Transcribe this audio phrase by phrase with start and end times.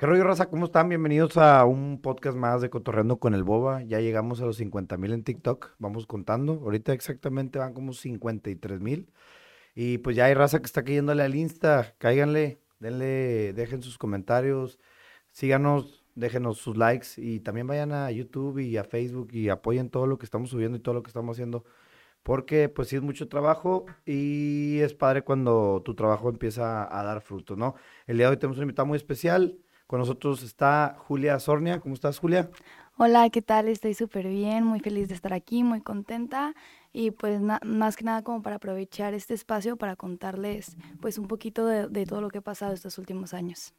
[0.00, 0.48] ¿Qué rollo, raza?
[0.48, 0.88] ¿Cómo están?
[0.88, 3.82] Bienvenidos a un podcast más de Cotorreando con el Boba.
[3.82, 5.72] Ya llegamos a los 50 mil en TikTok.
[5.78, 6.54] Vamos contando.
[6.54, 9.12] Ahorita exactamente van como 53 mil.
[9.74, 11.96] Y pues ya hay raza que está cayéndole al Insta.
[11.98, 14.78] Cáiganle, denle, dejen sus comentarios.
[15.32, 17.08] Síganos, déjenos sus likes.
[17.18, 20.78] Y también vayan a YouTube y a Facebook y apoyen todo lo que estamos subiendo
[20.78, 21.66] y todo lo que estamos haciendo.
[22.22, 27.20] Porque pues sí es mucho trabajo y es padre cuando tu trabajo empieza a dar
[27.20, 27.74] fruto, ¿no?
[28.06, 29.58] El día de hoy tenemos un invitado muy especial.
[29.90, 31.80] Con nosotros está Julia Sornia.
[31.80, 32.48] ¿Cómo estás, Julia?
[32.96, 33.66] Hola, ¿qué tal?
[33.66, 36.54] Estoy súper bien, muy feliz de estar aquí, muy contenta
[36.92, 41.66] y pues más que nada como para aprovechar este espacio para contarles pues un poquito
[41.66, 43.74] de, de, todo lo que ha pasado estos últimos años.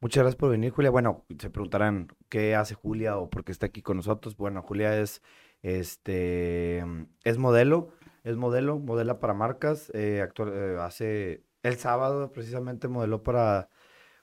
[0.00, 0.90] Muchas gracias por venir, Julia.
[0.90, 4.38] Bueno, se preguntarán qué hace Julia o por qué está aquí con nosotros.
[4.38, 5.20] Bueno, Julia es,
[5.60, 6.82] este,
[7.24, 7.90] es modelo,
[8.24, 9.92] es modelo, modela para marcas.
[9.92, 13.68] Eh, actual, eh, hace el sábado precisamente modeló para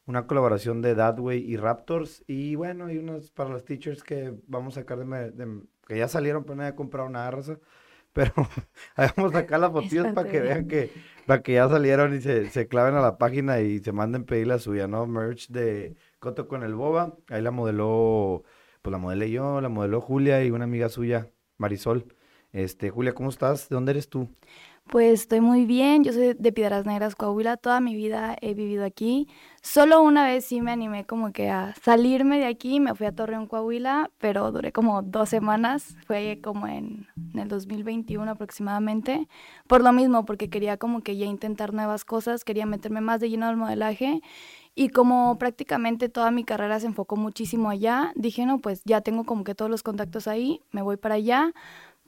[0.07, 2.23] una colaboración de Dadway y Raptors.
[2.27, 6.43] Y bueno, hay unos para los teachers que vamos a sacar de, que ya salieron,
[6.43, 7.59] pero no he comprado una raza.
[8.13, 8.33] Pero
[9.15, 10.91] vamos a sacar las fotillos para que vean que,
[11.27, 14.47] para que ya salieron y se, se, claven a la página y se manden pedir
[14.47, 15.05] la suya, ¿no?
[15.05, 17.13] Merch de Coto con el Boba.
[17.29, 18.43] Ahí la modeló,
[18.81, 22.07] pues la modelé yo, la modeló Julia y una amiga suya, Marisol.
[22.53, 23.69] Este, Julia, ¿cómo estás?
[23.69, 24.29] ¿De dónde eres tú?
[24.89, 28.85] Pues estoy muy bien, yo soy de Piedras Negras, Coahuila, toda mi vida he vivido
[28.85, 29.27] aquí.
[29.61, 33.11] Solo una vez sí me animé como que a salirme de aquí, me fui a
[33.11, 39.27] Torreón, Coahuila, pero duré como dos semanas, fue como en, en, el 2021 aproximadamente,
[39.67, 43.29] por lo mismo, porque quería como que ya intentar nuevas cosas, quería meterme más de
[43.29, 44.21] lleno al modelaje
[44.73, 49.25] y como prácticamente toda mi carrera se enfocó muchísimo allá, dije, no, pues ya tengo
[49.25, 51.51] como que todos los contactos ahí, me voy para allá,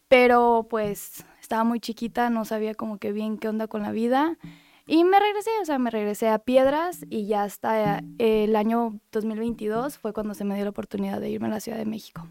[0.08, 4.38] pero pues estaba muy chiquita, no sabía como que bien qué onda con la vida.
[4.86, 9.97] Y me regresé, o sea, me regresé a Piedras y ya hasta el año 2022
[9.97, 12.27] fue cuando se me dio la oportunidad de irme a la Ciudad de México.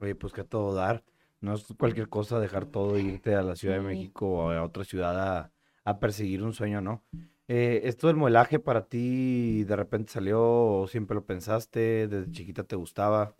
[0.00, 1.04] Oye, pues que todo dar.
[1.40, 4.64] No es cualquier cosa dejar todo e irte a la Ciudad de México o a
[4.64, 5.52] otra ciudad
[5.84, 7.04] a, perseguir un sueño, ¿no?
[7.46, 12.08] Eh, ¿Esto del modelaje para ti de repente salió o siempre lo pensaste?
[12.08, 13.36] ¿Desde chiquita te gustaba?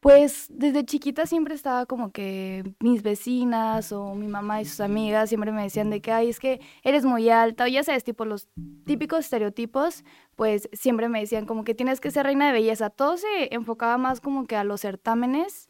[0.00, 5.28] Pues desde chiquita siempre estaba como que mis vecinas o mi mamá y sus amigas
[5.28, 8.24] siempre me decían de que, ay, es que eres muy alta, o ya sabes, tipo
[8.24, 8.48] los
[8.84, 10.04] típicos estereotipos,
[10.36, 12.90] pues siempre me decían como que tienes que ser reina de belleza.
[12.90, 15.68] Todo se enfocaba más como que a los certámenes.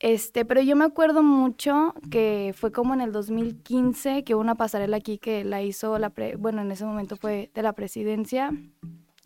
[0.00, 4.56] Este, pero yo me acuerdo mucho que fue como en el 2015 que hubo una
[4.56, 8.50] pasarela aquí que la hizo la, bueno, en ese momento fue de la presidencia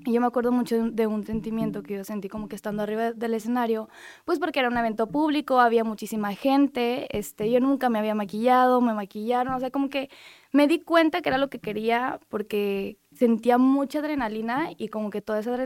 [0.05, 3.13] y yo me acuerdo mucho de un sentimiento que yo sentí como que estando arriba
[3.13, 3.89] del escenario,
[4.25, 8.81] pues porque era un evento público, había muchísima gente, este, yo nunca me había maquillado,
[8.81, 10.09] me maquillaron, o sea, como que
[10.53, 15.21] me di cuenta que era lo que quería porque sentía mucha adrenalina y como que
[15.21, 15.57] toda esa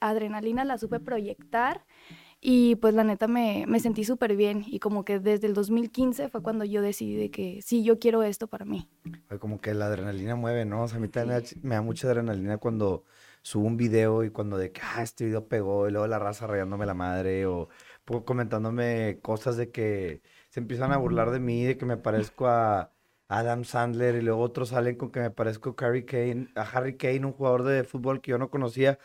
[0.00, 1.84] adrenalina la supe proyectar
[2.40, 6.28] y pues la neta me, me sentí súper bien y como que desde el 2015
[6.28, 8.88] fue cuando yo decidí que sí, yo quiero esto para mí.
[9.40, 10.82] Como que la adrenalina mueve, ¿no?
[10.82, 13.04] O sea, a mí también me da mucha adrenalina cuando
[13.46, 16.48] subo un video y cuando de que, ah, este video pegó y luego la raza
[16.48, 17.68] rayándome la madre o
[18.24, 20.20] comentándome cosas de que
[20.50, 22.92] se empiezan a burlar de mí, de que me parezco a
[23.28, 26.96] Adam Sandler y luego otros salen con que me parezco a Harry Kane, a Harry
[26.96, 28.98] Kane, un jugador de fútbol que yo no conocía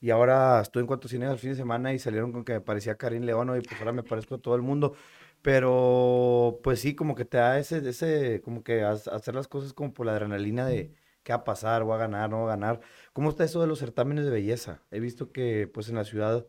[0.00, 2.60] y ahora estoy en cuantos cines al fin de semana y salieron con que me
[2.60, 4.94] parecía a Karim León y pues ahora me parezco a todo el mundo.
[5.42, 9.94] Pero pues sí, como que te da ese, ese, como que hacer las cosas como
[9.94, 10.92] por la adrenalina de
[11.26, 12.80] qué va a pasar, voy a ganar, no voy a ganar.
[13.16, 14.82] ¿Cómo está eso de los certámenes de belleza?
[14.90, 16.46] He visto que pues en la ciudad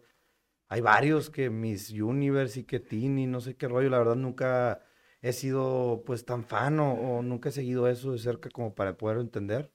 [0.68, 4.82] hay varios que Miss Universe y que Tini, no sé qué rollo, la verdad nunca
[5.22, 9.20] he sido pues tan fan o, nunca he seguido eso de cerca como para poder
[9.20, 9.72] entender.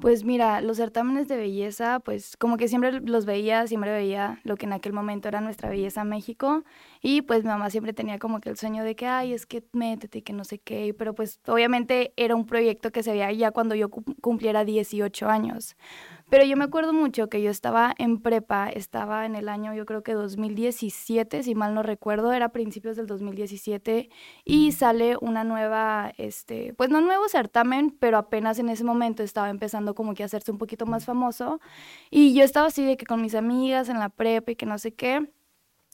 [0.00, 4.56] Pues mira, los certámenes de belleza, pues como que siempre los veía, siempre veía lo
[4.56, 6.64] que en aquel momento era nuestra belleza México
[7.00, 9.62] y pues mi mamá siempre tenía como que el sueño de que, ay, es que
[9.72, 13.50] métete que no sé qué, pero pues obviamente era un proyecto que se veía ya
[13.52, 15.76] cuando yo cumpliera 18 años.
[16.30, 19.84] Pero yo me acuerdo mucho que yo estaba en prepa, estaba en el año yo
[19.86, 24.08] creo que 2017, si mal no recuerdo, era principios del 2017
[24.44, 29.50] y sale una nueva, este, pues no nuevo certamen, pero apenas en ese momento estaba
[29.50, 31.60] empezando como que a hacerse un poquito más famoso
[32.10, 34.78] y yo estaba así de que con mis amigas en la prepa y que no
[34.78, 35.30] sé qué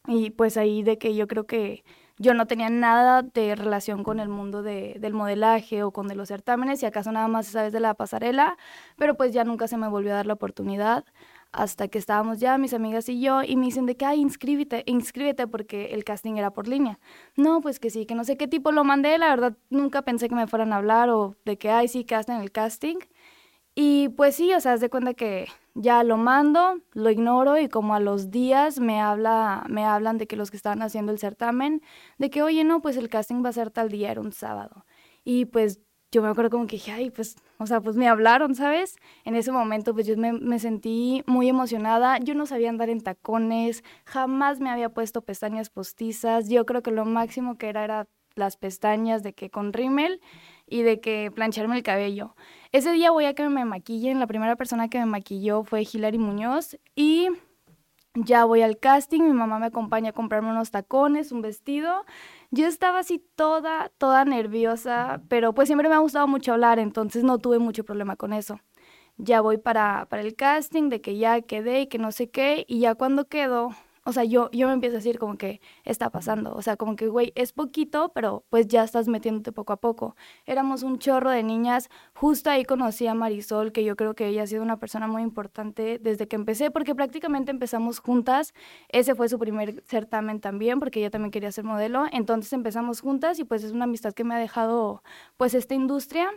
[0.06, 1.84] y pues ahí de que yo creo que
[2.20, 6.28] yo no tenía nada de relación con el mundo de, del modelaje o con los
[6.28, 8.58] certámenes, si acaso nada más esa vez de la pasarela,
[8.96, 11.04] pero pues ya nunca se me volvió a dar la oportunidad
[11.50, 14.82] hasta que estábamos ya mis amigas y yo y me dicen de que, ay, inscríbete,
[14.86, 17.00] inscríbete porque el casting era por línea.
[17.36, 20.28] No, pues que sí, que no sé qué tipo lo mandé, la verdad nunca pensé
[20.28, 22.98] que me fueran a hablar o de que, ay, sí, hacen el casting.
[23.74, 27.68] Y pues sí, o sea, haz de cuenta que ya lo mando, lo ignoro y
[27.68, 31.18] como a los días me habla, me hablan de que los que estaban haciendo el
[31.18, 31.82] certamen,
[32.18, 34.84] de que oye no, pues el casting va a ser tal día, era un sábado.
[35.24, 35.80] Y pues
[36.12, 38.96] yo me acuerdo como que dije, ay, pues, o sea, pues me hablaron, ¿sabes?
[39.24, 42.18] En ese momento, pues yo me, me, sentí muy emocionada.
[42.18, 46.48] Yo no sabía andar en tacones, jamás me había puesto pestañas postizas.
[46.48, 50.20] Yo creo que lo máximo que era era las pestañas de que con rímel
[50.70, 52.34] y de que plancharme el cabello.
[52.72, 54.20] Ese día voy a que me maquillen.
[54.20, 57.28] La primera persona que me maquilló fue Hilary Muñoz y
[58.14, 59.22] ya voy al casting.
[59.22, 62.04] Mi mamá me acompaña a comprarme unos tacones, un vestido.
[62.50, 67.24] Yo estaba así toda, toda nerviosa, pero pues siempre me ha gustado mucho hablar, entonces
[67.24, 68.60] no tuve mucho problema con eso.
[69.16, 72.64] Ya voy para, para el casting, de que ya quedé y que no sé qué,
[72.66, 73.70] y ya cuando quedo,
[74.04, 76.96] o sea, yo, yo me empiezo a decir como que está pasando, o sea, como
[76.96, 80.16] que, güey, es poquito, pero pues ya estás metiéndote poco a poco.
[80.46, 84.44] Éramos un chorro de niñas, justo ahí conocí a Marisol, que yo creo que ella
[84.44, 88.54] ha sido una persona muy importante desde que empecé, porque prácticamente empezamos juntas,
[88.88, 93.38] ese fue su primer certamen también, porque ella también quería ser modelo, entonces empezamos juntas
[93.38, 95.02] y pues es una amistad que me ha dejado
[95.36, 96.30] pues esta industria.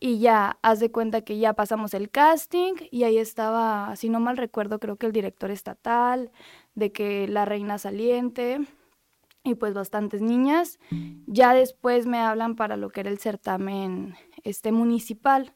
[0.00, 4.20] Y ya, haz de cuenta que ya pasamos el casting y ahí estaba, si no
[4.20, 6.30] mal recuerdo, creo que el director estatal,
[6.78, 8.60] de que la reina saliente
[9.42, 10.78] y pues bastantes niñas.
[11.26, 14.14] Ya después me hablan para lo que era el certamen
[14.44, 15.54] este municipal.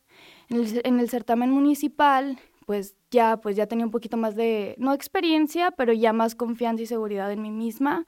[0.48, 4.74] En el, en el certamen municipal, pues ya, pues ya tenía un poquito más de,
[4.78, 8.06] no experiencia, pero ya más confianza y seguridad en mí misma.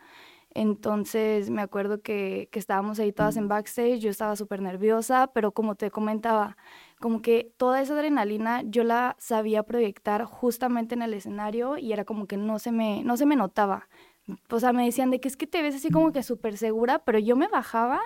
[0.50, 5.52] Entonces me acuerdo que, que estábamos ahí todas en backstage, yo estaba súper nerviosa, pero
[5.52, 6.56] como te comentaba,
[7.04, 12.06] como que toda esa adrenalina yo la sabía proyectar justamente en el escenario y era
[12.06, 13.90] como que no se me, no se me notaba.
[14.48, 17.00] O sea, me decían de que es que te ves así como que súper segura,
[17.00, 18.00] pero yo me bajaba,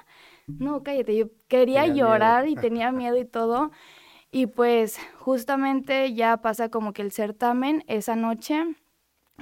[0.48, 3.70] no, cállate, yo quería llorar y tenía miedo y todo.
[4.32, 8.64] Y pues justamente ya pasa como que el certamen esa noche,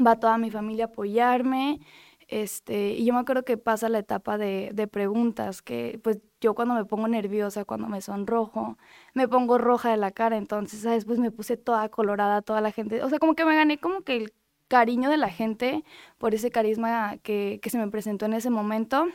[0.06, 1.80] va toda mi familia a apoyarme,
[2.28, 6.54] este, y yo me acuerdo que pasa la etapa de, de, preguntas, que pues yo
[6.54, 8.76] cuando me pongo nerviosa, cuando me sonrojo,
[9.14, 13.02] me pongo roja de la cara, entonces después me puse toda colorada, toda la gente,
[13.02, 14.32] o sea, como que me gané como que el
[14.68, 15.84] cariño de la gente
[16.18, 19.06] por ese carisma que, que se me presentó en ese momento.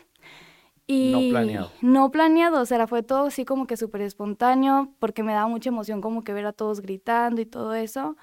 [0.87, 1.71] Y no planeado.
[1.81, 5.69] No planeado, o sea, fue todo así como que súper espontáneo, porque me daba mucha
[5.69, 8.17] emoción como que ver a todos gritando y todo eso.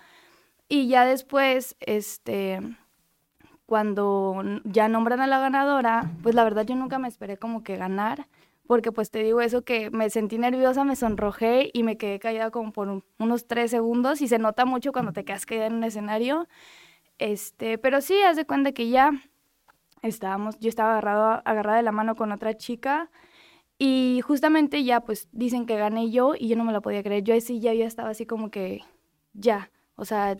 [0.68, 2.60] Y ya después, este,
[3.64, 7.76] cuando ya nombran a la ganadora, pues la verdad yo nunca me esperé como que
[7.76, 8.26] ganar,
[8.68, 12.50] porque pues te digo eso que me sentí nerviosa, me sonrojé y me quedé callada
[12.50, 15.84] como por unos tres segundos y se nota mucho cuando te quedas callada en un
[15.84, 16.46] escenario.
[17.16, 19.12] Este, pero sí, haz de cuenta que ya
[20.02, 23.10] estábamos, yo estaba agarrado, agarrada de la mano con otra chica
[23.78, 27.24] y justamente ya pues dicen que gané yo y yo no me la podía creer.
[27.24, 28.82] Yo así ya, ya estaba así como que
[29.32, 30.36] ya, o sea,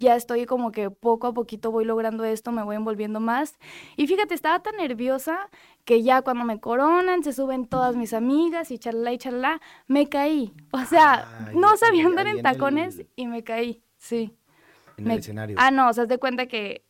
[0.00, 3.58] ya estoy como que poco a poquito voy logrando esto, me voy envolviendo más.
[3.96, 5.48] Y fíjate, estaba tan nerviosa
[5.84, 10.08] que ya cuando me coronan, se suben todas mis amigas y charla y charla, me
[10.08, 10.54] caí.
[10.72, 14.34] O sea, no sabía andar en tacones y me caí, sí.
[14.96, 15.56] En el escenario.
[15.58, 16.82] Ah, no, o sea, de cuenta que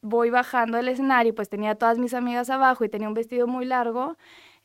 [0.00, 3.64] voy bajando el escenario, pues tenía todas mis amigas abajo y tenía un vestido muy
[3.64, 4.16] largo,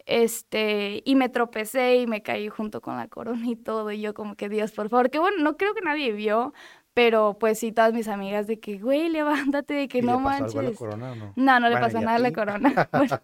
[0.06, 4.14] este, y me tropecé y me caí junto con la corona y todo, y yo
[4.14, 6.54] como que Dios, por favor, que bueno, no creo que nadie vio,
[6.94, 10.24] pero pues sí, todas mis amigas de que, güey, levántate, de que ¿Y no le
[10.24, 10.56] pasó manches.
[10.56, 11.34] algo a la corona o no?
[11.36, 12.90] No, no le pasó ¿y a nada a la corona.
[12.92, 13.20] Bueno,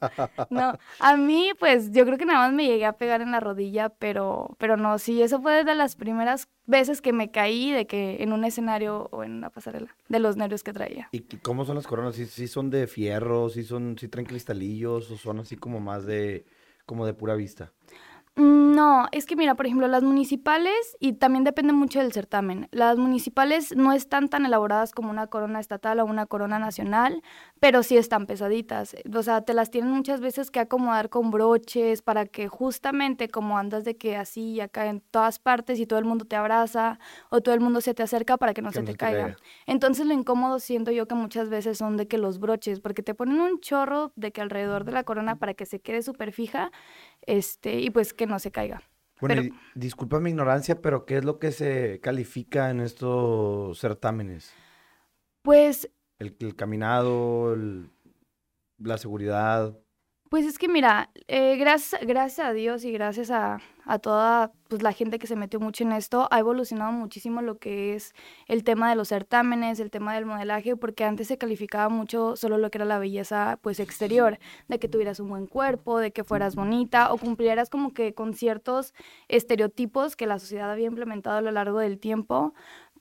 [0.49, 3.39] no, a mí pues yo creo que nada más me llegué a pegar en la
[3.39, 7.87] rodilla, pero, pero no, sí, eso fue de las primeras veces que me caí de
[7.87, 11.09] que en un escenario o en una pasarela, de los nervios que traía.
[11.11, 12.15] ¿Y cómo son las coronas?
[12.15, 13.49] ¿Sí, sí son de fierro?
[13.49, 15.11] ¿Sí, son, ¿Sí traen cristalillos?
[15.11, 16.45] ¿O son así como más de,
[16.85, 17.71] como de pura vista?
[18.37, 22.67] Mm, No, es que mira, por ejemplo, las municipales, y también depende mucho del certamen,
[22.71, 27.23] las municipales no están tan elaboradas como una corona estatal o una corona nacional,
[27.59, 28.95] pero sí están pesaditas.
[29.15, 33.57] O sea, te las tienen muchas veces que acomodar con broches para que justamente como
[33.57, 36.99] andas de que así y acá en todas partes y todo el mundo te abraza
[37.31, 38.97] o todo el mundo se te acerca para que no Que se no te se
[38.97, 39.21] te caiga.
[39.23, 39.37] caiga.
[39.65, 43.15] Entonces lo incómodo siento yo que muchas veces son de que los broches, porque te
[43.15, 46.71] ponen un chorro de que alrededor de la corona para que se quede súper fija,
[47.21, 48.81] este, y pues que no se caiga.
[49.19, 54.53] Bueno, Pero- disculpa mi ignorancia, pero ¿qué es lo que se califica en estos certámenes?
[55.41, 57.89] Pues, ¿El, el caminado, el-
[58.79, 59.77] la seguridad?
[60.29, 63.59] Pues es que mira, eh, gracias, gracias a Dios y gracias a,
[64.01, 67.95] toda pues, la gente que se metió mucho en esto, ha evolucionado muchísimo lo que
[67.95, 68.13] es
[68.47, 72.57] el tema de los certámenes, el tema del modelaje, porque antes se calificaba mucho solo
[72.57, 76.25] lo que era la belleza pues exterior, de que tuvieras un buen cuerpo, de que
[76.25, 78.93] fueras bonita o cumplieras como que con ciertos
[79.29, 82.53] estereotipos que la sociedad había implementado a lo largo del tiempo.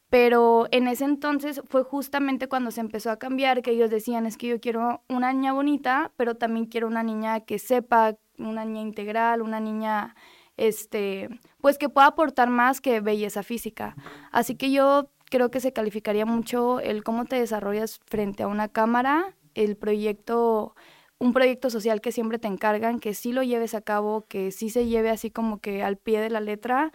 [0.09, 4.37] Pero en ese entonces fue justamente cuando se empezó a cambiar que ellos decían, es
[4.37, 8.83] que yo quiero una niña bonita, pero también quiero una niña que sepa, una niña
[8.83, 10.15] integral, una niña,
[10.57, 11.29] este,
[11.61, 13.97] pues que pueda aportar más que belleza física.
[14.31, 18.69] Así que yo creo que se calificaría mucho el cómo te desarrollas frente a una
[18.69, 20.77] cámara, el proyecto,
[21.19, 24.71] un proyecto social que siempre te encargan, que sí lo lleves a cabo, que sí
[24.71, 26.93] se lleve así como que al pie de la letra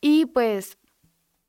[0.00, 0.78] y pues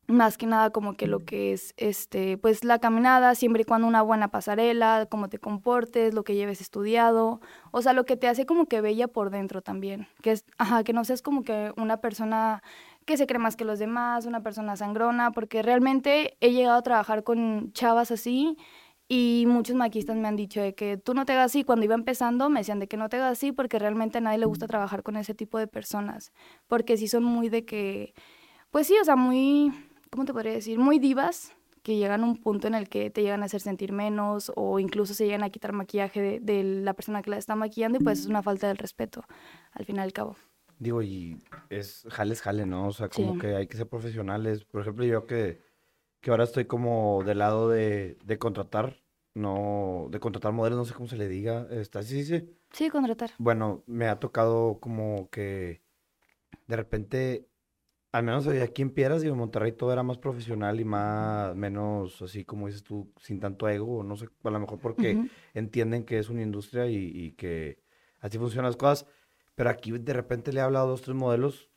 [0.09, 3.87] más que nada como que lo que es este pues la caminada siempre y cuando
[3.87, 8.27] una buena pasarela cómo te comportes lo que lleves estudiado o sea lo que te
[8.27, 11.71] hace como que bella por dentro también que es ajá que no seas como que
[11.77, 12.63] una persona
[13.05, 16.83] que se cree más que los demás una persona sangrona porque realmente he llegado a
[16.83, 18.57] trabajar con chavas así
[19.11, 21.63] y muchos maquistas me han dicho de que tú no te hagas así.
[21.63, 24.37] Cuando iba empezando me decían de que no te hagas así porque realmente a nadie
[24.37, 26.31] le gusta trabajar con ese tipo de personas.
[26.67, 28.13] Porque sí son muy de que,
[28.69, 29.73] pues sí, o sea, muy
[30.09, 30.79] ¿cómo te podría decir?
[30.79, 33.91] Muy divas que llegan a un punto en el que te llegan a hacer sentir
[33.91, 37.97] menos o incluso se llegan a quitar maquillaje de, la persona que la está maquillando
[37.99, 39.23] y pues es una falta del respeto
[39.71, 40.35] al fin y al cabo.
[40.77, 41.37] Digo, y
[41.69, 42.87] es jales, jale, ¿no?
[42.87, 44.63] O sea, como que hay que ser profesionales.
[44.63, 45.61] Por ejemplo, yo que,
[46.21, 49.01] que ahora estoy como del lado de, de contratar,
[49.33, 51.67] no, de contratar modelos, no sé cómo se le diga.
[51.69, 52.01] ¿Está?
[52.01, 52.55] Sí, sí, sí.
[52.71, 53.31] Sí, contratar.
[53.39, 55.81] Bueno, me ha tocado como que
[56.67, 57.48] de repente
[58.11, 62.21] al menos aquí en Piedras y en Monterrey todo era más profesional y más, menos
[62.21, 66.17] así como dices tú, sin tanto ego, no sé, a lo mejor porque entienden que
[66.17, 67.83] es una industria y, que
[68.19, 69.05] así funcionan las cosas.
[69.55, 71.69] Pero aquí de repente le he hablado a dos, tres modelos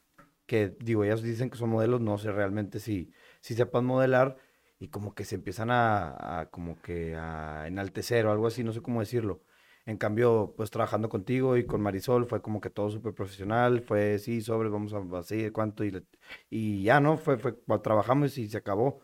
[0.47, 4.37] que, digo, ellos dicen que son modelos, no sé realmente si, si sepan modelar
[4.79, 8.73] y como que se empiezan a, a como que a enaltecer o algo así, no
[8.73, 9.43] sé cómo decirlo.
[9.85, 14.19] En cambio, pues trabajando contigo y con Marisol fue como que todo súper profesional, fue
[14.19, 16.07] sí, sobre, vamos a hacer cuánto y,
[16.51, 17.17] y ya, ¿no?
[17.17, 19.01] Fue, fue, trabajamos y se acabó.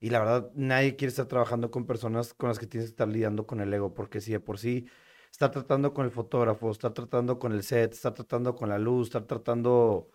[0.00, 3.08] Y la verdad, nadie quiere estar trabajando con personas con las que tienes que estar
[3.08, 4.86] lidiando con el ego, porque si de por sí
[5.30, 9.08] estar tratando con el fotógrafo, estar tratando con el set, estar tratando con la luz,
[9.08, 10.08] estar tratando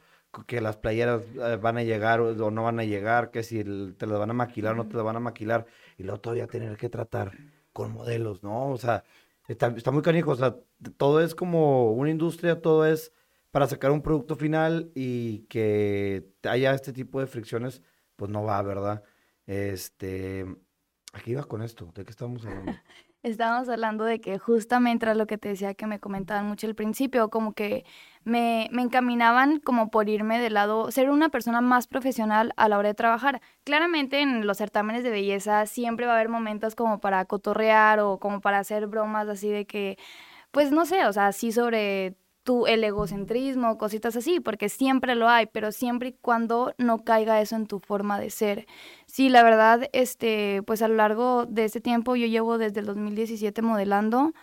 [0.47, 4.07] que las playeras eh, van a llegar o no van a llegar, que si te
[4.07, 5.65] las van a maquilar o no te las van a maquilar,
[5.97, 7.33] y luego todavía tener que tratar
[7.73, 8.69] con modelos, ¿no?
[8.69, 9.03] O sea,
[9.51, 10.55] Está, muy canijo, o sea,
[10.95, 13.11] todo es como una industria, todo es
[13.51, 17.81] para sacar un producto final y que haya este tipo de fricciones,
[18.15, 19.03] pues no va, ¿verdad?
[19.45, 20.45] Este,
[21.11, 22.71] aquí iba con esto, ¿de qué estamos hablando?
[23.23, 26.73] Estábamos hablando de que justamente era lo que te decía que me comentaban mucho al
[26.73, 27.85] principio, como que
[28.23, 32.79] me, me, encaminaban como por irme de lado, ser una persona más profesional a la
[32.79, 33.39] hora de trabajar.
[33.63, 38.17] Claramente en los certámenes de belleza siempre va a haber momentos como para cotorrear o
[38.17, 39.99] como para hacer bromas así de que,
[40.51, 45.29] pues no sé, o sea, así sobre tu, el egocentrismo, cositas así, porque siempre lo
[45.29, 48.65] hay, pero siempre y cuando no caiga eso en tu forma de ser.
[49.05, 52.85] Sí, la verdad, este, pues a lo largo de este tiempo, yo llevo desde el
[52.87, 54.33] 2017 modelando,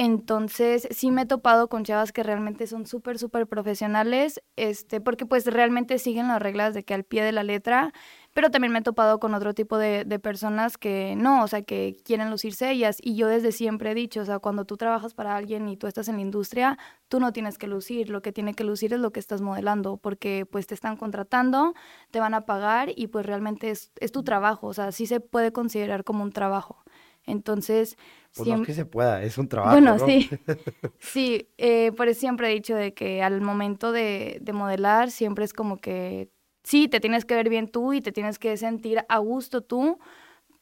[0.00, 5.26] entonces sí me he topado con chavas que realmente son súper, súper profesionales, este, porque
[5.26, 7.92] pues realmente siguen las reglas de que al pie de la letra
[8.32, 11.62] pero también me he topado con otro tipo de, de, personas que no, o sea,
[11.62, 12.98] que quieren lucirse ellas.
[13.02, 15.88] Y yo desde siempre he dicho, o sea, cuando tú trabajas para alguien y tú
[15.88, 19.00] estás en la industria, tú no tienes que lucir, lo que tiene que lucir es
[19.00, 21.74] lo que estás modelando, porque pues te están contratando,
[22.12, 25.18] te van a pagar y pues realmente es, es tu trabajo, o sea, sí se
[25.18, 26.84] puede considerar como un trabajo.
[27.24, 27.96] Entonces...
[28.34, 29.72] Pues no es que se pueda, es un trabajo.
[29.72, 30.30] Bueno, sí.
[31.00, 35.44] Sí, eh, por eso siempre he dicho de que al momento de, de modelar siempre
[35.44, 36.30] es como que
[36.70, 39.98] sí, te tienes que ver bien tú y te tienes que sentir a gusto tú,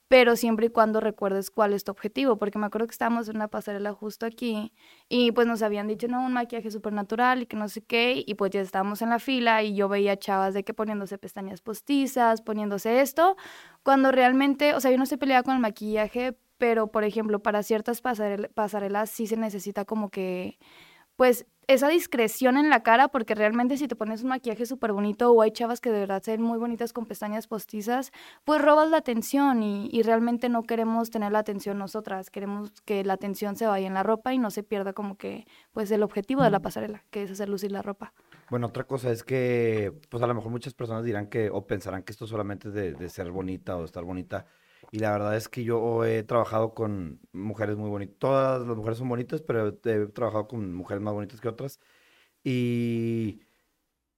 [0.08, 3.36] pero siempre y cuando recuerdes cuál es tu objetivo, porque me acuerdo que estábamos en
[3.36, 4.72] una pasarela justo aquí
[5.10, 8.24] y pues nos habían dicho, no, un maquillaje súper natural y que no sé qué,
[8.26, 11.60] y pues ya estábamos en la fila y yo veía chavas de que poniéndose pestañas
[11.60, 13.36] postizas, poniéndose esto,
[13.82, 18.00] cuando realmente, o sea, yo no estoy con el maquillaje, pero por ejemplo, para ciertas
[18.00, 20.58] pasarelas sí se necesita como que,
[21.18, 25.32] pues esa discreción en la cara, porque realmente si te pones un maquillaje súper bonito
[25.32, 28.12] o hay chavas que de verdad se ven muy bonitas con pestañas postizas,
[28.44, 33.14] pues robas la atención y, realmente no queremos tener la atención nosotras, queremos que la
[33.14, 36.44] atención se vaya en la ropa y no se pierda como que pues el objetivo
[36.44, 38.14] de la pasarela, que es hacer lucir la ropa.
[38.48, 42.04] Bueno, otra cosa es que pues a lo mejor muchas personas dirán que o pensarán
[42.04, 44.46] que esto solamente es de, de ser bonita o estar bonita,
[44.90, 48.18] y la verdad es que yo he trabajado con mujeres muy bonitas.
[48.18, 51.80] Todas las mujeres son bonitas, pero he trabajado con mujeres más bonitas que otras.
[52.44, 53.42] Y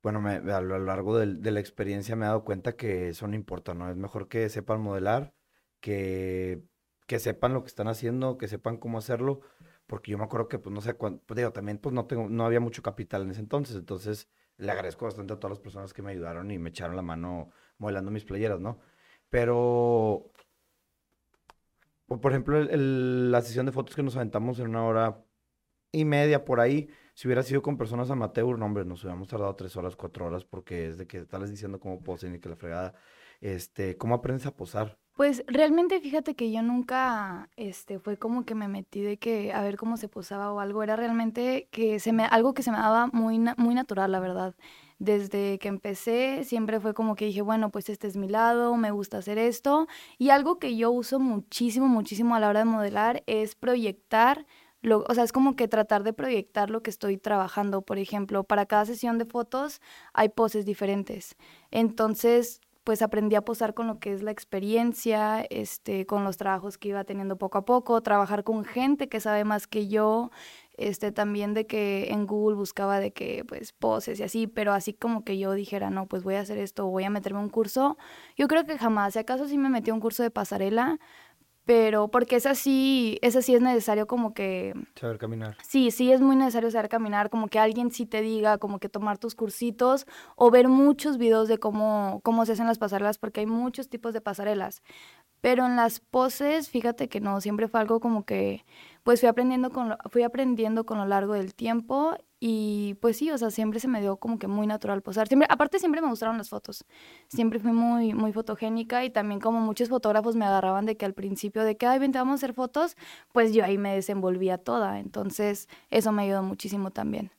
[0.02, 3.26] bueno, me, a lo largo de, de, la experiencia me he dado cuenta que eso
[3.28, 3.90] no importa, ¿no?
[3.90, 5.34] Es mejor que sepan modelar,
[5.80, 6.62] que,
[7.06, 9.40] que sepan lo que están haciendo, que sepan cómo hacerlo.
[9.86, 12.28] Porque yo me acuerdo que, pues, no sé cuánto, pues, digo, también, pues, no tengo,
[12.28, 13.76] no había mucho capital en ese entonces.
[13.76, 17.02] Entonces, le agradezco bastante a todas las personas que me ayudaron y me echaron la
[17.02, 18.78] mano modelando mis playeras, ¿no?
[19.30, 20.30] Pero,
[22.18, 25.24] por ejemplo, la sesión de fotos que nos aventamos en una hora
[25.92, 29.54] y media por ahí, si hubiera sido con personas amateur, no, hombre, nos hubiéramos tardado
[29.54, 32.56] tres horas, cuatro horas, porque es de que estás diciendo cómo posen y que la
[32.56, 32.94] fregada,
[33.40, 34.98] este, ¿cómo aprendes a posar?
[35.16, 39.62] Pues realmente fíjate que yo nunca, este, fue como que me metí de que a
[39.62, 42.78] ver cómo se posaba o algo, era realmente que se me, algo que se me
[42.78, 44.54] daba muy, muy natural, la verdad.
[45.00, 48.90] Desde que empecé siempre fue como que dije, bueno, pues este es mi lado, me
[48.90, 49.88] gusta hacer esto.
[50.18, 54.46] Y algo que yo uso muchísimo, muchísimo a la hora de modelar es proyectar
[54.82, 57.82] lo, o sea, es como que tratar de proyectar lo que estoy trabajando.
[57.82, 59.80] Por ejemplo, para cada sesión de fotos
[60.12, 61.36] hay poses diferentes.
[61.70, 66.78] Entonces, pues aprendí a posar con lo que es la experiencia, este, con los trabajos
[66.78, 70.30] que iba teniendo poco a poco, trabajar con gente que sabe más que yo,
[70.80, 74.92] este, también de que en Google buscaba de que, pues, poses y así, pero así
[74.92, 77.50] como que yo dijera, no, pues voy a hacer esto, voy a meterme a un
[77.50, 77.98] curso,
[78.36, 80.98] yo creo que jamás, si acaso sí me metí a un curso de pasarela,
[81.64, 84.74] pero porque es así, es así es necesario como que...
[84.96, 85.56] Saber caminar.
[85.62, 88.88] Sí, sí es muy necesario saber caminar, como que alguien sí te diga, como que
[88.88, 93.40] tomar tus cursitos o ver muchos videos de cómo, cómo se hacen las pasarelas, porque
[93.40, 94.82] hay muchos tipos de pasarelas.
[95.40, 98.64] Pero en las poses, fíjate que no, siempre fue algo como que,
[99.02, 103.30] pues fui aprendiendo con lo, fui aprendiendo con lo largo del tiempo y pues sí,
[103.30, 105.28] o sea, siempre se me dio como que muy natural posar.
[105.28, 106.84] Siempre, aparte siempre me gustaron las fotos.
[107.28, 111.12] Siempre fui muy, muy fotogénica y también como muchos fotógrafos me agarraban de que al
[111.14, 112.96] principio de que, ay, vente, vamos a hacer fotos,
[113.32, 115.00] pues yo ahí me desenvolvía toda.
[115.00, 117.30] Entonces, eso me ayudó muchísimo también.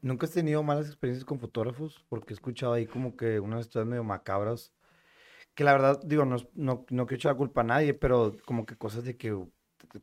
[0.00, 2.04] ¿Nunca has tenido malas experiencias con fotógrafos?
[2.08, 4.72] Porque he escuchado ahí como que unas historias medio macabras
[5.56, 8.66] que la verdad, digo, no, no, no quiero echar la culpa a nadie, pero como
[8.66, 9.34] que cosas de que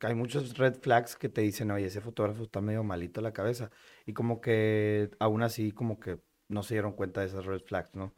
[0.02, 3.72] hay muchos red flags que te dicen, oye, ese fotógrafo está medio malito la cabeza.
[4.06, 7.96] Y como que aún así, como que no se dieron cuenta de esas red flags,
[7.96, 8.13] ¿no?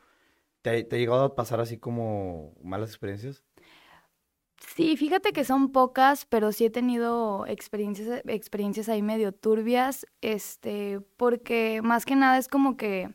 [0.62, 3.44] ¿Te, te ha llegado a pasar así como malas experiencias?
[4.76, 11.02] Sí, fíjate que son pocas, pero sí he tenido experiencias, experiencias ahí medio turbias, este,
[11.18, 13.14] porque más que nada es como que,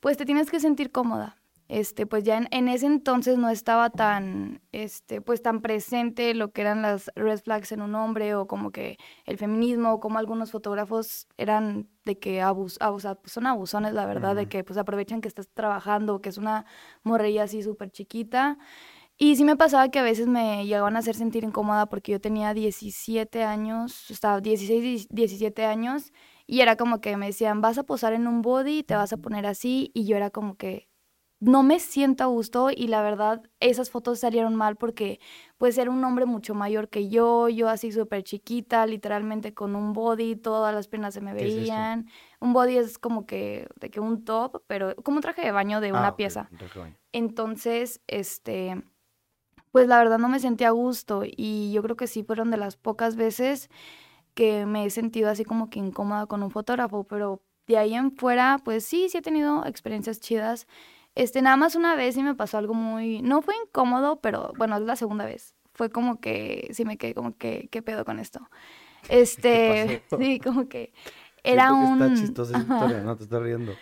[0.00, 1.36] pues te tienes que sentir cómoda
[1.68, 6.60] este, pues ya en, ese entonces no estaba tan, este, pues tan presente lo que
[6.62, 10.50] eran las red flags en un hombre o como que el feminismo, o como algunos
[10.52, 15.20] fotógrafos eran de que abus, abus pues son abusones, la verdad, de que pues aprovechan
[15.20, 16.66] que estás trabajando, que es una
[17.02, 18.58] morrilla así súper chiquita.
[19.18, 22.20] Y sí me pasaba que a veces me llegaban a hacer sentir incómoda porque yo
[22.20, 26.12] tenía 17 años, estaba 16, 17 años,
[26.46, 29.16] y era como que me decían, vas a posar en un body, te vas a
[29.16, 30.88] poner así, y yo era como que,
[31.38, 35.20] no me siento a gusto y la verdad esas fotos salieron mal porque
[35.58, 39.92] pues era un hombre mucho mayor que yo, yo así súper chiquita, literalmente con un
[39.92, 42.08] body, todas las piernas se me veían.
[42.40, 45.80] un body es como que, de que un top, pero como un traje de baño
[45.80, 46.48] de una ah, pieza.
[47.12, 48.82] Entonces, este,
[49.72, 52.56] pues la verdad no me sentía a gusto y yo creo que sí fueron de
[52.56, 53.68] las pocas veces
[54.32, 58.12] que me he sentido así como que incómoda con un fotógrafo, pero de ahí en
[58.12, 60.66] fuera, pues sí, sí he tenido experiencias chidas
[61.16, 64.76] este, nada más una vez sí me pasó algo muy, no fue incómodo, pero bueno,
[64.76, 65.54] es la segunda vez.
[65.74, 68.40] Fue como que sí me quedé como que, ¿qué pedo con esto?
[69.08, 70.92] Este, sí, como que
[71.44, 72.02] era un...
[72.02, 73.16] Está chistosa historia, ¿no?
[73.16, 73.72] Te estás riendo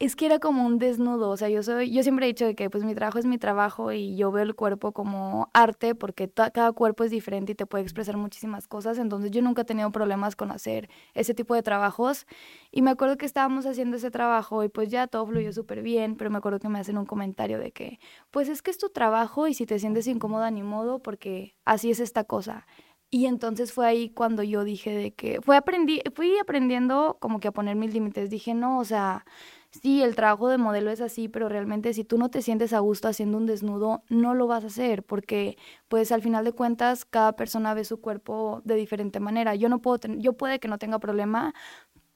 [0.00, 2.70] es que era como un desnudo, o sea, yo soy, yo siempre he dicho que
[2.70, 6.72] pues mi trabajo es mi trabajo y yo veo el cuerpo como arte porque cada
[6.72, 10.36] cuerpo es diferente y te puede expresar muchísimas cosas, entonces yo nunca he tenido problemas
[10.36, 12.26] con hacer ese tipo de trabajos
[12.72, 16.16] y me acuerdo que estábamos haciendo ese trabajo y pues ya todo fluyó súper bien,
[16.16, 17.98] pero me acuerdo que me hacen un comentario de que
[18.30, 21.90] pues es que es tu trabajo y si te sientes incómoda ni modo porque así
[21.90, 22.66] es esta cosa.
[23.12, 27.48] Y entonces fue ahí cuando yo dije de que, fue aprendí, fui aprendiendo como que
[27.48, 28.30] a poner mis límites.
[28.30, 29.24] Dije, no, o sea,
[29.70, 32.80] sí, el trabajo de modelo es así, pero realmente si tú no te sientes a
[32.80, 35.56] gusto haciendo un desnudo, no lo vas a hacer, porque
[35.88, 39.54] pues al final de cuentas cada persona ve su cuerpo de diferente manera.
[39.54, 41.54] Yo no puedo, yo puede que no tenga problema,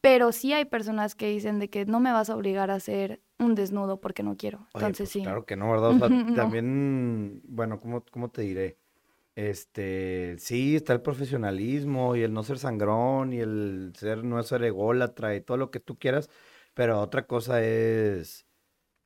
[0.01, 3.23] pero sí hay personas que dicen de que no me vas a obligar a hacer
[3.39, 4.67] un desnudo porque no quiero.
[4.75, 5.23] Entonces pues, sí.
[5.23, 5.91] Claro que no, ¿verdad?
[5.91, 8.77] O sea, también, bueno, ¿cómo, ¿cómo te diré?
[9.37, 14.63] Este, sí, está el profesionalismo y el no ser sangrón y el ser no ser
[14.63, 16.31] ególatra y todo lo que tú quieras,
[16.75, 18.47] pero otra cosa es,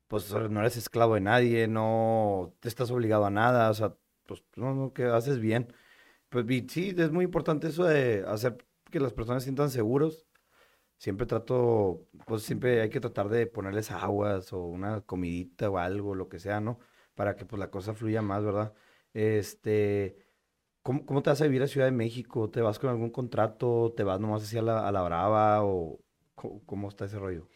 [0.08, 4.44] pues no eres esclavo de nadie, no te estás obligado a nada, o sea, pues
[4.56, 5.72] no, no, que haces bien.
[6.30, 8.58] Pues sí, es muy importante eso de hacer
[8.90, 10.26] que las personas se sientan seguros.
[10.98, 16.14] Siempre trato, pues siempre hay que tratar de ponerles aguas o una comidita o algo,
[16.14, 16.80] lo que sea, ¿no?
[17.14, 18.74] Para que pues la cosa fluya más, ¿verdad?
[19.14, 20.18] Este,
[20.82, 22.50] ¿cómo, ¿cómo, te vas a vivir a Ciudad de México?
[22.50, 23.94] ¿Te vas con algún contrato?
[23.96, 25.64] ¿Te vas nomás hacia la, a la Brava?
[25.64, 26.00] ¿O
[26.66, 27.48] cómo, está ese rollo?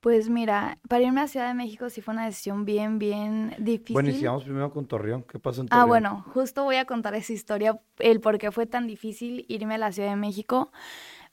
[0.00, 3.92] Pues mira, para irme a Ciudad de México sí fue una decisión bien, bien difícil.
[3.92, 5.22] Bueno, iniciamos primero con Torreón.
[5.24, 5.88] ¿Qué pasó en Ah, Torreón?
[5.88, 9.78] bueno, justo voy a contar esa historia, el por qué fue tan difícil irme a
[9.78, 10.72] la Ciudad de México.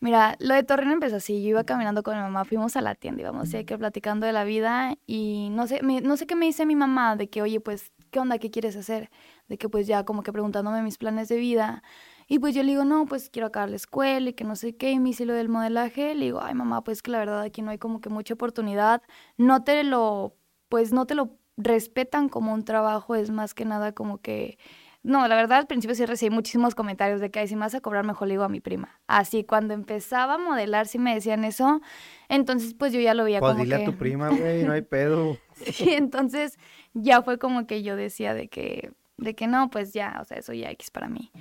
[0.01, 2.95] Mira, lo de Torreón empezó así, yo iba caminando con mi mamá, fuimos a la
[2.95, 6.35] tienda, íbamos así que platicando de la vida y no sé, me- no sé qué
[6.35, 8.37] me dice mi mamá de que, oye, pues, ¿qué onda?
[8.37, 9.09] ¿Qué quieres hacer?
[9.47, 11.83] De que pues ya como que preguntándome mis planes de vida.
[12.27, 14.75] Y pues yo le digo, no, pues quiero acabar la escuela y que no sé
[14.75, 16.13] qué, y me hice lo del modelaje.
[16.13, 19.01] Le digo, ay mamá, pues que la verdad aquí no hay como que mucha oportunidad.
[19.37, 20.35] No te lo,
[20.67, 24.57] pues no te lo respetan como un trabajo, es más que nada como que...
[25.03, 27.73] No, la verdad al principio sí recibí muchísimos comentarios de que ay, si me vas
[27.75, 28.99] a cobrar mejor le digo a mi prima.
[29.07, 31.81] Así, cuando empezaba a modelar sí me decían eso,
[32.27, 33.83] entonces pues yo ya lo veía Pues como dile que...
[33.83, 35.37] a tu prima, güey, no hay pedo.
[35.55, 36.59] Sí, entonces
[36.93, 40.37] ya fue como que yo decía de que, de que no, pues ya, o sea,
[40.37, 41.31] eso ya X para mí.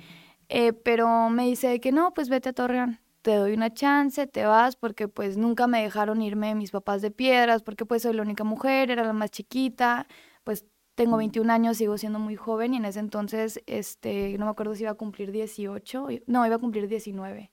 [0.49, 4.45] Eh, pero me dice que no, pues vete a Torreón, te doy una chance, te
[4.45, 8.21] vas, porque pues nunca me dejaron irme mis papás de piedras, porque pues soy la
[8.21, 10.07] única mujer, era la más chiquita,
[10.45, 14.51] pues tengo 21 años, sigo siendo muy joven y en ese entonces, este, no me
[14.51, 17.51] acuerdo si iba a cumplir 18, y- no, iba a cumplir 19.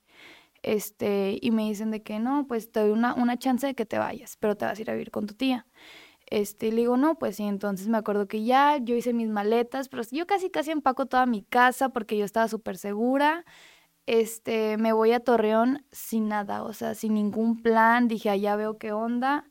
[0.62, 3.84] Este, y me dicen de que no, pues te doy una, una chance de que
[3.86, 5.66] te vayas, pero te vas a ir a vivir con tu tía.
[6.34, 9.88] Este, le digo, no, pues sí, entonces me acuerdo que ya yo hice mis maletas,
[9.88, 13.44] pero yo casi casi empaco toda mi casa porque yo estaba súper segura.
[14.06, 18.78] Este, me voy a Torreón sin nada, o sea, sin ningún plan, dije, allá veo
[18.78, 19.48] qué onda.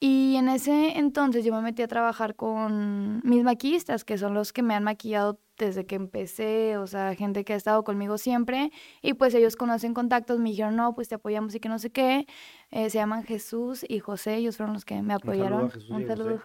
[0.00, 4.52] Y en ese entonces yo me metí a trabajar con mis maquillistas, que son los
[4.52, 8.70] que me han maquillado desde que empecé, o sea, gente que ha estado conmigo siempre.
[9.02, 11.90] Y pues ellos conocen contactos, me dijeron, no, pues te apoyamos y que no sé
[11.90, 12.26] qué.
[12.70, 15.70] Eh, se llaman Jesús y José, ellos fueron los que me saludo a apoyaron.
[15.70, 16.40] Jesús Un José.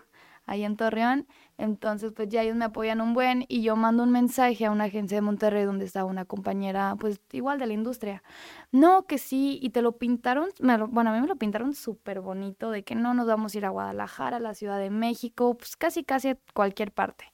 [0.45, 1.27] Ahí en Torreón.
[1.57, 4.85] Entonces, pues ya ellos me apoyan un buen y yo mando un mensaje a una
[4.85, 8.23] agencia de Monterrey donde estaba una compañera, pues igual de la industria.
[8.71, 11.73] No, que sí, y te lo pintaron, me lo- bueno, a mí me lo pintaron
[11.75, 14.89] súper bonito, de que no nos vamos a ir a Guadalajara, a la Ciudad de
[14.89, 17.25] México, pues casi, casi a cualquier parte.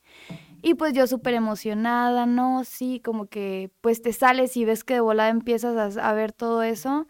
[0.62, 2.64] Y pues yo súper emocionada, ¿no?
[2.66, 6.64] Sí, como que pues te sales y ves que de volada empiezas a ver todo
[6.64, 7.08] eso.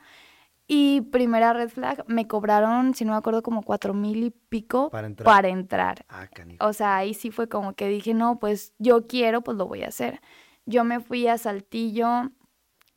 [0.71, 4.91] Y primera red flag, me cobraron, si no me acuerdo, como cuatro mil y pico
[4.91, 5.25] Para entrar.
[5.25, 6.05] para entrar.
[6.08, 6.29] Ah.
[6.60, 9.82] O sea, ahí sí fue como que dije, no, pues yo quiero, pues lo voy
[9.82, 10.21] a hacer.
[10.67, 12.29] Yo me fui a Saltillo,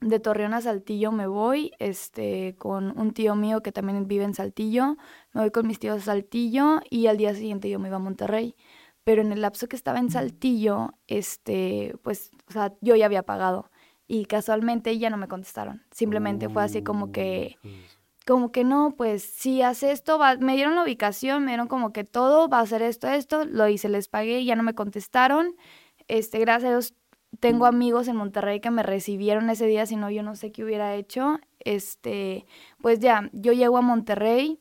[0.03, 4.35] de Torreón a Saltillo me voy, este, con un tío mío que también vive en
[4.35, 4.99] Saltillo,
[5.33, 8.01] me voy con mis tíos a Saltillo y al día siguiente yo me iba a
[8.01, 8.55] Monterrey.
[9.03, 13.23] Pero en el lapso que estaba en Saltillo, este, pues, o sea, yo ya había
[13.23, 13.71] pagado
[14.07, 15.83] y casualmente ya no me contestaron.
[15.91, 17.99] Simplemente fue así como que Uy, hijos.
[18.27, 21.93] como que no, pues si hace esto, va- me dieron la ubicación, me dieron como
[21.93, 25.55] que todo, va a hacer esto, esto, lo hice, les pagué, ya no me contestaron.
[26.09, 26.95] Este, gracias a Dios,
[27.41, 30.65] tengo amigos en Monterrey que me recibieron ese día, si no, yo no sé qué
[30.65, 31.39] hubiera hecho.
[31.61, 32.45] Este,
[32.83, 34.59] pues ya, yo llego a Monterrey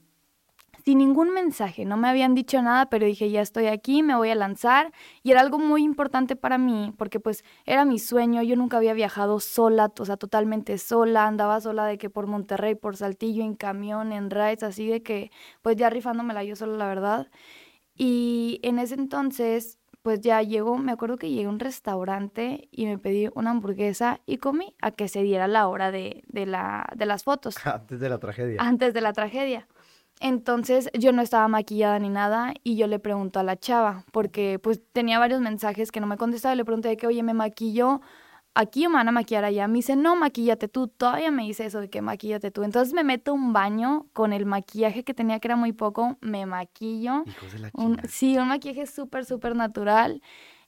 [0.84, 4.30] sin ningún mensaje, no me habían dicho nada, pero dije, ya estoy aquí, me voy
[4.30, 4.92] a lanzar.
[5.24, 8.94] Y era algo muy importante para mí, porque pues era mi sueño, yo nunca había
[8.94, 13.56] viajado sola, o sea, totalmente sola, andaba sola de que por Monterrey, por Saltillo, en
[13.56, 17.28] camión, en rides, así de que pues ya rifándomela yo sola, la verdad.
[17.96, 22.86] Y en ese entonces, pues ya llegó, me acuerdo que llegué a un restaurante y
[22.88, 26.88] me pedí una hamburguesa y comí a que se diera la hora de, de, la,
[26.96, 28.58] de las fotos Antes de la tragedia.
[28.62, 29.68] antes de la tragedia.
[30.22, 34.60] Entonces yo no estaba maquillada ni nada y yo le pregunto a la chava, porque
[34.60, 37.34] pues tenía varios mensajes que no me contestaba y le pregunté de que, oye, ¿me
[37.34, 38.02] maquillo
[38.54, 39.68] aquí o me van a maquillar allá?
[39.68, 40.88] Me dice, no, maquíllate tú.
[40.88, 42.62] Todavía me dice eso de que maquíllate tú.
[42.62, 46.18] Entonces me meto a un baño con el maquillaje que tenía que era muy poco,
[46.22, 47.24] me maquillo.
[47.26, 50.22] Hijos de la Un, sí, un maquillaje súper, súper natural.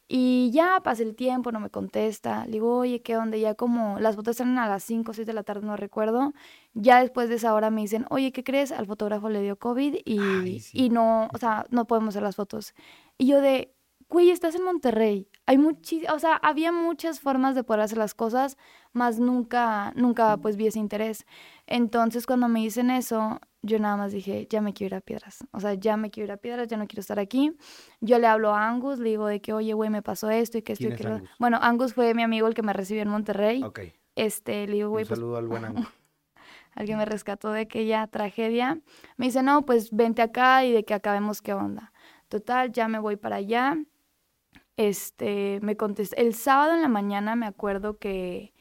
[0.07, 2.45] Y ya pasa el tiempo, no me contesta.
[2.45, 3.37] Le digo, oye, ¿qué onda?
[3.37, 6.33] Ya como las fotos eran a las 5 o 6 de la tarde, no recuerdo.
[6.73, 8.71] Ya después de esa hora me dicen, oye, ¿qué crees?
[8.71, 10.85] Al fotógrafo le dio COVID y, Ay, sí.
[10.85, 12.73] y no, o sea, no podemos hacer las fotos.
[13.17, 13.73] Y yo de,
[14.09, 15.27] güey, estás en Monterrey.
[15.45, 18.57] Hay o sea, había muchas formas de poder hacer las cosas,
[18.93, 21.25] más nunca, nunca pues vi ese interés.
[21.67, 25.45] Entonces cuando me dicen eso, yo nada más dije, ya me quiero ir a Piedras.
[25.51, 27.55] O sea, ya me quiero ir a Piedras, ya no quiero estar aquí.
[28.01, 30.61] Yo le hablo a Angus, le digo de que, oye, güey, me pasó esto y
[30.61, 31.15] que esto ¿Quién y es que lo...
[31.15, 31.29] Angus?
[31.39, 33.63] Bueno, Angus fue mi amigo el que me recibió en Monterrey.
[33.63, 33.79] Ok.
[34.15, 35.87] Este, le digo, güey, Un pues saludo al buen ángulo.
[36.75, 38.79] Alguien me rescató de aquella tragedia.
[39.17, 41.91] Me dice, no, pues vente acá y de que acabemos qué onda.
[42.29, 43.77] Total, ya me voy para allá.
[44.77, 46.13] Este, me contest...
[46.17, 48.53] El sábado en la mañana me acuerdo que,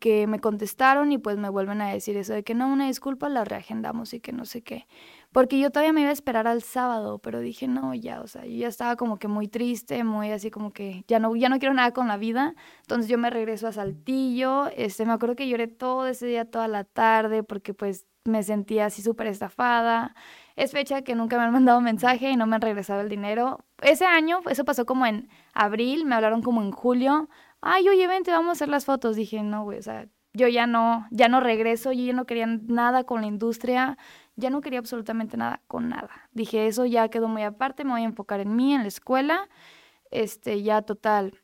[0.00, 3.28] que me contestaron y pues me vuelven a decir eso de que no, una disculpa,
[3.28, 4.86] la reagendamos y que no sé qué.
[5.32, 8.44] Porque yo todavía me iba a esperar al sábado, pero dije, no, ya, o sea,
[8.46, 11.58] yo ya estaba como que muy triste, muy así como que ya no, ya no
[11.58, 12.54] quiero nada con la vida.
[12.80, 16.66] Entonces yo me regreso a Saltillo, este, me acuerdo que lloré todo ese día, toda
[16.68, 20.14] la tarde, porque pues me sentía así súper estafada.
[20.56, 23.64] es fecha que nunca me han mandado mensaje y no me han regresado el dinero.
[23.82, 27.28] Ese año, eso pasó como en abril, me hablaron como en julio.
[27.60, 29.16] Ay, oye, vente, vamos a hacer las fotos.
[29.16, 32.46] Dije, no, güey, o sea, yo ya no, ya no regreso, yo ya no quería
[32.46, 33.98] nada con la industria,
[34.38, 36.28] ya no quería absolutamente nada con nada.
[36.32, 39.48] Dije, eso ya quedó muy aparte, me voy a enfocar en mí, en la escuela.
[40.10, 41.42] Este, ya total,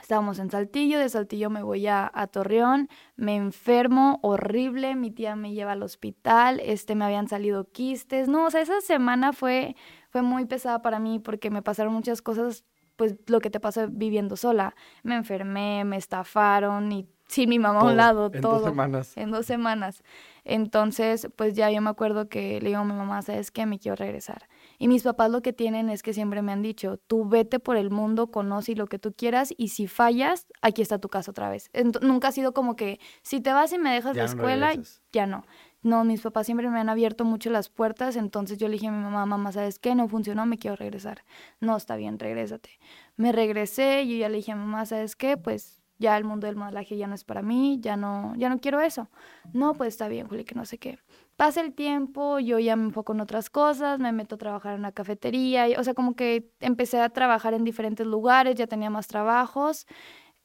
[0.00, 5.36] Estábamos en Saltillo, de Saltillo me voy a, a, Torreón, me enfermo horrible, mi tía
[5.36, 9.74] me lleva al hospital, este, me habían salido quistes, no, o sea, esa semana fue,
[10.10, 12.64] fue muy pesada para mí porque me pasaron muchas cosas,
[12.96, 17.80] pues lo que te pasa viviendo sola, me enfermé, me estafaron y sin mi mamá
[17.80, 18.60] a un lado, en todo.
[18.60, 19.16] dos semanas.
[19.16, 20.02] En dos semanas.
[20.44, 23.66] Entonces, pues ya yo me acuerdo que le digo a mi mamá, ¿sabes qué?
[23.66, 24.48] Me quiero regresar.
[24.78, 27.76] Y mis papás lo que tienen es que siempre me han dicho, tú vete por
[27.76, 31.50] el mundo, conoce lo que tú quieras y si fallas, aquí está tu casa otra
[31.50, 31.68] vez.
[32.00, 34.72] nunca ha sido como que si te vas y me dejas la escuela,
[35.12, 35.44] ya no.
[35.82, 38.92] No, mis papás siempre me han abierto mucho las puertas, entonces yo le dije a
[38.92, 39.94] mi mamá, mamá, ¿sabes qué?
[39.94, 41.24] No funcionó, me quiero regresar.
[41.60, 42.70] No, está bien, regrésate.
[43.16, 45.36] Me regresé y yo ya le dije a mamá, ¿sabes qué?
[45.36, 48.60] Pues ya el mundo del modelaje ya no es para mí, ya no, ya no
[48.60, 49.08] quiero eso.
[49.52, 50.98] No, pues está bien, Juli, que no sé qué.
[51.36, 54.80] Pasa el tiempo, yo ya me enfoco en otras cosas, me meto a trabajar en
[54.80, 59.06] una cafetería, o sea, como que empecé a trabajar en diferentes lugares, ya tenía más
[59.06, 59.86] trabajos.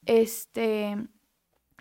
[0.06, 0.98] Este,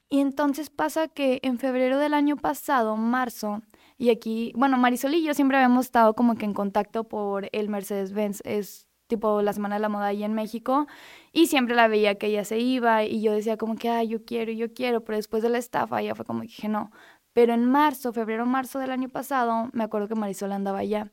[0.08, 3.62] y entonces pasa que en febrero del año pasado, marzo,
[3.96, 7.68] y aquí, bueno, Marisol y yo siempre habíamos estado como que en contacto por el
[7.68, 10.86] Mercedes-Benz, es tipo la Semana de la Moda ahí en México,
[11.32, 14.24] y siempre la veía que ella se iba y yo decía como que, ay, yo
[14.24, 16.90] quiero, yo quiero, pero después de la estafa ya fue como que dije, no.
[17.32, 21.12] Pero en marzo, febrero, marzo del año pasado, me acuerdo que Marisol andaba allá.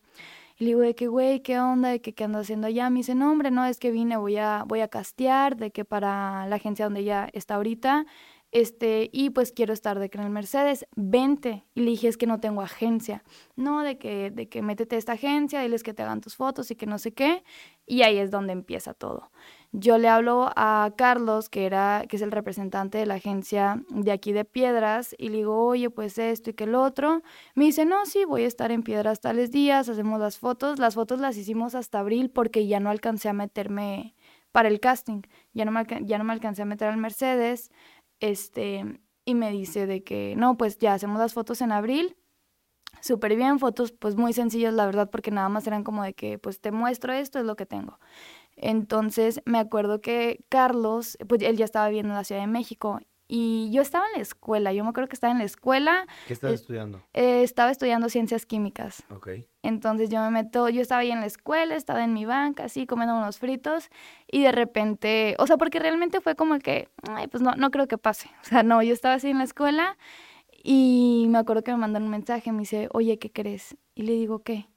[0.57, 1.89] Y le digo, de que, güey, ¿qué onda?
[1.89, 2.89] ¿De que, qué ando haciendo allá?
[2.89, 5.85] Me dice, no, hombre, no, es que vine, voy a, voy a castear, de que
[5.85, 8.07] para la agencia donde ella está ahorita,
[8.51, 11.65] este, y pues quiero estar de que en el Mercedes, vente.
[11.75, 13.23] Y le dije, es que no tengo agencia.
[13.55, 16.71] No, de que, de que métete a esta agencia, diles que te hagan tus fotos
[16.71, 17.43] y que no sé qué.
[17.85, 19.31] Y ahí es donde empieza todo.
[19.73, 24.11] Yo le hablo a Carlos, que, era, que es el representante de la agencia de
[24.11, 27.21] aquí de Piedras, y le digo, oye, pues esto y que el otro.
[27.53, 30.79] Me dice, no, sí, voy a estar en Piedras tales días, hacemos las fotos.
[30.79, 34.15] Las fotos las hicimos hasta abril porque ya no alcancé a meterme
[34.51, 35.21] para el casting.
[35.53, 37.69] Ya no me, ya no me alcancé a meter al Mercedes
[38.19, 42.17] este, y me dice de que, no, pues ya hacemos las fotos en abril,
[43.01, 46.39] súper bien, fotos pues muy sencillas, la verdad, porque nada más eran como de que,
[46.39, 47.99] pues te muestro esto, es lo que tengo.
[48.57, 52.99] Entonces me acuerdo que Carlos, pues él ya estaba viviendo en la Ciudad de México
[53.27, 56.07] y yo estaba en la escuela, yo me acuerdo que estaba en la escuela.
[56.27, 57.01] ¿Qué estabas estudiando?
[57.13, 59.03] Eh, estaba estudiando ciencias químicas.
[59.09, 59.29] Ok.
[59.63, 62.87] Entonces yo me meto, yo estaba ahí en la escuela, estaba en mi banca, así,
[62.87, 63.89] comiendo unos fritos,
[64.31, 67.87] y de repente, o sea, porque realmente fue como que, ay, pues no, no creo
[67.87, 68.29] que pase.
[68.41, 69.97] O sea, no, yo estaba así en la escuela
[70.63, 73.75] y me acuerdo que me mandan un mensaje, me dice, oye, ¿qué crees?
[73.93, 74.67] Y le digo, ¿qué?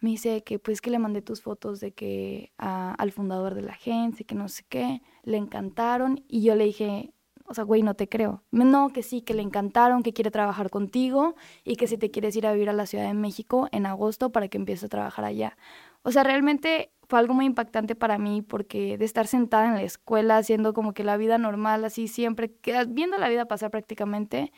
[0.00, 3.72] Me dice que pues que le mandé tus fotos de que al fundador de la
[3.72, 7.12] agencia, que no sé qué, le encantaron, y yo le dije,
[7.48, 8.42] o sea, güey, no te creo.
[8.50, 11.34] No, que sí, que le encantaron, que quiere trabajar contigo
[11.64, 14.30] y que si te quieres ir a vivir a la Ciudad de México en agosto
[14.30, 15.56] para que empieces a trabajar allá.
[16.02, 19.82] O sea, realmente fue algo muy impactante para mí porque de estar sentada en la
[19.82, 22.54] escuela haciendo como que la vida normal, así siempre,
[22.88, 24.52] viendo la vida pasar prácticamente,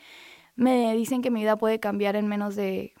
[0.55, 2.93] me dicen que mi vida puede cambiar en menos de,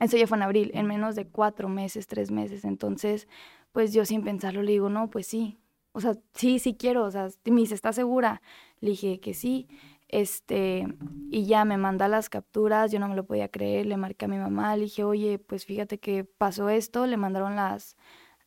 [0.00, 2.64] eso ya fue en abril, en menos de cuatro meses, tres meses.
[2.64, 3.28] Entonces,
[3.72, 5.58] pues yo sin pensarlo le digo, no, pues sí.
[5.92, 7.04] O sea, sí, sí quiero.
[7.04, 8.42] O sea, me dice, ¿estás segura?
[8.80, 9.68] Le dije que sí.
[10.08, 10.86] Este,
[11.30, 14.28] y ya me manda las capturas, yo no me lo podía creer, le marqué a
[14.28, 17.96] mi mamá, le dije, oye, pues fíjate que pasó esto, le mandaron las,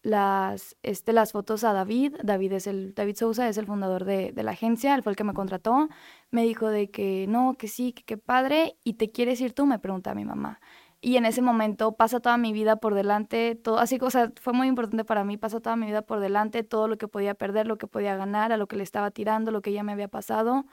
[0.01, 4.31] las, este, las fotos a David, David es el, David Sousa es el fundador de,
[4.31, 5.89] de la agencia, él fue el que me contrató,
[6.31, 9.65] me dijo de que no, que sí, que qué padre, y te quieres ir tú,
[9.65, 10.61] me pregunta mi mamá.
[11.01, 14.51] Y en ese momento pasa toda mi vida por delante, todo, así, o sea, fue
[14.51, 17.67] muy importante para mí, pasa toda mi vida por delante, todo lo que podía perder,
[17.67, 20.09] lo que podía ganar, a lo que le estaba tirando, lo que ya me había
[20.09, 20.65] pasado.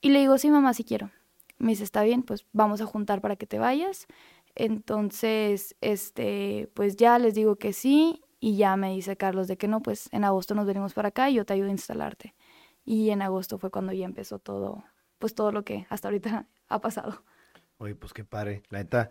[0.00, 1.10] Y le digo, sí, mamá, sí quiero.
[1.58, 4.06] Me dice, está bien, pues vamos a juntar para que te vayas.
[4.54, 9.68] Entonces, este, pues ya les digo que sí, y ya me dice Carlos de que
[9.68, 12.34] no, pues en agosto nos venimos para acá y yo te ayudo a instalarte.
[12.84, 14.84] Y en agosto fue cuando ya empezó todo,
[15.18, 17.22] pues todo lo que hasta ahorita ha pasado.
[17.78, 18.62] Oye, pues qué padre.
[18.70, 19.10] La neta,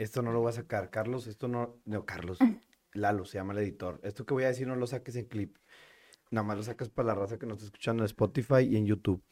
[0.00, 0.88] esto no lo voy a sacar.
[0.88, 1.78] Carlos, esto no.
[1.84, 2.38] No, Carlos.
[2.94, 4.00] Lalo se llama el editor.
[4.02, 5.58] Esto que voy a decir no lo saques en clip.
[6.30, 8.86] Nada más lo sacas para la raza que nos está escuchando en Spotify y en
[8.86, 9.22] YouTube.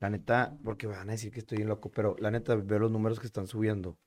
[0.00, 2.90] La neta, porque van a decir que estoy bien loco, pero la neta veo los
[2.90, 3.98] números que están subiendo.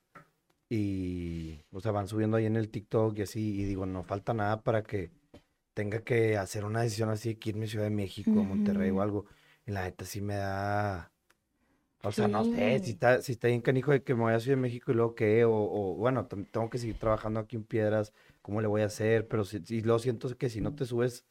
[0.70, 3.62] Y, o sea, van subiendo ahí en el TikTok y así.
[3.62, 5.12] Y digo, no falta nada para que
[5.76, 9.26] tenga que hacer una decisión así, que irme a Ciudad de México, Monterrey o algo.
[9.68, 11.12] Y la neta sí me da
[12.08, 14.40] O sea, no sé, si está, si está bien canijo de que me voy a
[14.40, 17.64] Ciudad de México y luego qué, o, o bueno, tengo que seguir trabajando aquí en
[17.64, 19.28] Piedras, ¿cómo le voy a hacer?
[19.28, 21.26] Pero si, si lo siento que si no te subes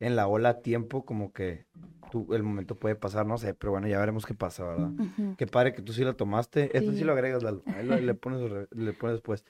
[0.00, 1.66] en la ola a tiempo, como que
[2.10, 4.90] tú, el momento puede pasar, no sé, pero bueno, ya veremos qué pasa, ¿verdad?
[5.36, 6.76] Qué padre que tú sí la tomaste.
[6.76, 9.44] Esto sí lo agregas, le, pones, le pones después.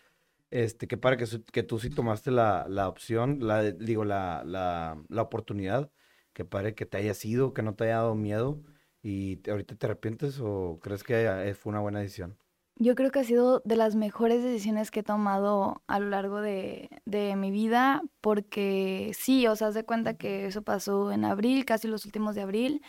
[0.51, 5.03] Este, qué padre que, que tú sí tomaste la, la opción, la, digo, la, la,
[5.09, 5.91] la oportunidad.
[6.33, 8.63] Qué padre que te haya sido, que no te haya dado miedo.
[9.03, 12.37] ¿Y ahorita te arrepientes o crees que eh, fue una buena decisión?
[12.81, 16.41] Yo creo que ha sido de las mejores decisiones que he tomado a lo largo
[16.41, 16.89] de,
[17.37, 21.89] mi vida, porque sí, o sea, haz de cuenta que eso pasó en abril, casi
[21.89, 22.83] los últimos de abril,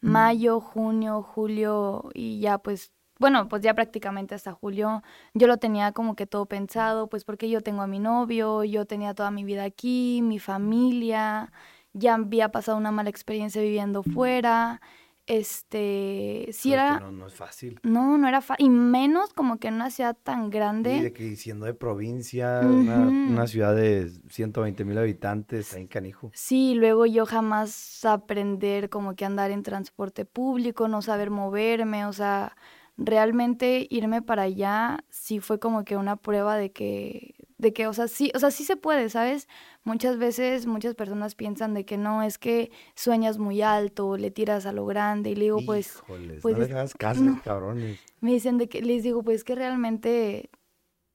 [0.00, 5.02] mayo, junio, julio y ya pues, bueno, pues ya prácticamente hasta julio,
[5.34, 8.86] yo lo tenía como que todo pensado, pues porque yo tengo a mi novio, yo
[8.86, 11.52] tenía toda mi vida aquí, mi familia,
[11.94, 14.80] ya había pasado una mala experiencia viviendo fuera
[15.26, 16.98] este, sí era...
[16.98, 17.78] No, no, es fácil.
[17.82, 18.66] No, no era fácil.
[18.66, 20.96] Y menos como que en una ciudad tan grande.
[20.96, 26.30] Y de que siendo de provincia, una, ciudad de 120 mil habitantes, ahí en Canijo.
[26.34, 32.12] Sí, luego yo jamás aprender como que andar en transporte público, no saber moverme, o
[32.12, 32.56] sea,
[32.96, 37.92] realmente irme para allá sí fue como que una prueba de que, de que, o
[37.92, 39.48] sea, sí, o sea, sí se puede, ¿sabes?
[39.84, 44.64] Muchas veces muchas personas piensan de que no, es que sueñas muy alto, le tiras
[44.64, 46.02] a lo grande y le digo, pues...
[46.06, 47.98] pues no les caso, cabrones.
[48.20, 50.50] Me dicen de que, les digo, pues que realmente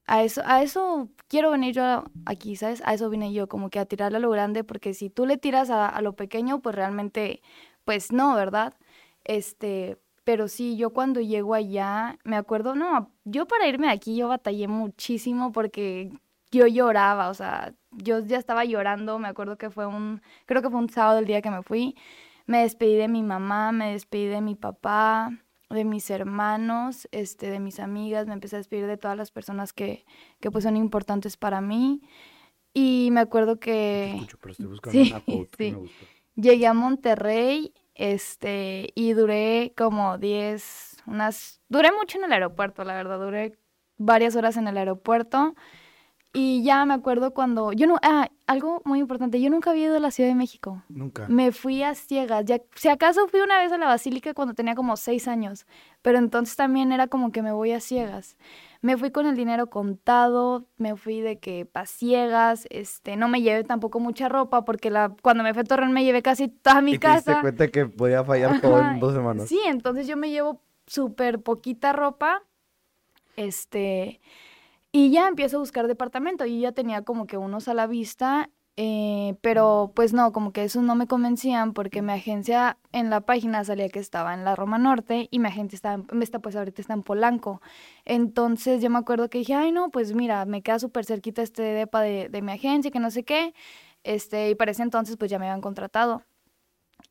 [0.06, 2.82] a eso, a eso quiero venir yo aquí, ¿sabes?
[2.86, 5.38] A eso vine yo, como que a tirarle a lo grande, porque si tú le
[5.38, 7.42] tiras a, a lo pequeño, pues realmente,
[7.86, 8.74] pues no, ¿verdad?
[9.24, 14.18] Este, pero sí, yo cuando llego allá, me acuerdo, no, yo para irme de aquí
[14.18, 16.12] yo batallé muchísimo porque
[16.52, 20.70] yo lloraba, o sea, yo ya estaba llorando, me acuerdo que fue un, creo que
[20.70, 21.96] fue un sábado el día que me fui,
[22.46, 25.32] me despedí de mi mamá, me despedí de mi papá,
[25.70, 29.74] de mis hermanos, este, de mis amigas, me empecé a despedir de todas las personas
[29.74, 30.06] que,
[30.40, 32.02] que pues son importantes para mí.
[32.74, 34.26] Y me acuerdo que...
[34.92, 35.14] sí,
[35.58, 35.76] sí.
[36.36, 42.94] Llegué a Monterrey este, y duré como 10, unas, duré mucho en el aeropuerto, la
[42.94, 43.58] verdad, duré
[43.98, 45.56] varias horas en el aeropuerto.
[46.40, 49.98] Y ya me acuerdo cuando, yo no, ah, algo muy importante, yo nunca había ido
[49.98, 50.84] a la Ciudad de México.
[50.88, 51.28] Nunca.
[51.28, 54.76] Me fui a ciegas, ya, si acaso fui una vez a la Basílica cuando tenía
[54.76, 55.66] como seis años,
[56.04, 58.38] pero entonces también era como que me voy a ciegas.
[58.82, 63.42] Me fui con el dinero contado, me fui de que pa' ciegas, este, no me
[63.42, 66.84] llevé tampoco mucha ropa porque la, cuando me fui a Torreón me llevé casi toda
[66.84, 67.24] mi casa.
[67.24, 69.48] ¿Te diste cuenta que podía fallar todo en dos semanas?
[69.50, 72.44] Sí, entonces yo me llevo súper poquita ropa,
[73.36, 74.22] este,
[74.98, 76.46] y ya empiezo a buscar departamento.
[76.46, 80.64] y ya tenía como que unos a la vista eh, pero pues no, como que
[80.64, 84.56] esos no me convencían porque mi agencia en la página salía que estaba en la
[84.56, 87.60] Roma Norte y mi agencia estaba, está, pues ahorita está en Polanco.
[88.06, 91.64] Entonces yo me acuerdo que dije, ay no, pues mira, me queda súper cerquita este
[91.64, 93.56] depa de, de mi agencia, que no sé qué.
[94.04, 96.22] Este, y para ese entonces pues ya me habían contratado.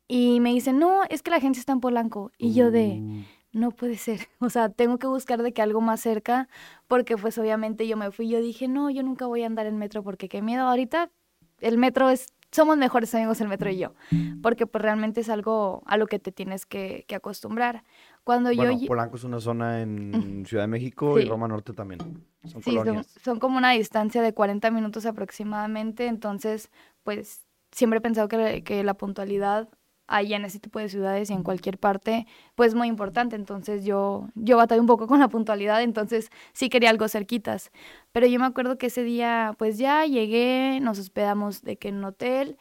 [0.07, 2.31] Y me dicen, no, es que la agencia está en Polanco.
[2.37, 3.23] Y yo de, uh.
[3.57, 4.27] No puede ser.
[4.39, 6.47] O sea, tengo que buscar de que algo más cerca,
[6.87, 8.29] porque pues obviamente yo me fui.
[8.29, 10.63] Yo dije, no, yo nunca voy a andar en metro porque qué miedo.
[10.67, 11.11] Ahorita
[11.59, 13.93] el metro es, somos mejores amigos el metro y yo,
[14.41, 17.83] porque pues realmente es algo a lo que te tienes que, acostumbrar.
[18.23, 18.63] Cuando yo...
[18.87, 21.99] Polanco es una zona en Ciudad de México y Roma Norte también.
[22.45, 22.77] Son sí,
[23.23, 26.69] son, como una distancia de 40 minutos aproximadamente, entonces
[27.03, 29.67] pues siempre he pensado que, que la puntualidad
[30.07, 33.35] allá en ese tipo de ciudades y en cualquier parte, pues muy importante.
[33.35, 37.71] Entonces yo, yo batallé un poco con la puntualidad, entonces sí quería algo cerquitas.
[38.11, 41.97] Pero yo me acuerdo que ese día, pues ya llegué, nos hospedamos de que en
[41.97, 42.57] un hotel.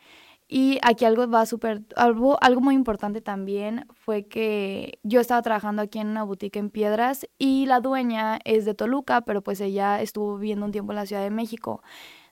[0.49, 5.83] Y aquí algo va súper, algo, algo muy importante también fue que yo estaba trabajando
[5.83, 10.01] aquí en una boutique en Piedras y la dueña es de Toluca, pero pues ella
[10.01, 11.83] estuvo viviendo un tiempo en la Ciudad de México.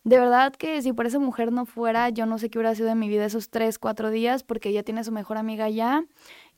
[0.05, 2.89] De verdad que si por esa mujer no fuera, yo no sé qué hubiera sido
[2.89, 6.05] de mi vida esos tres, cuatro días, porque ella tiene a su mejor amiga allá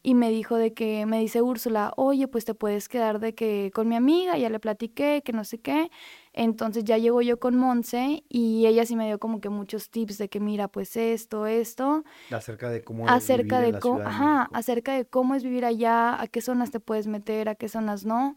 [0.03, 3.73] y me dijo de que, me dice Úrsula, oye, pues te puedes quedar de que
[3.75, 5.91] con mi amiga, ya le platiqué, que no sé qué.
[6.33, 10.19] Entonces ya llego yo con Monse y ella sí me dio como que muchos tips
[10.19, 12.05] de que mira, pues esto, esto.
[12.31, 16.27] Acerca de cómo acerca es vivir de ajá, acerca de cómo es vivir allá, a
[16.29, 18.37] qué zonas te puedes meter, a qué zonas no.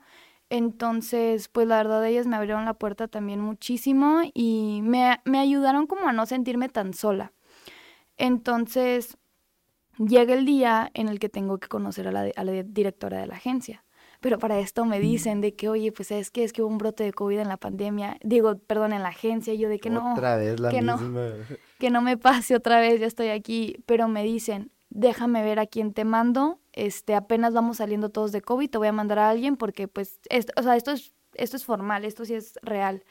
[0.49, 5.85] Entonces, pues la verdad ellas me abrieron la puerta también muchísimo y me, me ayudaron
[5.85, 7.33] como a no sentirme tan sola.
[8.17, 9.17] Entonces,
[9.97, 13.27] llega el día en el que tengo que conocer a la, a la directora de
[13.27, 13.85] la agencia.
[14.21, 16.77] Pero para esto me dicen de que, oye, pues es que es que hubo un
[16.77, 20.11] brote de COVID en la pandemia, digo, perdón, en la agencia, yo de que no,
[20.11, 21.07] otra vez la que misma.
[21.07, 21.31] no,
[21.79, 25.67] que no me pase otra vez, ya estoy aquí, pero me dicen, déjame ver a
[25.67, 29.29] quién te mando, este, apenas vamos saliendo todos de COVID, te voy a mandar a
[29.29, 30.19] alguien porque pues,
[30.55, 33.03] o sea, esto es, esto es formal, esto sí es real.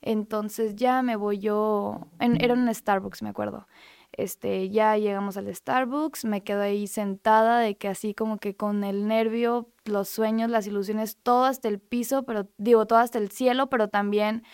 [0.00, 3.66] Entonces ya me voy yo, en, era un Starbucks, me acuerdo.
[4.12, 8.84] Este, ya llegamos al Starbucks, me quedo ahí sentada de que así como que con
[8.84, 13.30] el nervio, los sueños, las ilusiones, todo hasta el piso, pero digo, todo hasta el
[13.30, 14.44] cielo, pero también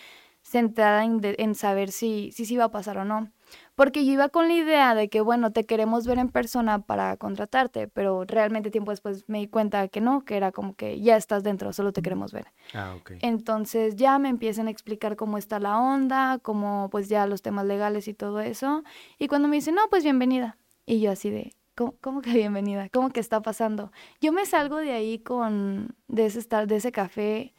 [0.41, 3.31] sentada en, en saber si, si, si iba a pasar o no.
[3.75, 7.17] Porque yo iba con la idea de que, bueno, te queremos ver en persona para
[7.17, 11.17] contratarte, pero realmente tiempo después me di cuenta que no, que era como que ya
[11.17, 12.47] estás dentro, solo te queremos ver.
[12.73, 13.11] Ah, ok.
[13.21, 17.65] Entonces ya me empiezan a explicar cómo está la onda, cómo pues ya los temas
[17.65, 18.83] legales y todo eso.
[19.19, 20.57] Y cuando me dicen, no, pues bienvenida.
[20.85, 22.87] Y yo así de, ¿Cómo, ¿Cómo, que bienvenida?
[22.87, 23.91] ¿Cómo que está pasando?
[24.21, 27.53] Yo me salgo de ahí con, de ese, de ese café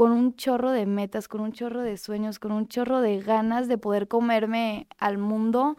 [0.00, 3.68] con un chorro de metas, con un chorro de sueños, con un chorro de ganas
[3.68, 5.76] de poder comerme al mundo,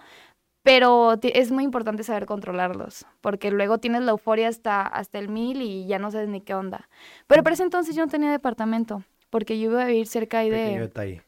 [0.61, 5.63] pero es muy importante saber controlarlos, porque luego tienes la euforia hasta, hasta el mil
[5.63, 6.87] y ya no sabes ni qué onda.
[7.25, 10.51] Pero para ese entonces yo no tenía departamento, porque yo iba a vivir cerca ahí
[10.51, 10.65] de...
[10.65, 11.21] Pequeño detalle.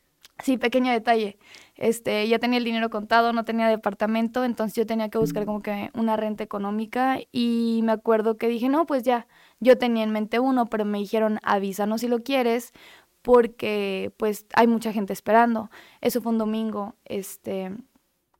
[0.43, 1.39] Sí, pequeño detalle.
[1.75, 5.63] Este, ya tenía el dinero contado, no tenía departamento, entonces yo tenía que buscar como
[5.63, 9.25] que una renta económica y me acuerdo que dije, no, pues ya,
[9.59, 12.73] yo tenía en mente uno, pero me dijeron, avísanos si lo quieres,
[13.21, 15.69] porque pues hay mucha gente esperando.
[16.01, 17.75] Eso fue un domingo, este,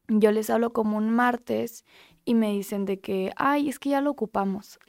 [0.07, 1.85] yo les hablo como un martes
[2.25, 4.79] y me dicen de que, ay, es que ya lo ocupamos.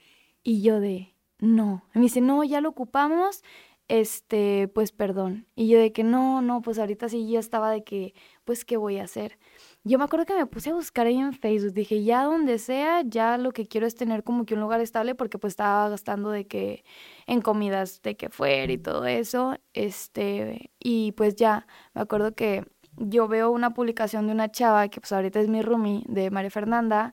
[0.42, 1.84] Y yo de, no.
[1.94, 3.42] me dicen, no, ya lo ocupamos,
[3.88, 5.46] este, pues perdón.
[5.54, 8.14] Y yo de que no, no, pues ahorita sí ya estaba de que,
[8.44, 9.38] pues, ¿qué voy a hacer?
[9.86, 13.02] Yo me acuerdo que me puse a buscar ahí en Facebook, dije, ya donde sea,
[13.04, 16.30] ya lo que quiero es tener como que un lugar estable porque pues estaba gastando
[16.30, 16.84] de que
[17.26, 22.64] en comidas de que fuera y todo eso, este, y pues ya, me acuerdo que
[22.96, 26.50] yo veo una publicación de una chava que pues ahorita es mi roomie, de María
[26.50, 27.12] Fernanda,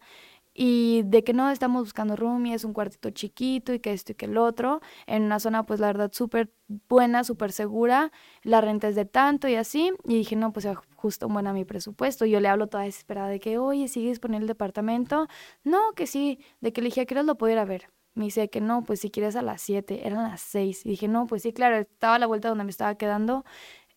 [0.64, 4.16] y de que no estamos buscando roomie, es un cuartito chiquito y que esto y
[4.16, 6.53] que el otro, en una zona pues la verdad súper
[6.88, 8.12] buena, súper segura,
[8.43, 11.53] la renta es de tanto y así, y dije, no, pues justo un buen a
[11.53, 15.28] mi presupuesto, yo le hablo toda desesperada de que, oye, ¿sigue disponible el departamento?
[15.64, 17.89] No, que sí, de que le dije, ¿a lo puedo ir a ver?
[18.14, 21.07] Me dice que no, pues si quieres a las 7, eran las 6, y dije,
[21.07, 23.45] no, pues sí, claro, estaba a la vuelta donde me estaba quedando,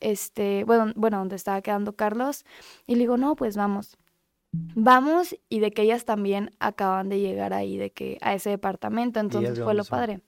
[0.00, 2.46] este, bueno, bueno, donde estaba quedando Carlos,
[2.86, 3.98] y le digo, no, pues vamos
[4.74, 9.20] vamos y de que ellas también acaban de llegar ahí, de que a ese departamento,
[9.20, 10.20] entonces fue lo padre.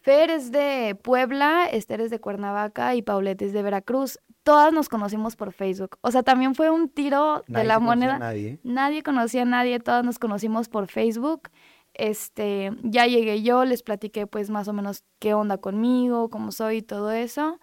[0.00, 4.18] Fer es de Puebla, Esther es de Cuernavaca y Paulette es de Veracruz.
[4.42, 5.98] Todas nos conocimos por Facebook.
[6.00, 8.18] O sea, también fue un tiro de la moneda.
[8.18, 8.58] Nadie.
[8.64, 11.50] nadie conocía a nadie, todas nos conocimos por Facebook.
[11.92, 16.78] Este, ya llegué yo, les platiqué pues más o menos qué onda conmigo, cómo soy
[16.78, 17.60] y todo eso.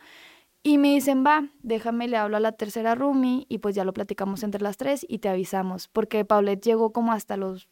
[0.68, 3.94] Y me dicen, va, déjame, le hablo a la tercera roomie y pues ya lo
[3.94, 5.88] platicamos entre las tres y te avisamos.
[5.88, 7.70] Porque Paulette llegó como hasta los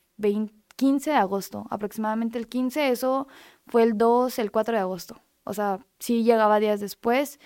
[0.78, 3.28] 15 de agosto, aproximadamente el 15, eso
[3.68, 5.22] fue el 2, el 4 de agosto.
[5.44, 7.38] O sea, sí llegaba días después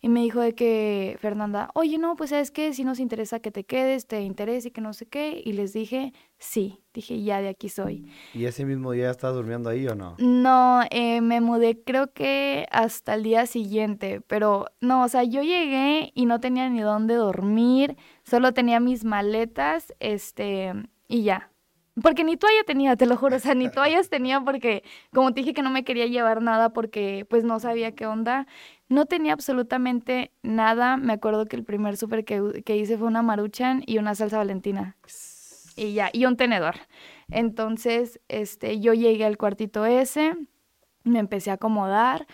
[0.00, 3.50] y me dijo de que Fernanda, oye, no, pues sabes que si nos interesa que
[3.50, 5.42] te quedes, te interesa y que no sé qué.
[5.44, 8.10] Y les dije, sí, dije, ya de aquí soy.
[8.34, 10.16] ¿Y ese mismo día estás durmiendo ahí o no?
[10.18, 15.42] No, eh, me mudé creo que hasta el día siguiente, pero no, o sea, yo
[15.42, 20.72] llegué y no tenía ni dónde dormir, solo tenía mis maletas, este,
[21.08, 21.50] y ya.
[22.00, 25.40] Porque ni toalla tenía, te lo juro, o sea, ni toallas tenía porque, como te
[25.40, 28.46] dije que no me quería llevar nada porque pues no sabía qué onda.
[28.88, 30.96] No tenía absolutamente nada.
[30.96, 34.38] Me acuerdo que el primer súper que, que, hice fue una maruchan y una salsa
[34.38, 34.96] valentina.
[35.76, 36.74] Y ya, y un tenedor.
[37.30, 40.34] Entonces, este, yo llegué al cuartito ese,
[41.04, 42.26] me empecé a acomodar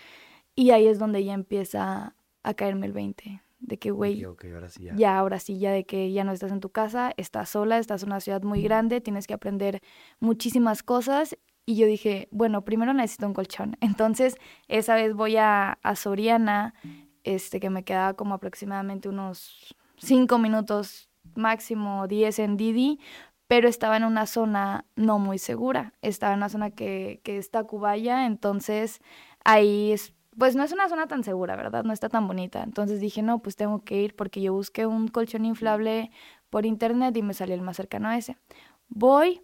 [0.55, 4.83] y ahí es donde ya empieza a caerme el 20 de que, güey, ahora sí
[4.83, 4.95] ya.
[4.95, 5.17] ya.
[5.17, 8.09] ahora sí, ya de que ya no estás en tu casa, estás sola, estás en
[8.09, 9.81] una ciudad muy grande, tienes que aprender
[10.19, 11.37] muchísimas cosas.
[11.65, 13.77] Y yo dije, bueno, primero necesito un colchón.
[13.81, 14.37] Entonces,
[14.67, 16.73] esa vez voy a, a Soriana,
[17.23, 22.99] este, que me quedaba como aproximadamente unos cinco minutos, máximo 10 en Didi,
[23.47, 25.93] pero estaba en una zona no muy segura.
[26.01, 29.01] Estaba en una zona que, que está Cubaya, entonces
[29.43, 31.83] ahí es pues no es una zona tan segura, ¿verdad?
[31.83, 32.61] No está tan bonita.
[32.63, 36.11] Entonces dije, no, pues tengo que ir porque yo busqué un colchón inflable
[36.49, 38.37] por internet y me salió el más cercano a ese.
[38.89, 39.41] Voy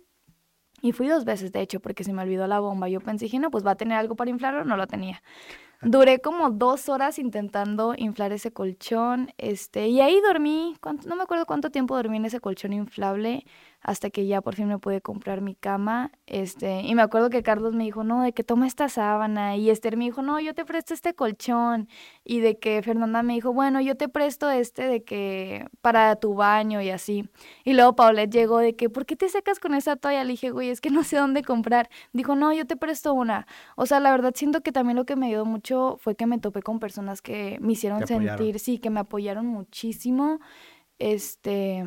[0.81, 2.89] y fui dos veces, de hecho, porque se me olvidó la bomba.
[2.89, 5.21] Yo pensé, dije, no, pues va a tener algo para inflarlo, no lo tenía.
[5.83, 10.75] Duré como dos horas intentando inflar ese colchón, este, y ahí dormí,
[11.07, 13.45] no me acuerdo cuánto tiempo dormí en ese colchón inflable,
[13.81, 16.11] hasta que ya por fin me pude comprar mi cama.
[16.27, 19.57] Este, y me acuerdo que Carlos me dijo, no, de que toma esta sábana.
[19.57, 21.89] Y Esther me dijo, no, yo te presto este colchón.
[22.23, 26.35] Y de que Fernanda me dijo, bueno, yo te presto este de que para tu
[26.35, 27.27] baño y así.
[27.63, 30.23] Y luego Paulette llegó de que, ¿por qué te secas con esa toalla?
[30.23, 31.89] Le dije, güey, es que no sé dónde comprar.
[32.13, 33.47] Dijo, no, yo te presto una.
[33.75, 36.39] O sea, la verdad siento que también lo que me ayudó mucho fue que me
[36.39, 40.39] topé con personas que me hicieron sentir, sí, que me apoyaron muchísimo.
[40.99, 41.85] Este,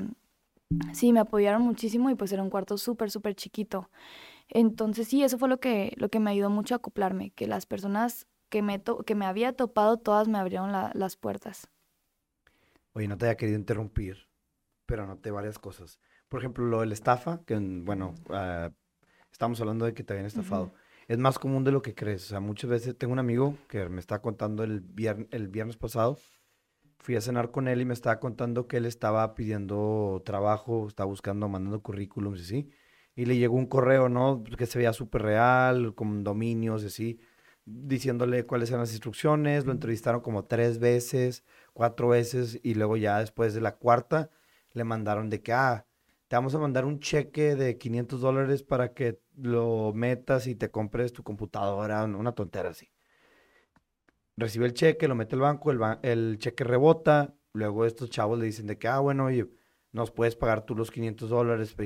[0.93, 3.91] Sí, me apoyaron muchísimo y pues era un cuarto súper, súper chiquito.
[4.49, 7.66] Entonces sí, eso fue lo que, lo que me ayudó mucho a acoplarme, que las
[7.66, 11.68] personas que me, que me había topado, todas me abrieron las puertas.
[12.93, 14.28] Oye, no te había querido interrumpir,
[14.87, 16.01] pero anoté varias cosas.
[16.28, 18.72] Por ejemplo, lo de la estafa, que bueno, uh,
[19.32, 20.72] estamos hablando de que te habían estafado.
[21.09, 22.25] Es más común de lo que crees.
[22.27, 24.85] O sea, muchas veces tengo un amigo que me está contando el,
[25.31, 26.19] el viernes pasado
[27.05, 31.07] fui a cenar con él y me estaba contando que él estaba pidiendo trabajo, estaba
[31.07, 32.71] buscando, mandando currículums y así.
[33.15, 34.43] Y le llegó un correo, ¿no?
[34.57, 37.21] Que se veía súper real, con dominios y así,
[37.67, 39.67] diciéndole cuáles eran las instrucciones.
[39.67, 41.45] Lo entrevistaron como tres veces,
[41.75, 44.31] cuatro veces, y luego ya después de la cuarta
[44.73, 45.87] le mandaron de que, ah,
[46.35, 50.68] te vamos a mandar un cheque de 500 dólares para que lo metas y te
[50.68, 52.91] compres tu computadora, una tontera así
[54.37, 58.47] recibe el cheque, lo mete al banco, el, el cheque rebota, luego estos chavos le
[58.47, 59.49] dicen de que, ah, bueno, oye,
[59.93, 61.76] nos puedes pagar tú los 500 dólares.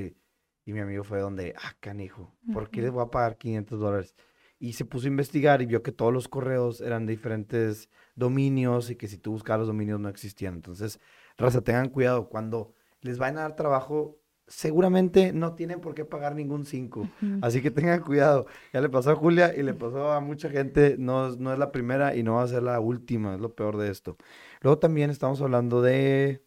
[0.65, 4.15] Y, mi amigo fue donde, ah, canijo, ¿por qué les voy a pagar 500 dólares?
[4.57, 8.89] Y se puso a investigar y vio que todos los correos eran de diferentes dominios
[8.89, 10.55] y que si tú buscabas los dominios no existían.
[10.55, 10.99] Entonces,
[11.37, 12.29] raza, tengan cuidado.
[12.29, 14.19] Cuando les vayan a dar trabajo,
[14.49, 17.07] seguramente no tienen por qué pagar ningún 5.
[17.41, 18.47] Así que tengan cuidado.
[18.73, 20.95] Ya le pasó a Julia y le pasó a mucha gente.
[20.97, 23.35] No, no es la primera y no va a ser la última.
[23.35, 24.17] Es lo peor de esto.
[24.61, 26.43] Luego también estamos hablando de...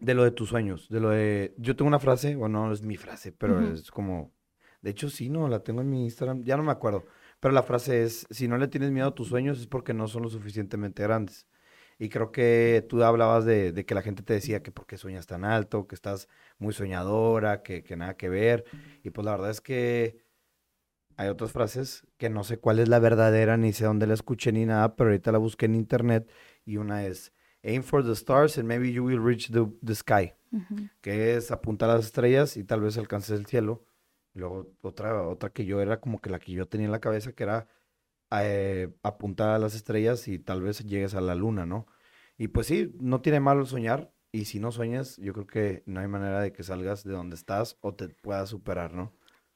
[0.00, 0.88] De lo de tus sueños.
[0.90, 1.54] De lo de...
[1.56, 4.32] Yo tengo una frase, bueno, no es mi frase, pero es como...
[4.82, 6.42] De hecho, sí, no, la tengo en mi Instagram.
[6.42, 7.06] Ya no me acuerdo.
[7.40, 10.08] Pero la frase es, si no le tienes miedo a tus sueños es porque no
[10.08, 11.46] son lo suficientemente grandes.
[11.98, 15.26] Y creo que tú hablabas de, que la gente te decía que por qué sueñas
[15.26, 16.28] tan alto, que estás
[16.58, 18.64] muy soñadora, que, que nada que ver.
[19.02, 20.24] Y pues la verdad es que
[21.16, 24.52] hay otras frases que no sé cuál es la verdadera, ni sé dónde la escuché
[24.52, 26.30] ni nada, pero ahorita la busqué en internet
[26.64, 27.32] y una es
[27.62, 30.32] aim for the stars and maybe you will reach the, sky,
[31.00, 33.84] que es apuntar a las estrellas y tal vez alcances el cielo.
[34.34, 37.00] Y luego otra, otra que yo era como que la que yo tenía en la
[37.00, 37.68] cabeza, que era
[38.44, 41.86] eh, apuntar a las estrellas y tal vez llegues a la luna, ¿no?
[42.36, 44.12] Y pues sí, no tiene malo soñar.
[44.32, 47.36] Y si no sueñas, yo creo que no hay manera de que salgas de donde
[47.36, 49.12] estás o te puedas superar, ¿no?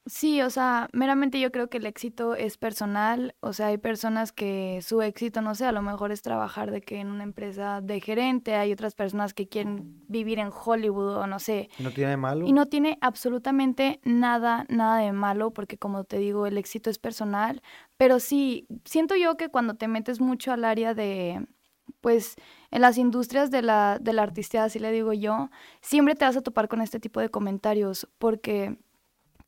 [0.09, 4.31] Sí, o sea, meramente yo creo que el éxito es personal, o sea, hay personas
[4.31, 7.79] que su éxito, no sé, a lo mejor es trabajar de que en una empresa
[7.81, 11.69] de gerente, hay otras personas que quieren vivir en Hollywood o no sé.
[11.77, 12.47] ¿No tiene de malo?
[12.47, 16.97] Y no tiene absolutamente nada, nada de malo, porque como te digo, el éxito es
[16.97, 17.61] personal,
[17.95, 21.45] pero sí, siento yo que cuando te metes mucho al área de,
[22.01, 22.35] pues,
[22.71, 25.51] en las industrias de la, de la artistía, así le digo yo,
[25.81, 28.79] siempre te vas a topar con este tipo de comentarios, porque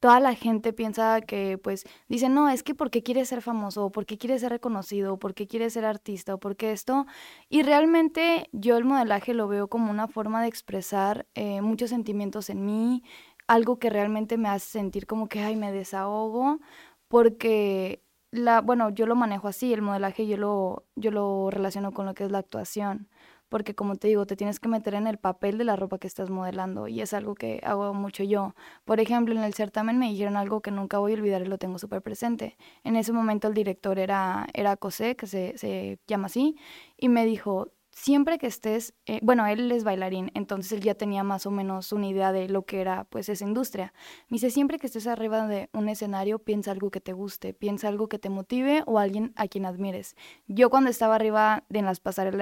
[0.02, 3.92] toda la gente piensa que, pues, dice, no, es que porque quiere ser famoso, o
[3.92, 7.06] porque quiere ser reconocido, o porque quiere ser artista, o porque esto.
[7.50, 12.50] Y realmente yo el modelaje lo veo como una forma de expresar eh, muchos sentimientos
[12.50, 13.04] en mí,
[13.48, 16.60] algo que realmente me hace sentir como que, ay, me desahogo,
[17.08, 22.06] porque la, bueno, yo lo manejo así, el modelaje yo lo, yo lo relaciono con
[22.08, 23.08] lo que es la actuación
[23.52, 26.08] porque como te digo, te tienes que meter en el papel de la ropa que
[26.08, 28.56] estás modelando y es algo que hago mucho yo.
[28.86, 31.58] Por ejemplo, en el certamen me dijeron algo que nunca voy a olvidar y lo
[31.58, 32.56] tengo súper presente.
[32.86, 36.56] En ese momento el director era, era Cosé, que se, se llama así,
[36.96, 41.24] y me dijo, siempre que estés, eh, bueno, él es bailarín, entonces él ya tenía
[41.24, 43.94] más o menos una idea de lo que era pues esa industria.
[44.30, 47.90] Me dice, siempre que estés arriba de un escenario, piensa algo que te guste, piensa
[47.90, 50.16] algo que te motive o alguien a quien admires.
[50.48, 52.02] Yo cuando estaba arriba en, las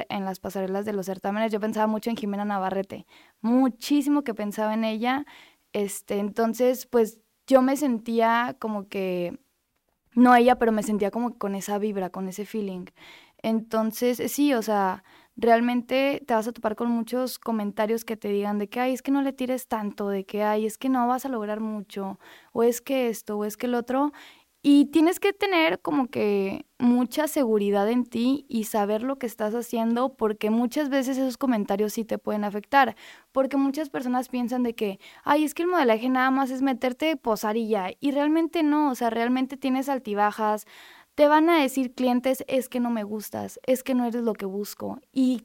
[0.09, 3.05] en las pasarelas de los certámenes, yo pensaba mucho en Jimena Navarrete,
[3.41, 5.25] muchísimo que pensaba en ella.
[5.73, 9.39] Este, entonces, pues yo me sentía como que,
[10.15, 12.85] no ella, pero me sentía como con esa vibra, con ese feeling.
[13.41, 15.03] Entonces, sí, o sea,
[15.39, 19.01] realmente te vas a topar con muchos comentarios que te digan de que, ay, es
[19.01, 22.19] que no le tires tanto, de que, ay, es que no vas a lograr mucho,
[22.53, 24.11] o es que esto, o es que el otro.
[24.61, 29.55] Y tienes que tener como que mucha seguridad en ti y saber lo que estás
[29.55, 32.95] haciendo porque muchas veces esos comentarios sí te pueden afectar.
[33.31, 37.15] Porque muchas personas piensan de que, ay, es que el modelaje nada más es meterte,
[37.15, 37.91] posar y ya.
[38.01, 40.65] Y realmente no, o sea, realmente tienes altibajas,
[41.19, 44.31] te van a decir clientes, es que no me gustas, es que no eres lo
[44.31, 45.01] que busco.
[45.11, 45.43] Y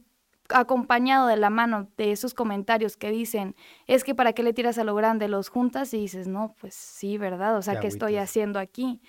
[0.49, 3.57] acompañado de la mano de esos comentarios que dicen,
[3.89, 6.77] es que para qué le tiras a lo grande, los juntas y dices, no, pues
[6.77, 7.57] sí, ¿verdad?
[7.57, 9.03] O sea, ¿qué estoy haciendo aquí?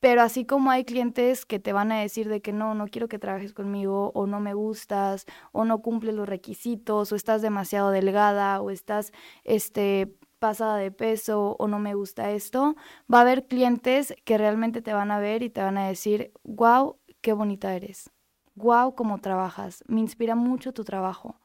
[0.00, 3.06] Pero así como hay clientes que te van a decir de que no, no quiero
[3.06, 7.90] que trabajes conmigo, o no me gustas, o no cumples los requisitos, o estás demasiado
[7.90, 9.12] delgada, o estás
[9.44, 10.10] este,
[10.40, 12.74] pasada de peso, o no me gusta esto,
[13.12, 16.32] va a haber clientes que realmente te van a ver y te van a decir,
[16.42, 18.10] wow, qué bonita eres.
[18.56, 21.36] Wow, cómo trabajas, me inspira mucho tu trabajo.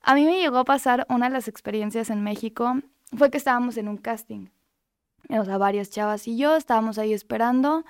[0.00, 2.74] A mí me llegó a pasar una de las experiencias en México,
[3.16, 4.46] fue que estábamos en un casting,
[5.28, 7.84] o sea, varias chavas y yo estábamos ahí esperando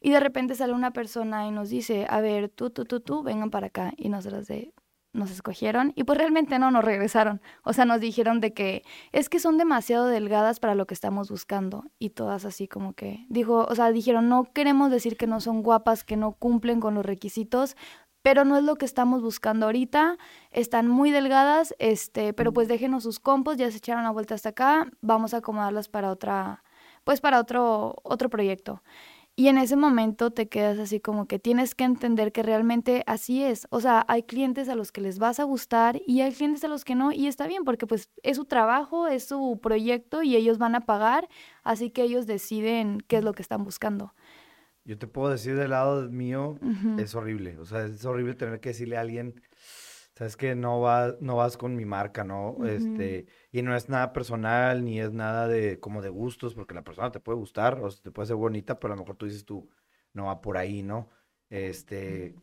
[0.00, 3.22] y de repente sale una persona y nos dice, a ver, tú, tú, tú, tú,
[3.22, 4.72] vengan para acá y nosotros de,
[5.12, 7.40] nos escogieron y pues realmente no nos regresaron.
[7.64, 8.82] O sea, nos dijeron de que
[9.12, 13.26] es que son demasiado delgadas para lo que estamos buscando y todas así como que
[13.28, 16.94] dijo, o sea, dijeron, "No queremos decir que no son guapas, que no cumplen con
[16.94, 17.76] los requisitos,
[18.22, 20.18] pero no es lo que estamos buscando ahorita.
[20.50, 24.50] Están muy delgadas, este, pero pues déjenos sus compos, ya se echaron la vuelta hasta
[24.50, 26.62] acá, vamos a acomodarlas para otra,
[27.04, 28.82] pues para otro, otro proyecto.
[29.40, 33.42] Y en ese momento te quedas así como que tienes que entender que realmente así
[33.42, 33.66] es.
[33.70, 36.68] O sea, hay clientes a los que les vas a gustar y hay clientes a
[36.68, 37.10] los que no.
[37.10, 40.82] Y está bien porque pues es su trabajo, es su proyecto y ellos van a
[40.82, 41.26] pagar.
[41.62, 44.12] Así que ellos deciden qué es lo que están buscando.
[44.84, 46.58] Yo te puedo decir del lado mío,
[46.98, 47.56] es horrible.
[47.60, 49.40] O sea, es horrible tener que decirle a alguien,
[50.20, 52.58] sabes que no vas, no vas con mi marca, ¿no?
[52.66, 56.84] Este, y no es nada personal, ni es nada de como de gustos, porque la
[56.84, 59.46] persona te puede gustar, o te puede ser bonita, pero a lo mejor tú dices
[59.46, 59.70] tú,
[60.12, 61.08] no va por ahí, ¿no?
[61.48, 62.34] Este,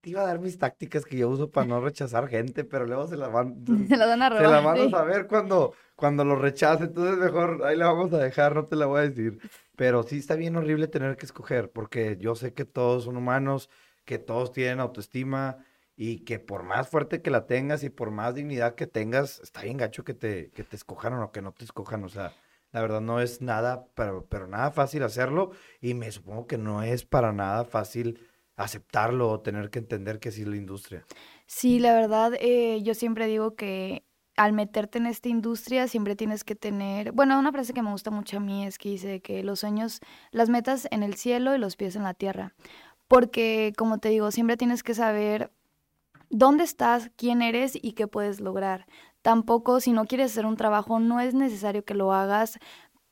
[0.00, 3.06] te iba a dar mis tácticas que yo uso para no rechazar gente, pero luego
[3.06, 4.44] se la van, se la van a robar.
[4.46, 8.18] Se la van a saber cuando, cuando lo rechace, entonces mejor ahí la vamos a
[8.18, 9.40] dejar, no te la voy a decir.
[9.76, 13.68] Pero sí está bien horrible tener que escoger, porque yo sé que todos son humanos,
[14.06, 15.65] que todos tienen autoestima
[15.96, 19.62] y que por más fuerte que la tengas y por más dignidad que tengas, está
[19.62, 22.04] bien gacho que te, que te escojan o que no te escojan.
[22.04, 22.34] O sea,
[22.72, 26.82] la verdad no es nada, pero, pero nada fácil hacerlo y me supongo que no
[26.82, 28.20] es para nada fácil
[28.56, 31.04] aceptarlo o tener que entender que así es la industria.
[31.46, 34.04] Sí, la verdad, eh, yo siempre digo que
[34.36, 38.10] al meterte en esta industria siempre tienes que tener, bueno, una frase que me gusta
[38.10, 41.58] mucho a mí es que dice que los sueños, las metas en el cielo y
[41.58, 42.54] los pies en la tierra.
[43.08, 45.50] Porque, como te digo, siempre tienes que saber
[46.30, 48.86] dónde estás, quién eres y qué puedes lograr.
[49.22, 52.58] Tampoco, si no quieres hacer un trabajo, no es necesario que lo hagas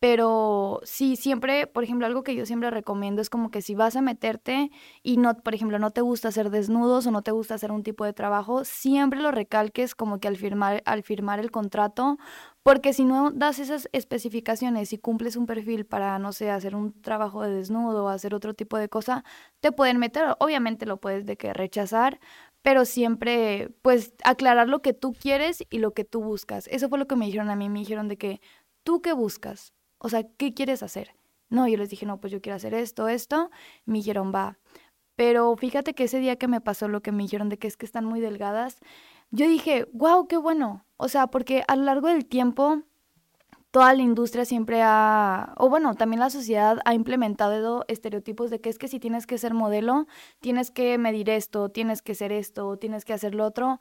[0.04, 3.96] pero sí, siempre, por ejemplo, algo que yo siempre recomiendo es como que si vas
[3.96, 4.70] a meterte
[5.02, 7.82] y no, por ejemplo, no te gusta hacer desnudos o no te gusta hacer un
[7.82, 12.18] tipo de trabajo, siempre lo recalques como que al firmar, al firmar el contrato,
[12.62, 17.00] porque si no das esas especificaciones y cumples un perfil para, no sé, hacer un
[17.00, 19.24] trabajo de desnudo o hacer otro tipo de cosa,
[19.60, 20.36] te pueden meter.
[20.38, 22.20] Obviamente lo puedes de que rechazar,
[22.64, 26.66] pero siempre, pues, aclarar lo que tú quieres y lo que tú buscas.
[26.68, 27.68] Eso fue lo que me dijeron a mí.
[27.68, 28.40] Me dijeron de que,
[28.84, 29.74] ¿tú qué buscas?
[29.98, 31.14] O sea, ¿qué quieres hacer?
[31.50, 33.50] No, yo les dije, no, pues yo quiero hacer esto, esto.
[33.84, 34.58] Me dijeron, va.
[35.14, 37.76] Pero fíjate que ese día que me pasó lo que me dijeron de que es
[37.76, 38.78] que están muy delgadas,
[39.30, 40.86] yo dije, wow, qué bueno.
[40.96, 42.80] O sea, porque a lo largo del tiempo,
[43.74, 48.70] toda la industria siempre ha, o bueno, también la sociedad ha implementado estereotipos de que
[48.70, 50.06] es que si tienes que ser modelo,
[50.38, 53.80] tienes que medir esto, tienes que ser esto, tienes que hacer lo otro.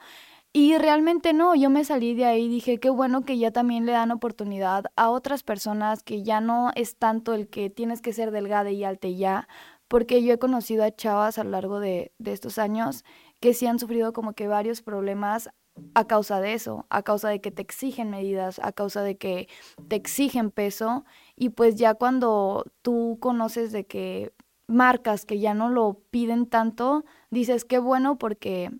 [0.51, 3.85] Y realmente no, yo me salí de ahí y dije, qué bueno que ya también
[3.85, 8.13] le dan oportunidad a otras personas, que ya no es tanto el que tienes que
[8.13, 9.47] ser delgada y alta ya,
[9.87, 13.05] porque yo he conocido a chavas a lo largo de, de estos años
[13.39, 15.51] que sí han sufrido como que varios problemas
[15.93, 19.47] a causa de eso, a causa de que te exigen medidas, a causa de que
[19.87, 21.05] te exigen peso
[21.35, 24.33] y pues ya cuando tú conoces de que
[24.67, 28.71] marcas que ya no lo piden tanto, dices qué bueno porque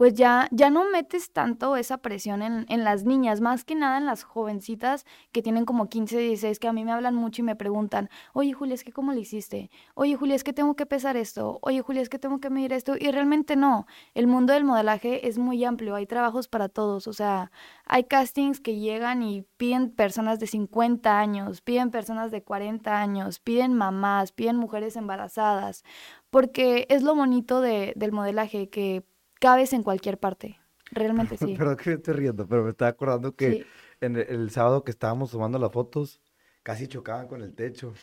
[0.00, 3.98] pues ya, ya no metes tanto esa presión en, en, las niñas, más que nada
[3.98, 7.44] en las jovencitas que tienen como 15, 16, que a mí me hablan mucho y
[7.44, 10.86] me preguntan, oye Julia, es que cómo le hiciste, oye Julia, es que tengo que
[10.86, 14.54] pesar esto, oye Julia, es que tengo que medir esto, y realmente no, el mundo
[14.54, 17.52] del modelaje es muy amplio, hay trabajos para todos, o sea,
[17.84, 23.38] hay castings que llegan y piden personas de 50 años, piden personas de 40 años,
[23.38, 25.84] piden mamás, piden mujeres embarazadas,
[26.30, 29.04] porque es lo bonito de, del modelaje, que
[29.40, 30.60] cabes en cualquier parte.
[30.92, 31.56] Realmente sí.
[31.56, 33.66] Perdón que estoy riendo, pero me estaba acordando que
[34.00, 36.20] en el, sábado que estábamos tomando las fotos,
[36.62, 37.94] casi chocaban con el techo.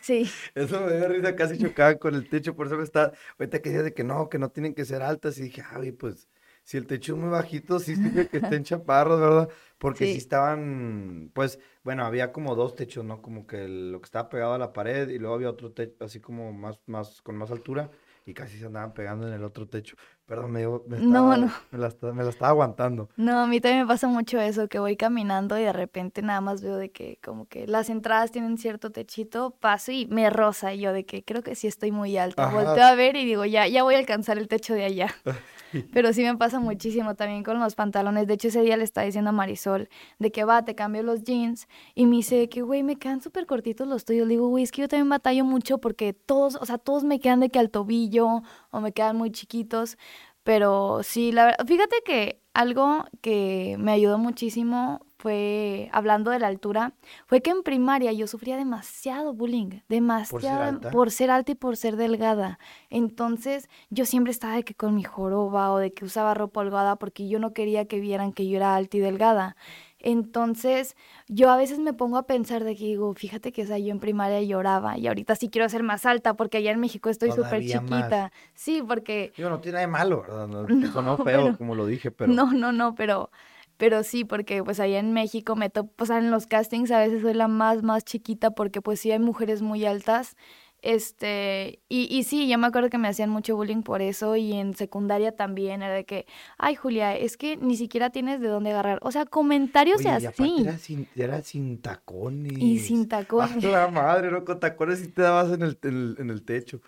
[0.00, 0.30] Sí.
[0.54, 3.70] Eso me dio risa, casi chocaban con el techo, por eso me está, ahorita que
[3.70, 6.28] decía de que no, que no tienen que ser altas, y dije, ay, pues,
[6.62, 9.48] si el techo es muy bajito, sí sirve que estén chaparros, ¿verdad?
[9.78, 10.16] Porque Sí.
[10.18, 13.20] estaban, pues, bueno, había como dos techos, ¿no?
[13.22, 16.04] Como que el- lo que estaba pegado a la pared y luego había otro techo
[16.04, 17.90] así como más, más, con más altura
[18.24, 19.96] y casi se andaban pegando en el otro techo.
[20.26, 21.52] Perdón, me, me No, estaba, no.
[21.70, 23.10] me la, esta- me la estaba aguantando.
[23.16, 26.40] No, a mí también me pasa mucho eso, que voy caminando y de repente nada
[26.40, 30.72] más veo de que como que las entradas tienen cierto techito, paso y me roza
[30.72, 32.46] y yo de que creo que sí estoy muy alta.
[32.48, 32.54] Ajá.
[32.64, 35.14] Volteo a ver y digo, ya, ya voy a alcanzar el techo de allá.
[35.92, 38.28] Pero sí me pasa muchísimo también con los pantalones.
[38.28, 39.88] De hecho, ese día le estaba diciendo a Marisol
[40.20, 41.66] de que va, te cambio los jeans.
[41.96, 44.26] Y me dice que, güey, me quedan súper cortitos los tuyos.
[44.28, 47.18] Le digo, güey, es que yo también batallo mucho porque todos, o sea, todos me
[47.18, 49.98] quedan de que al tobillo o me quedan muy chiquitos.
[50.44, 56.48] Pero sí, la verdad, fíjate que algo que me ayudó muchísimo fue, hablando de la
[56.48, 56.92] altura,
[57.26, 60.90] fue que en primaria yo sufría demasiado bullying, demasiado alta?
[60.90, 62.58] por ser alta y por ser delgada.
[62.90, 66.96] Entonces, yo siempre estaba de que con mi joroba o de que usaba ropa holgada
[66.96, 69.56] porque yo no quería que vieran que yo era alta y delgada.
[70.04, 70.96] Entonces,
[71.28, 73.90] yo a veces me pongo a pensar de que digo, fíjate que o sea, yo
[73.90, 77.30] en primaria lloraba y ahorita sí quiero ser más alta porque allá en México estoy
[77.32, 77.80] súper más.
[77.80, 78.32] chiquita.
[78.54, 80.46] Sí, porque Digo, no tiene nada de malo, ¿verdad?
[80.46, 83.30] No, No, sonó feo pero- como lo dije, pero no, no, no, pero,
[83.78, 86.98] pero sí, porque pues allá en México me topo, o sea, en los castings a
[86.98, 90.36] veces soy la más, más chiquita porque pues sí hay mujeres muy altas.
[90.84, 94.52] Este, y, y sí, yo me acuerdo que me hacían mucho bullying por eso y
[94.52, 96.26] en secundaria también era de que,
[96.58, 98.98] ay Julia, es que ni siquiera tienes de dónde agarrar.
[99.00, 100.56] O sea, comentarios Oye, y así.
[100.60, 102.52] era sin, era sin tacones.
[102.58, 103.64] Y sin Ah, tacones.
[103.64, 104.44] la madre, ¿no?
[104.44, 106.80] Con tacones sí te dabas en el, en el, en el techo.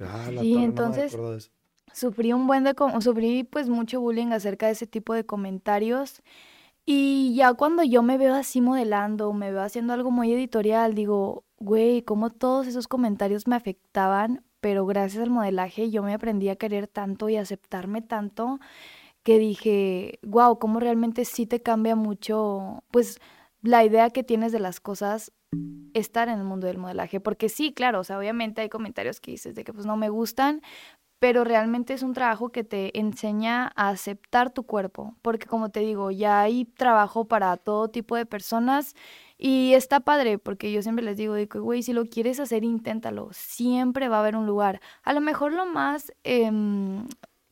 [0.00, 1.50] Ah, la Sí, no me entonces- acuerdo de eso.
[1.92, 6.22] Sufrí un buen de, sufrí pues mucho bullying acerca de ese tipo de comentarios.
[6.84, 11.44] Y ya cuando yo me veo así modelando, me veo haciendo algo muy editorial, digo,
[11.58, 16.56] güey, cómo todos esos comentarios me afectaban, pero gracias al modelaje yo me aprendí a
[16.56, 18.58] querer tanto y aceptarme tanto
[19.22, 23.18] que dije, wow, cómo realmente sí te cambia mucho, pues
[23.62, 25.32] la idea que tienes de las cosas
[25.94, 29.32] estar en el mundo del modelaje, porque sí, claro, o sea, obviamente hay comentarios que
[29.32, 30.62] dices de que pues no me gustan,
[31.18, 35.80] pero realmente es un trabajo que te enseña a aceptar tu cuerpo, porque como te
[35.80, 38.94] digo, ya hay trabajo para todo tipo de personas
[39.38, 43.28] y está padre, porque yo siempre les digo, que, güey, si lo quieres hacer, inténtalo,
[43.32, 44.80] siempre va a haber un lugar.
[45.02, 47.06] A lo mejor lo más, em,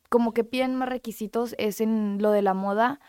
[0.09, 3.01] como que piden más requisitos es en lo de la moda.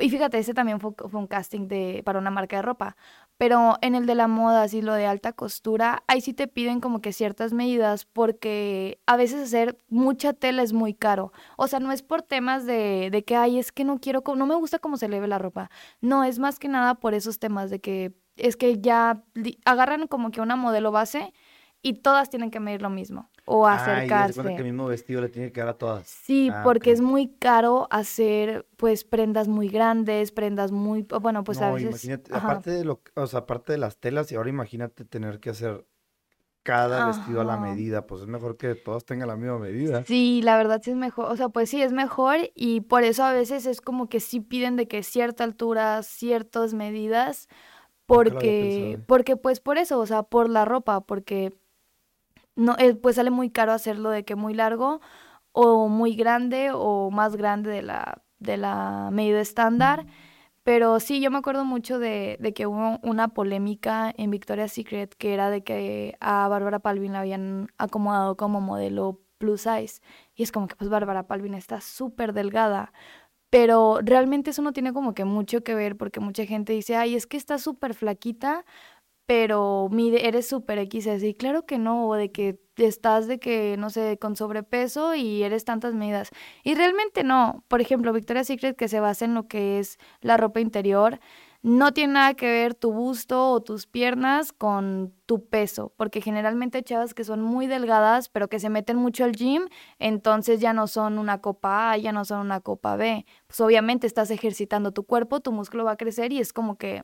[0.00, 2.96] Y fíjate, ese también fue, fue un casting de, para una marca de ropa.
[3.38, 6.80] Pero en el de la moda, así lo de alta costura, ahí sí te piden
[6.80, 11.32] como que ciertas medidas porque a veces hacer mucha tela es muy caro.
[11.56, 14.46] O sea, no es por temas de, de que, ay, es que no quiero, no
[14.46, 15.70] me gusta cómo se le la ropa.
[16.00, 19.22] No, es más que nada por esos temas de que es que ya
[19.64, 21.32] agarran como que una modelo base
[21.82, 24.42] y todas tienen que medir lo mismo o Ah, y acercarse.
[24.42, 26.06] que el mismo vestido le tiene que dar a todas.
[26.08, 31.60] Sí, Ah, porque es muy caro hacer pues prendas muy grandes, prendas muy, bueno, pues
[31.60, 32.48] a No, veces, imagínate, ajá.
[32.48, 35.86] aparte de lo, o sea, aparte de las telas, y ahora imagínate tener que hacer
[36.62, 40.04] cada vestido a la medida, pues es mejor que todas tengan la misma medida.
[40.04, 43.24] Sí, la verdad sí es mejor, o sea, pues sí es mejor y por eso
[43.24, 47.48] a veces es como que sí piden de que cierta altura, ciertas medidas,
[48.06, 51.54] porque, porque pues por eso, o sea, por la ropa, porque
[52.58, 55.00] no, eh, pues sale muy caro hacerlo de que muy largo
[55.52, 60.06] o muy grande o más grande de la, de la medida estándar.
[60.64, 65.14] Pero sí, yo me acuerdo mucho de, de que hubo una polémica en Victoria's Secret
[65.14, 70.02] que era de que a Bárbara Palvin la habían acomodado como modelo plus size.
[70.34, 72.92] Y es como que pues Bárbara Palvin está súper delgada.
[73.50, 77.14] Pero realmente eso no tiene como que mucho que ver porque mucha gente dice, ay,
[77.14, 78.64] es que está súper flaquita,
[79.28, 81.22] pero mide, eres súper XS.
[81.28, 85.42] Y claro que no, o de que estás de que, no sé, con sobrepeso y
[85.42, 86.30] eres tantas medidas.
[86.64, 87.62] Y realmente no.
[87.68, 91.20] Por ejemplo, Victoria's Secret, que se basa en lo que es la ropa interior,
[91.60, 96.82] no tiene nada que ver tu busto o tus piernas con tu peso, porque generalmente
[96.82, 99.68] chavas que son muy delgadas, pero que se meten mucho al gym,
[99.98, 103.26] entonces ya no son una copa A, ya no son una copa B.
[103.46, 107.02] Pues obviamente estás ejercitando tu cuerpo, tu músculo va a crecer y es como que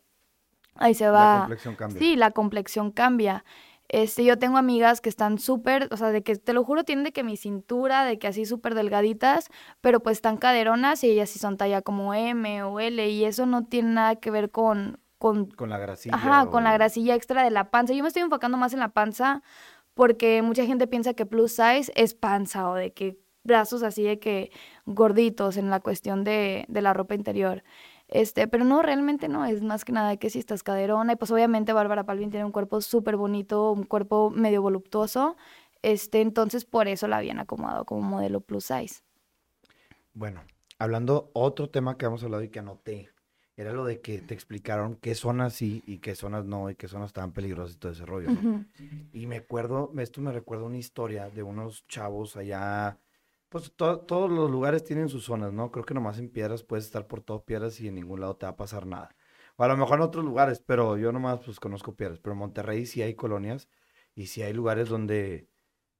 [0.76, 1.38] ahí se La va.
[1.40, 1.98] complexión cambia.
[1.98, 3.44] Sí, la complexión cambia.
[3.88, 7.04] Este, yo tengo amigas que están súper, o sea, de que te lo juro, tienen
[7.04, 9.50] de que mi cintura, de que así súper delgaditas,
[9.82, 13.44] pero pues están caderonas y ellas sí son talla como M o L y eso
[13.46, 16.14] no tiene nada que ver con, con, Con la grasilla.
[16.16, 17.92] ajá, con la grasilla extra de la panza.
[17.92, 19.42] Yo me estoy enfocando más en la panza
[19.92, 24.18] porque mucha gente piensa que plus size es panza o de que brazos así de
[24.18, 24.50] que
[24.86, 27.62] gorditos en la cuestión de, de la ropa interior.
[28.08, 31.30] Este, pero no, realmente no, es más que nada que si estás caderona y pues
[31.30, 35.36] obviamente Bárbara Palvin tiene un cuerpo súper bonito, un cuerpo medio voluptuoso,
[35.82, 39.02] este, entonces por eso la habían acomodado como modelo plus size.
[40.12, 40.42] Bueno,
[40.78, 43.10] hablando otro tema que hemos hablado y que anoté,
[43.56, 46.88] era lo de que te explicaron qué zonas sí y qué zonas no, y qué
[46.88, 48.64] zonas estaban peligrosas y todo ese rollo, ¿no?
[49.12, 52.98] Y me acuerdo, esto me recuerda una historia de unos chavos allá,
[53.54, 55.70] pues todos los lugares tienen sus zonas, ¿no?
[55.70, 58.46] Creo que nomás en Piedras puedes estar por todo Piedras y en ningún lado te
[58.46, 59.14] va a pasar nada.
[59.54, 62.40] O a lo mejor en otros lugares, pero yo nomás pues conozco Piedras, pero en
[62.40, 63.68] Monterrey sí hay colonias
[64.16, 65.48] y sí hay lugares donde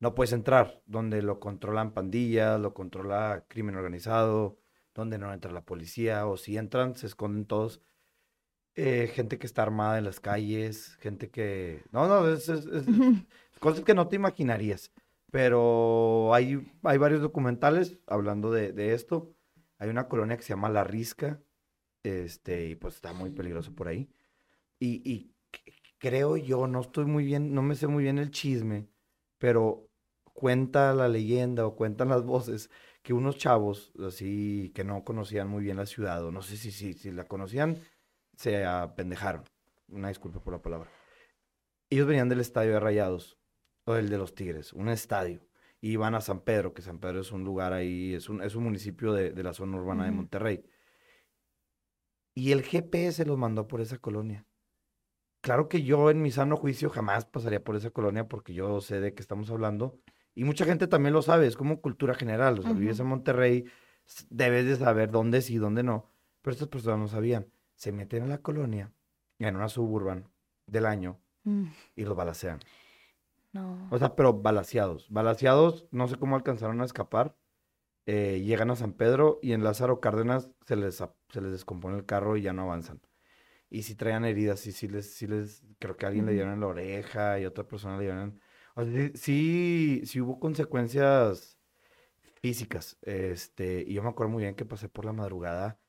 [0.00, 4.58] no puedes entrar, donde lo controlan pandillas, lo controla crimen organizado,
[4.92, 7.82] donde no entra la policía, o si entran, se esconden todos.
[8.74, 11.84] Eh, gente que está armada en las calles, gente que...
[11.92, 12.50] No, no, es,
[13.60, 14.90] cosas que no te imaginarías.
[15.34, 19.34] Pero hay, hay varios documentales hablando de, esto.
[19.78, 21.42] Hay una colonia que se llama La Risca,
[22.04, 24.08] este, y pues está muy peligroso por ahí.
[24.78, 25.34] Y, y
[25.98, 28.86] creo yo, no estoy muy bien, no me sé muy bien el chisme,
[29.38, 29.88] pero
[30.34, 32.70] cuenta la leyenda o cuentan las voces
[33.02, 36.70] que unos chavos así que no conocían muy bien la ciudad, o no sé si,
[36.70, 37.80] si, si la conocían,
[38.36, 39.42] se apendejaron.
[39.88, 40.90] Una disculpa por la palabra.
[41.90, 43.36] Ellos venían del estadio de Rayados,
[43.84, 45.46] o el de los Tigres, un estadio.
[45.80, 48.54] Y iban a San Pedro, que San Pedro es un lugar ahí, es un, es
[48.54, 50.64] un municipio de, la zona urbana de Monterrey.
[52.34, 54.46] Y el GPS los mandó por esa colonia.
[55.42, 59.00] Claro que yo en mi sano juicio jamás pasaría por esa colonia porque yo sé
[59.00, 60.00] de qué estamos hablando
[60.34, 62.58] y mucha gente también lo sabe, es como cultura general.
[62.58, 63.66] O sea, vives en Monterrey,
[64.30, 66.10] debes de saber dónde sí, dónde no.
[66.42, 67.46] Pero estas personas no sabían.
[67.76, 68.92] Se meten a la colonia,
[69.38, 70.28] en una suburban
[70.66, 71.64] del año, mm.
[71.96, 72.60] y los balacean.
[73.54, 73.88] No.
[73.90, 75.08] O sea, pero balaseados.
[75.10, 77.36] Balaseados, no sé cómo alcanzaron a escapar.
[78.06, 82.04] Eh, llegan a San Pedro y en Lázaro Cárdenas se les, se les descompone el
[82.04, 83.00] carro y ya no avanzan.
[83.70, 86.52] Y si traían heridas, y si les, si les, creo que a alguien le dieron
[86.52, 88.40] en la oreja y otra persona le dieron
[89.14, 91.58] sí, sí hubo consecuencias
[92.40, 92.98] físicas.
[93.02, 95.80] Este, y yo me acuerdo muy bien que pasé por la madrugada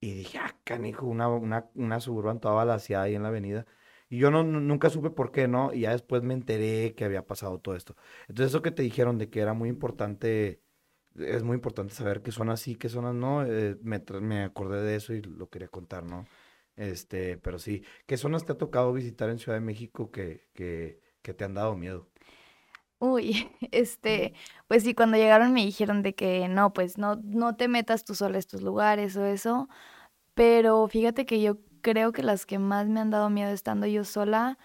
[0.00, 3.66] y dije, ah, canijo, una, una, una suburban toda balaseada ahí en la avenida.
[4.08, 5.72] Y yo no, nunca supe por qué, ¿no?
[5.72, 7.96] Y ya después me enteré que había pasado todo esto.
[8.28, 10.62] Entonces, eso que te dijeron de que era muy importante,
[11.16, 14.96] es muy importante saber qué son así, qué zonas no, eh, me, me acordé de
[14.96, 16.28] eso y lo quería contar, ¿no?
[16.76, 21.00] Este, pero sí, ¿qué zonas te ha tocado visitar en Ciudad de México que, que,
[21.22, 22.08] que te han dado miedo?
[22.98, 24.34] Uy, este,
[24.66, 28.14] pues sí, cuando llegaron me dijeron de que no, pues no, no te metas tú
[28.14, 29.68] sola a estos lugares o eso,
[30.34, 34.04] pero fíjate que yo creo que las que más me han dado miedo estando yo
[34.04, 34.58] sola,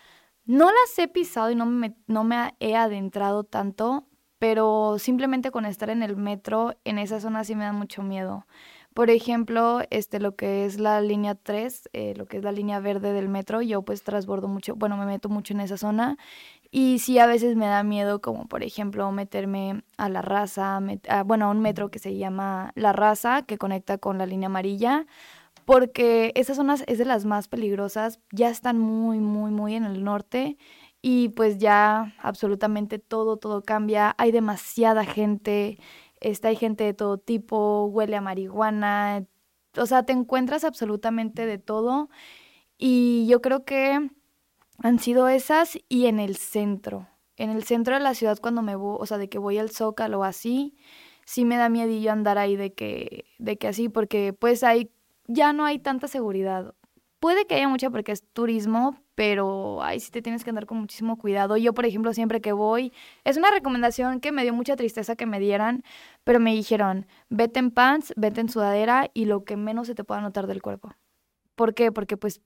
[0.46, 4.08] no las he pisado y no me, no me he adentrado tanto,
[4.40, 8.46] pero simplemente con estar en el metro, en esa zona sí me da mucho miedo.
[8.94, 12.80] Por ejemplo, este, lo que es la línea 3, eh, lo que es la línea
[12.80, 16.18] verde del metro, yo pues transbordo mucho, bueno, me meto mucho en esa zona
[16.70, 20.80] y sí a veces me da miedo como por ejemplo meterme a la raza,
[21.26, 25.06] bueno, a un metro que se llama La Raza, que conecta con la línea amarilla,
[25.66, 30.04] porque esa zona es de las más peligrosas, ya están muy, muy, muy en el
[30.04, 30.58] norte
[31.02, 35.78] y pues ya absolutamente todo, todo cambia, hay demasiada gente
[36.24, 39.26] este, hay gente de todo tipo, huele a marihuana,
[39.78, 42.10] o sea, te encuentras absolutamente de todo.
[42.78, 44.10] Y yo creo que
[44.80, 47.10] han sido esas y en el centro.
[47.36, 49.72] En el centro de la ciudad cuando me voy, o sea, de que voy al
[49.72, 50.78] Zócalo así,
[51.26, 54.92] sí me da miedillo andar ahí de que, de que así, porque pues ahí
[55.28, 56.74] ya no hay tanta seguridad.
[57.20, 60.78] Puede que haya mucha porque es turismo, pero ahí sí te tienes que andar con
[60.78, 61.56] muchísimo cuidado.
[61.56, 62.92] Yo, por ejemplo, siempre que voy,
[63.24, 65.84] es una recomendación que me dio mucha tristeza que me dieran,
[66.24, 70.04] pero me dijeron, vete en pants, vete en sudadera y lo que menos se te
[70.04, 70.94] pueda notar del cuerpo.
[71.56, 71.92] ¿Por qué?
[71.92, 72.42] Porque pues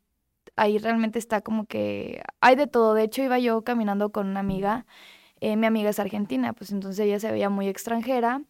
[0.55, 2.93] ahí realmente está como que hay de todo.
[2.93, 4.85] De hecho, iba yo caminando con una amiga,
[5.39, 8.41] eh, mi amiga es argentina, pues entonces ella se veía muy extranjera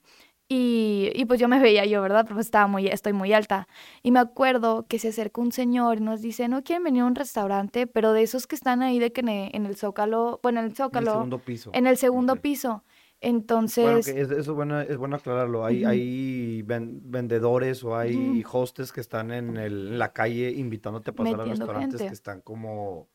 [0.49, 2.25] y, y, pues yo me veía yo, ¿verdad?
[2.25, 3.67] Pues estaba muy, estoy muy alta.
[4.01, 7.05] Y me acuerdo que se acerca un señor y nos dice, no quieren venir a
[7.05, 10.67] un restaurante, pero de esos que están ahí de que en el Zócalo, bueno, en
[10.67, 11.11] el Zócalo.
[11.11, 11.71] En el segundo piso.
[11.73, 12.83] En el segundo piso.
[13.19, 13.83] Entonces...
[13.83, 15.65] Bueno, que es, eso bueno, es bueno aclararlo.
[15.65, 21.13] Hay, hay vendedores o hay hostes que están en, el, en, la calle invitándote a
[21.13, 23.09] pasar a restaurantes que están como,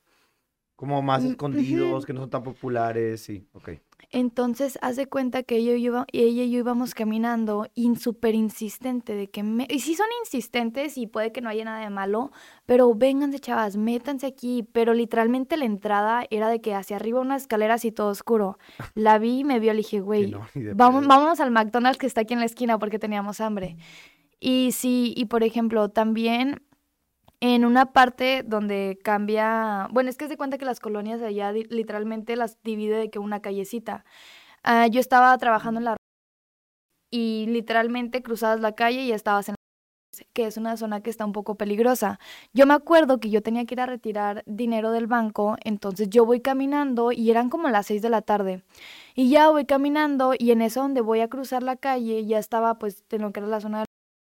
[0.76, 3.70] como más mm, escondidos, que no son tan populares, sí, ok.
[4.10, 9.14] Entonces, hace cuenta que ella y yo, ella y yo íbamos caminando y súper insistente
[9.14, 9.66] de que me...
[9.70, 12.30] Y sí son insistentes y puede que no haya nada de malo,
[12.66, 14.68] pero vénganse chavas, métanse aquí.
[14.72, 18.58] Pero literalmente la entrada era de que hacia arriba una escalera así todo oscuro.
[18.94, 20.34] La vi y me vio, le dije, güey,
[20.74, 23.76] vamos, vámonos al McDonald's que está aquí en la esquina porque teníamos hambre.
[24.40, 26.60] Y sí, y por ejemplo, también
[27.42, 32.36] en una parte donde cambia, bueno, es que se cuenta que las colonias allá literalmente
[32.36, 34.04] las divide de que una callecita.
[34.62, 35.96] Ah, yo estaba trabajando en la
[37.10, 39.56] y literalmente cruzabas la calle y estabas en
[40.34, 42.20] que es una zona que está un poco peligrosa.
[42.52, 46.24] Yo me acuerdo que yo tenía que ir a retirar dinero del banco, entonces yo
[46.24, 48.62] voy caminando y eran como las 6 de la tarde.
[49.16, 52.78] Y ya voy caminando y en eso donde voy a cruzar la calle ya estaba
[52.78, 53.84] pues en lo que era la zona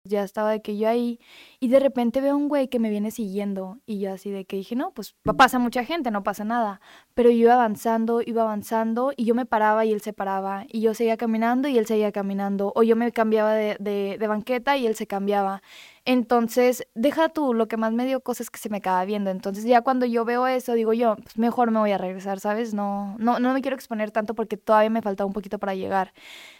[0.04, 1.18] ya estaba de que yo ahí
[1.60, 4.56] y de repente veo un güey que me viene siguiendo y yo así de que
[4.56, 6.82] dije, no, pues pasa mucha gente, no pasa nada,
[7.14, 10.82] pero yo iba avanzando, iba avanzando y yo me paraba y él se paraba y
[10.82, 14.86] yo seguía caminando y él seguía caminando o yo me cambiaba de, de, banqueta y
[14.86, 15.62] él se cambiaba.
[16.04, 19.30] Entonces, deja tú, lo que más me dio cosas que se me acaba viendo.
[19.30, 22.74] Entonces, ya cuando yo veo eso, digo yo, pues mejor me voy a regresar, ¿sabes?
[22.74, 26.12] No, no, no me quiero exponer tanto porque todavía me falta un poquito para llegar.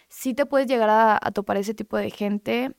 [0.09, 2.75] Sí te puedes llegar a, a topar ese tipo de gente,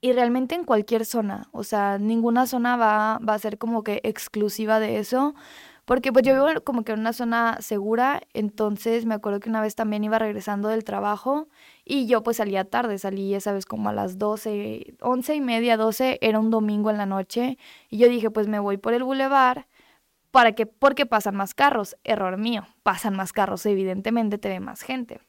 [0.00, 4.00] y realmente en cualquier zona, o sea, ninguna zona va, va a ser como que
[4.04, 5.34] exclusiva de eso,
[5.84, 9.60] porque pues yo vivo como que en una zona segura, entonces me acuerdo que una
[9.60, 11.48] vez también iba regresando del trabajo
[11.84, 15.76] y yo pues salía tarde, salí esa vez como a las 12, 11 y media,
[15.76, 19.02] 12, era un domingo en la noche y yo dije pues me voy por el
[19.02, 19.66] bulevar
[20.30, 24.82] para que, porque pasan más carros, error mío, pasan más carros, evidentemente te ve más
[24.82, 25.20] gente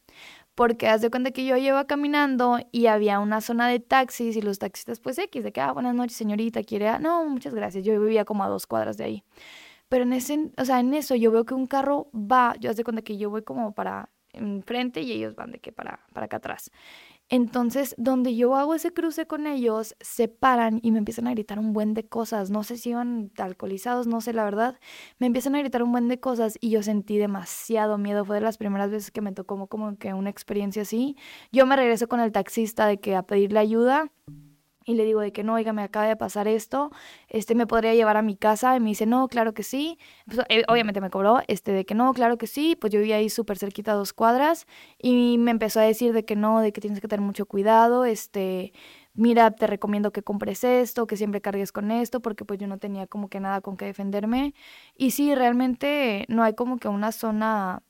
[0.56, 4.42] porque haz de cuenta que yo iba caminando y había una zona de taxis y
[4.42, 8.00] los taxistas pues X, de que, ah, buenas noches señorita, quiere, no, muchas gracias, yo
[8.00, 9.24] vivía como a dos cuadras de ahí.
[9.90, 12.78] Pero en ese, o sea, en eso yo veo que un carro va, yo haz
[12.78, 16.26] de cuenta que yo voy como para enfrente y ellos van de que para, para
[16.26, 16.72] acá atrás.
[17.34, 21.60] Entonces, donde yo hago ese cruce con ellos, se paran y me empiezan a gritar
[21.60, 22.50] un buen de cosas.
[22.50, 24.78] No sé si iban alcoholizados, no sé la verdad.
[25.18, 28.26] Me empiezan a gritar un buen de cosas y yo sentí demasiado miedo.
[28.26, 31.16] Fue de las primeras veces que me tocó como que una experiencia así.
[31.54, 34.12] Yo me regreso con el taxista de que a pedirle ayuda
[34.86, 36.92] y le digo de que no, oiga, me acaba de pasar esto,
[37.30, 38.76] este, ¿me podría llevar a mi casa?
[38.76, 40.00] Y me dice, no, claro que sí.
[40.26, 42.76] Pues, eh, obviamente me cobró, este, de que no, claro que sí.
[42.80, 44.66] Pues yo vivía ahí súper cerquita, dos cuadras,
[44.98, 48.06] y me empezó a decir de que no, de que tienes que tener mucho cuidado,
[48.06, 48.74] este,
[49.14, 52.78] mira, te recomiendo que compres esto, que siempre cargues con esto, porque pues yo no
[52.80, 54.54] tenía como que nada con qué defenderme.
[54.96, 57.84] Y sí, realmente no hay como que una zona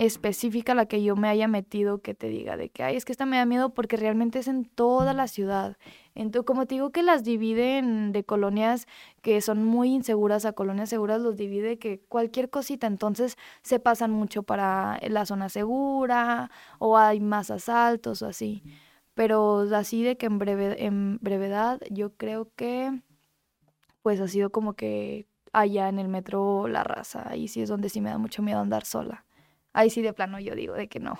[0.00, 3.12] específica la que yo me haya metido que te diga de que, ay, es que
[3.12, 5.76] esta me da miedo porque realmente es en toda la ciudad.
[6.14, 8.86] Entonces, como te digo que las dividen de colonias
[9.20, 14.10] que son muy inseguras a colonias seguras, los divide que cualquier cosita, entonces se pasan
[14.10, 18.62] mucho para la zona segura o hay más asaltos o así.
[19.12, 23.02] Pero así de que en, breve, en brevedad yo creo que
[24.00, 27.90] pues ha sido como que allá en el metro La Raza, ahí sí es donde
[27.90, 29.26] sí me da mucho miedo andar sola.
[29.72, 31.18] Ahí sí de plano yo digo de que no.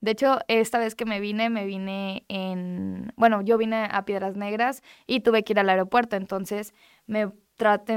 [0.00, 4.36] De hecho, esta vez que me vine, me vine en, bueno, yo vine a Piedras
[4.36, 6.72] Negras y tuve que ir al aeropuerto, entonces
[7.06, 7.32] me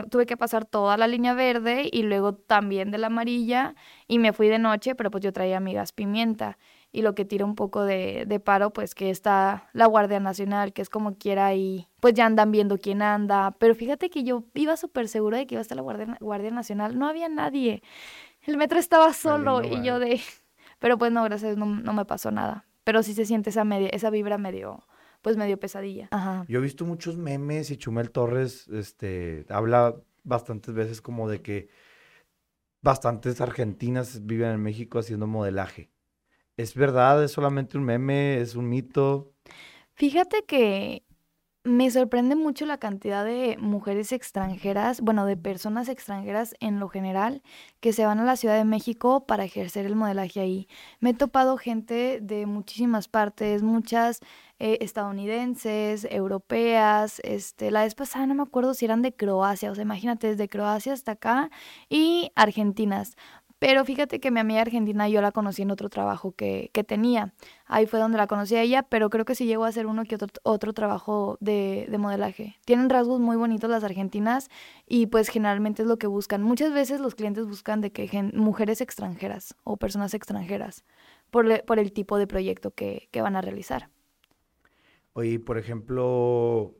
[0.09, 3.75] tuve que pasar toda la línea verde y luego también de la amarilla
[4.07, 6.57] y me fui de noche, pero pues yo traía mi gas pimienta.
[6.93, 10.73] Y lo que tira un poco de, de, paro, pues que está la Guardia Nacional,
[10.73, 14.43] que es como quiera y pues ya andan viendo quién anda, pero fíjate que yo
[14.55, 17.81] iba súper segura de que iba a estar la Guardia Nacional, no había nadie,
[18.43, 20.19] el metro estaba solo y yo de...
[20.79, 22.65] Pero pues no, gracias, no, no me pasó nada.
[22.83, 24.87] Pero sí se siente esa, media, esa vibra medio,
[25.21, 26.07] pues medio pesadilla.
[26.11, 26.45] Ajá.
[26.47, 31.69] Yo he visto muchos memes y Chumel Torres este, habla bastantes veces como de que
[32.81, 35.91] bastantes argentinas viven en México haciendo modelaje.
[36.57, 37.23] ¿Es verdad?
[37.23, 38.39] ¿Es solamente un meme?
[38.39, 39.33] ¿Es un mito?
[39.93, 41.03] Fíjate que
[41.63, 47.43] me sorprende mucho la cantidad de mujeres extranjeras, bueno, de personas extranjeras en lo general,
[47.79, 50.67] que se van a la Ciudad de México para ejercer el modelaje ahí.
[50.99, 54.21] Me he topado gente de muchísimas partes, muchas
[54.57, 59.75] eh, estadounidenses, europeas, este, la vez pasada no me acuerdo si eran de Croacia, o
[59.75, 61.51] sea, imagínate, desde Croacia hasta acá,
[61.89, 63.15] y argentinas.
[63.61, 67.35] Pero fíjate que mi amiga argentina yo la conocí en otro trabajo que, que tenía.
[67.67, 70.03] Ahí fue donde la conocí a ella, pero creo que sí llegó a hacer uno
[70.03, 72.55] que otro, otro trabajo de, de modelaje.
[72.65, 74.49] Tienen rasgos muy bonitos las argentinas
[74.87, 76.41] y pues generalmente es lo que buscan.
[76.41, 80.83] Muchas veces los clientes buscan de que mujeres extranjeras o personas extranjeras
[81.29, 83.89] por, por el tipo de proyecto que, que van a realizar.
[85.13, 86.73] Oye, por ejemplo,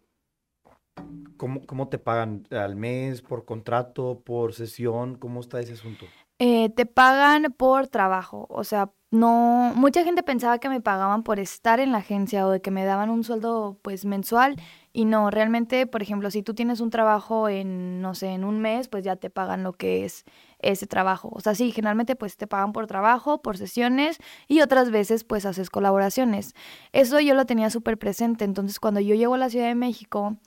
[1.37, 2.47] ¿cómo, ¿cómo te pagan?
[2.49, 5.13] ¿Al mes, por contrato, por sesión?
[5.19, 6.07] ¿Cómo está ese asunto?
[6.43, 11.39] Eh, te pagan por trabajo, o sea, no, mucha gente pensaba que me pagaban por
[11.39, 14.55] estar en la agencia o de que me daban un sueldo pues mensual
[14.91, 18.59] y no, realmente, por ejemplo, si tú tienes un trabajo en, no sé, en un
[18.59, 20.25] mes, pues ya te pagan lo que es
[20.57, 21.29] ese trabajo.
[21.31, 24.17] O sea, sí, generalmente pues te pagan por trabajo, por sesiones
[24.47, 26.55] y otras veces pues haces colaboraciones.
[26.91, 30.37] Eso yo lo tenía súper presente, entonces cuando yo llego a la Ciudad de México,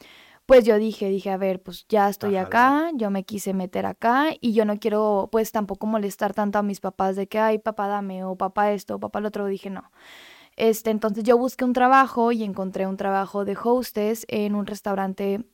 [0.47, 4.27] pues yo dije, dije, a ver, pues ya estoy acá, yo me quise meter acá
[4.41, 7.89] y yo no quiero pues tampoco molestar tanto a mis papás de que, ay, papá,
[7.89, 9.91] dame, o papá esto, o papá lo otro, dije, no.
[10.57, 15.45] Este, entonces yo busqué un trabajo y encontré un trabajo de hostess en un restaurante,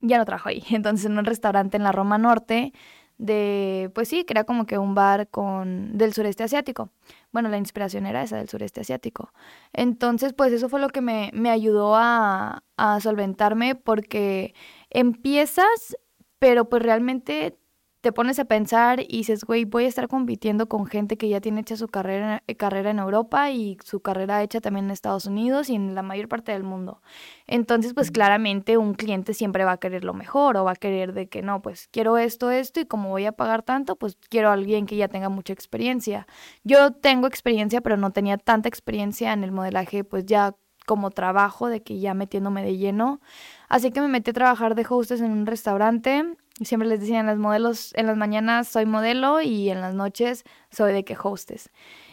[0.00, 2.72] ya no trabajo ahí, entonces en un restaurante en la Roma Norte,
[3.18, 6.90] de, pues sí, que era como que un bar con, del sureste asiático.
[7.32, 9.32] Bueno, la inspiración era esa del sureste asiático.
[9.72, 14.54] Entonces, pues eso fue lo que me, me ayudó a, a solventarme porque
[14.90, 15.96] empiezas,
[16.38, 17.58] pero pues realmente
[18.06, 21.40] te pones a pensar y dices, güey, voy a estar compitiendo con gente que ya
[21.40, 25.26] tiene hecha su carrera, eh, carrera en Europa y su carrera hecha también en Estados
[25.26, 27.02] Unidos y en la mayor parte del mundo.
[27.48, 31.14] Entonces, pues claramente un cliente siempre va a querer lo mejor o va a querer
[31.14, 34.50] de que no, pues quiero esto, esto y como voy a pagar tanto, pues quiero
[34.50, 36.28] a alguien que ya tenga mucha experiencia.
[36.62, 40.54] Yo tengo experiencia, pero no tenía tanta experiencia en el modelaje, pues ya
[40.86, 43.20] como trabajo, de que ya metiéndome de lleno.
[43.68, 47.26] Así que me metí a trabajar de hostess en un restaurante Siempre les decía en
[47.26, 51.70] las modelos, en las mañanas soy modelo y en las noches soy de que hostes.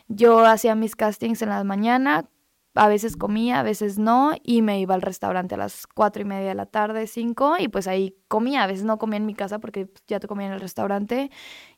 [0.10, 2.30] Yo hacía mis castings en la mañana,
[2.76, 6.26] a veces comía, a veces no, y me iba al restaurante a las cuatro y
[6.26, 9.36] media de la tarde, cinco, y pues ahí comía, a veces no comía en mi
[9.36, 11.30] casa porque pues, ya te comía en el restaurante,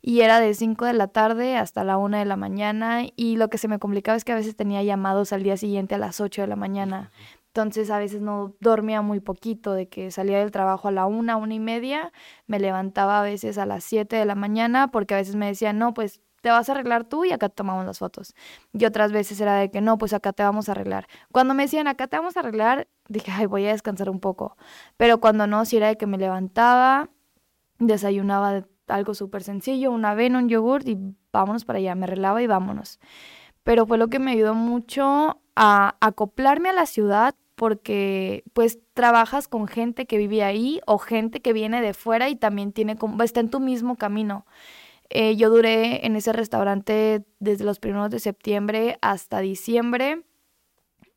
[0.01, 3.49] y era de cinco de la tarde hasta la una de la mañana, y lo
[3.49, 6.21] que se me complicaba es que a veces tenía llamados al día siguiente a las
[6.21, 7.11] ocho de la mañana.
[7.55, 11.37] Entonces a veces no dormía muy poquito, de que salía del trabajo a la una,
[11.37, 12.11] una y media,
[12.47, 15.79] me levantaba a veces a las siete de la mañana porque a veces me decían,
[15.79, 18.35] no, pues te vas a arreglar tú y acá tomamos las fotos.
[18.73, 21.07] Y otras veces era de que no, pues acá te vamos a arreglar.
[21.31, 24.57] Cuando me decían acá te vamos a arreglar, dije, ay, voy a descansar un poco.
[24.97, 27.09] Pero cuando no, si era de que me levantaba,
[27.79, 30.97] desayunaba algo súper sencillo, una avena, un yogurt y
[31.31, 32.99] vámonos para allá, me arreglaba y vámonos.
[33.63, 39.47] Pero fue lo que me ayudó mucho a acoplarme a la ciudad porque pues trabajas
[39.47, 43.21] con gente que vive ahí o gente que viene de fuera y también tiene como,
[43.23, 44.45] está en tu mismo camino.
[45.09, 50.23] Eh, yo duré en ese restaurante desde los primeros de septiembre hasta diciembre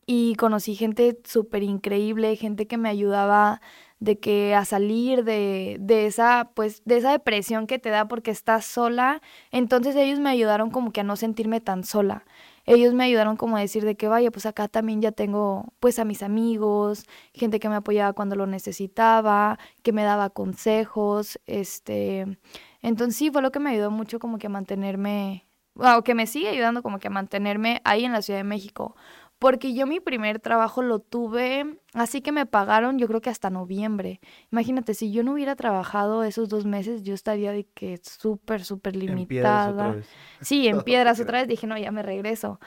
[0.06, 3.60] y conocí gente súper increíble, gente que me ayudaba
[3.98, 8.30] de que a salir de, de, esa, pues, de esa depresión que te da porque
[8.30, 9.20] estás sola.
[9.50, 12.24] Entonces ellos me ayudaron como que a no sentirme tan sola
[12.68, 15.98] ellos me ayudaron como a decir de que vaya, pues acá también ya tengo pues
[15.98, 22.38] a mis amigos, gente que me apoyaba cuando lo necesitaba, que me daba consejos, este,
[22.82, 26.26] entonces sí fue lo que me ayudó mucho como que a mantenerme, o que me
[26.26, 28.96] sigue ayudando como que a mantenerme ahí en la Ciudad de México,
[29.38, 33.50] porque yo mi primer trabajo lo tuve, así que me pagaron yo creo que hasta
[33.50, 34.20] noviembre.
[34.50, 38.96] Imagínate, si yo no hubiera trabajado esos dos meses, yo estaría de que súper, súper
[38.96, 39.94] limitada.
[39.94, 40.04] En
[40.40, 41.48] sí, en piedras otra vez.
[41.48, 42.58] Dije, no, ya me regreso.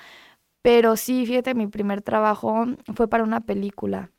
[0.62, 2.66] Pero sí, fíjate, mi primer trabajo
[2.96, 4.12] fue para una película.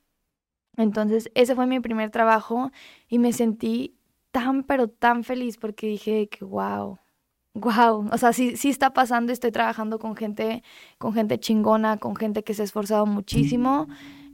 [0.76, 2.70] Entonces, ese fue mi primer trabajo
[3.08, 3.96] y me sentí
[4.30, 6.98] tan, pero tan feliz porque dije que, wow,
[7.54, 10.62] wow, o sea, sí, sí está pasando, estoy trabajando con gente,
[10.98, 13.88] con gente chingona, con gente que se ha esforzado muchísimo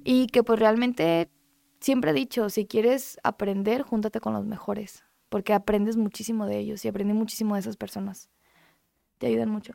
[0.05, 1.31] y que pues realmente
[1.81, 6.85] siempre he dicho, si quieres aprender, júntate con los mejores, porque aprendes muchísimo de ellos
[6.85, 8.31] y aprendí muchísimo de esas personas.
[9.19, 9.75] Te ayudan mucho.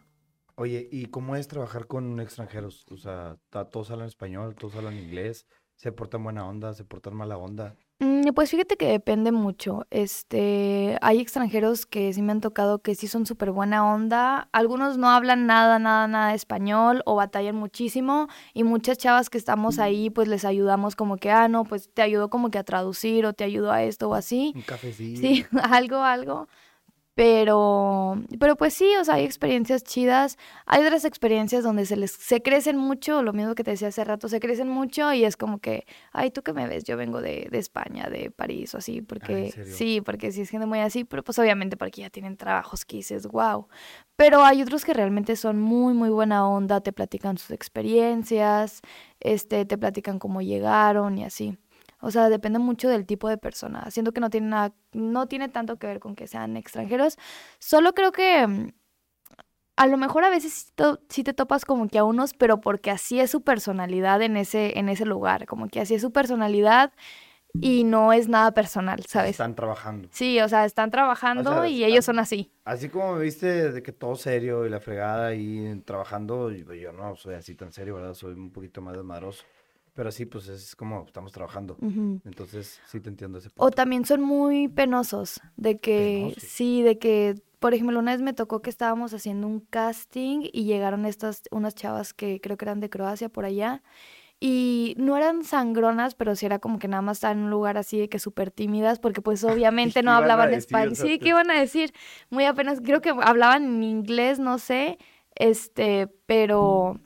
[0.55, 2.85] Oye, ¿y cómo es trabajar con extranjeros?
[2.91, 7.37] O sea, todos hablan español, todos hablan inglés, se portan buena onda, se portan mala
[7.37, 7.75] onda.
[8.03, 9.87] Mm, pues fíjate que depende mucho.
[9.89, 14.49] Este, hay extranjeros que sí me han tocado que sí son súper buena onda.
[14.51, 18.27] Algunos no hablan nada, nada, nada de español o batallan muchísimo.
[18.53, 22.01] Y muchas chavas que estamos ahí, pues les ayudamos como que, ah, no, pues te
[22.01, 24.51] ayudo como que a traducir o te ayudo a esto o así.
[24.53, 25.21] Un cafecito.
[25.21, 26.47] Sí, algo, algo.
[27.15, 30.37] Pero, pero pues sí, o sea, hay experiencias chidas.
[30.65, 34.03] Hay otras experiencias donde se les, se crecen mucho, lo mismo que te decía hace
[34.03, 36.85] rato, se crecen mucho y es como que, ay, ¿tú qué me ves?
[36.85, 40.49] Yo vengo de, de España, de París o así, ah, porque sí, porque sí es
[40.49, 43.67] gente muy así, pero pues obviamente porque ya tienen trabajos que dices, wow.
[44.15, 48.81] Pero hay otros que realmente son muy, muy buena onda, te platican sus experiencias,
[49.19, 51.57] este, te platican cómo llegaron y así.
[52.03, 53.89] O sea, depende mucho del tipo de persona.
[53.89, 57.17] Siento que no tiene nada, no tiene tanto que ver con que sean extranjeros.
[57.59, 58.73] Solo creo que mm,
[59.77, 60.73] a lo mejor a veces
[61.07, 64.77] sí te topas como que a unos, pero porque así es su personalidad en ese,
[64.77, 65.45] en ese lugar.
[65.45, 66.91] Como que así es su personalidad
[67.53, 69.31] y no es nada personal, ¿sabes?
[69.31, 70.09] Están trabajando.
[70.11, 72.51] Sí, o sea, están trabajando y ellos son así.
[72.65, 77.15] Así como me viste de que todo serio y la fregada y trabajando, yo no
[77.15, 78.13] soy así tan serio, ¿verdad?
[78.13, 79.45] Soy un poquito más desmadroso.
[79.93, 81.77] Pero sí, pues es como estamos trabajando.
[82.25, 83.65] Entonces, sí te entiendo ese punto.
[83.65, 88.33] O también son muy penosos, de que, sí, de que, por ejemplo, una vez me
[88.33, 92.79] tocó que estábamos haciendo un casting y llegaron estas, unas chavas que creo que eran
[92.79, 93.83] de Croacia por allá.
[94.39, 97.77] Y no eran sangronas, pero sí era como que nada más estaban en un lugar
[97.77, 100.95] así de que súper tímidas, porque pues obviamente no hablaban español.
[100.95, 101.93] Sí, ¿qué iban a decir?
[102.29, 104.97] Muy apenas, creo que hablaban en inglés, no sé,
[105.35, 106.99] este, pero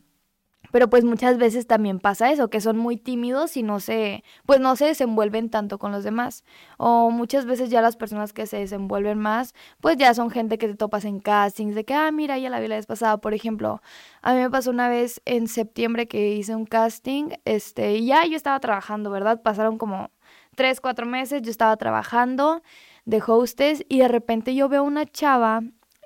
[0.72, 4.60] Pero pues muchas veces también pasa eso, que son muy tímidos y no se, pues
[4.60, 6.44] no se desenvuelven tanto con los demás.
[6.78, 10.68] O muchas veces ya las personas que se desenvuelven más, pues ya son gente que
[10.68, 13.18] te topas en castings, de que, ah, mira, ya la vi la vez pasada.
[13.18, 13.82] Por ejemplo,
[14.22, 18.26] a mí me pasó una vez en septiembre que hice un casting, este, y ya
[18.26, 19.42] yo estaba trabajando, ¿verdad?
[19.42, 20.12] Pasaron como
[20.56, 22.62] tres, cuatro meses, yo estaba trabajando
[23.06, 25.62] de hostess y de repente yo veo una chava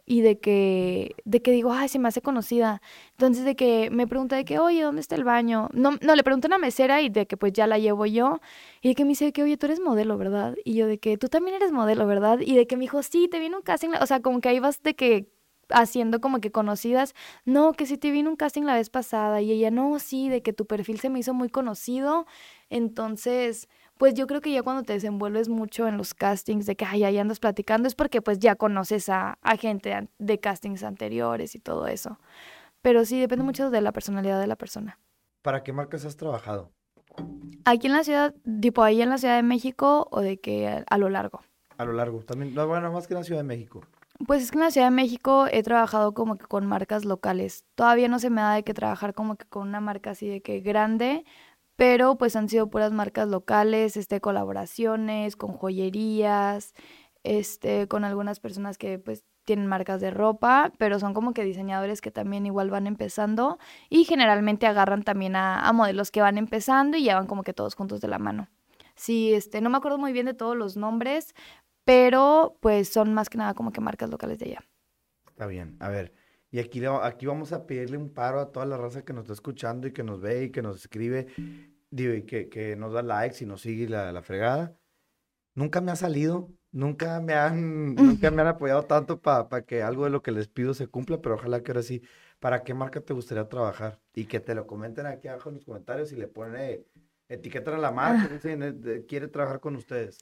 [0.05, 2.81] y de que, de que digo, ay, se me hace conocida.
[3.11, 5.69] Entonces de que me pregunta de que, oye, ¿dónde está el baño?
[5.73, 8.39] No, no, le pregunto a una mesera y de que pues ya la llevo yo.
[8.81, 10.55] Y de que me dice de que, oye, tú eres modelo, ¿verdad?
[10.65, 12.39] Y yo de que, tú también eres modelo, ¿verdad?
[12.41, 13.89] Y de que me dijo, sí, te viene un casting.
[14.01, 15.31] O sea, como que ahí vas de que
[15.73, 17.13] haciendo como que conocidas,
[17.45, 20.41] no, que si te vino un casting la vez pasada y ella, no, sí, de
[20.41, 22.25] que tu perfil se me hizo muy conocido,
[22.69, 23.69] entonces,
[24.01, 27.03] pues yo creo que ya cuando te desenvuelves mucho en los castings de que ay,
[27.03, 31.59] ahí andas platicando es porque pues ya conoces a, a gente de castings anteriores y
[31.59, 32.17] todo eso.
[32.81, 34.97] Pero sí, depende mucho de la personalidad de la persona.
[35.43, 36.71] ¿Para qué marcas has trabajado?
[37.63, 40.83] Aquí en la ciudad, tipo ahí en la Ciudad de México o de que a,
[40.89, 41.41] a lo largo.
[41.77, 43.81] A lo largo, también, no, bueno, más que en la Ciudad de México.
[44.25, 47.65] Pues es que en la Ciudad de México he trabajado como que con marcas locales.
[47.75, 50.41] Todavía no se me da de que trabajar como que con una marca así de
[50.41, 51.23] que grande,
[51.81, 56.75] pero pues han sido puras marcas locales, este, colaboraciones con joyerías,
[57.23, 61.99] este, con algunas personas que pues tienen marcas de ropa, pero son como que diseñadores
[61.99, 63.57] que también igual van empezando
[63.89, 67.99] y generalmente agarran también a, modelos que van empezando y llevan como que todos juntos
[67.99, 68.47] de la mano.
[68.93, 71.33] Sí, este, no me acuerdo muy bien de todos los nombres,
[71.83, 74.63] pero pues son más que nada como que marcas locales de allá.
[75.31, 76.13] Está bien, a ver,
[76.51, 79.33] y aquí, aquí vamos a pedirle un paro a toda la raza que nos está
[79.33, 81.27] escuchando y que nos ve y que nos escribe
[81.91, 84.75] digo, y que, que nos da likes y nos sigue la, la fregada.
[85.53, 90.05] Nunca me ha salido, nunca me han, nunca me han apoyado tanto para que algo
[90.05, 92.01] de lo que les pido se cumpla, pero ojalá que ahora sí.
[92.39, 93.99] ¿Para qué marca te gustaría trabajar?
[94.15, 96.83] Y que te lo comenten aquí abajo en los comentarios y le ponen,
[97.29, 98.33] etiquetan a la marca, ah.
[98.33, 100.17] dicen, eh, quiere trabajar con ustedes.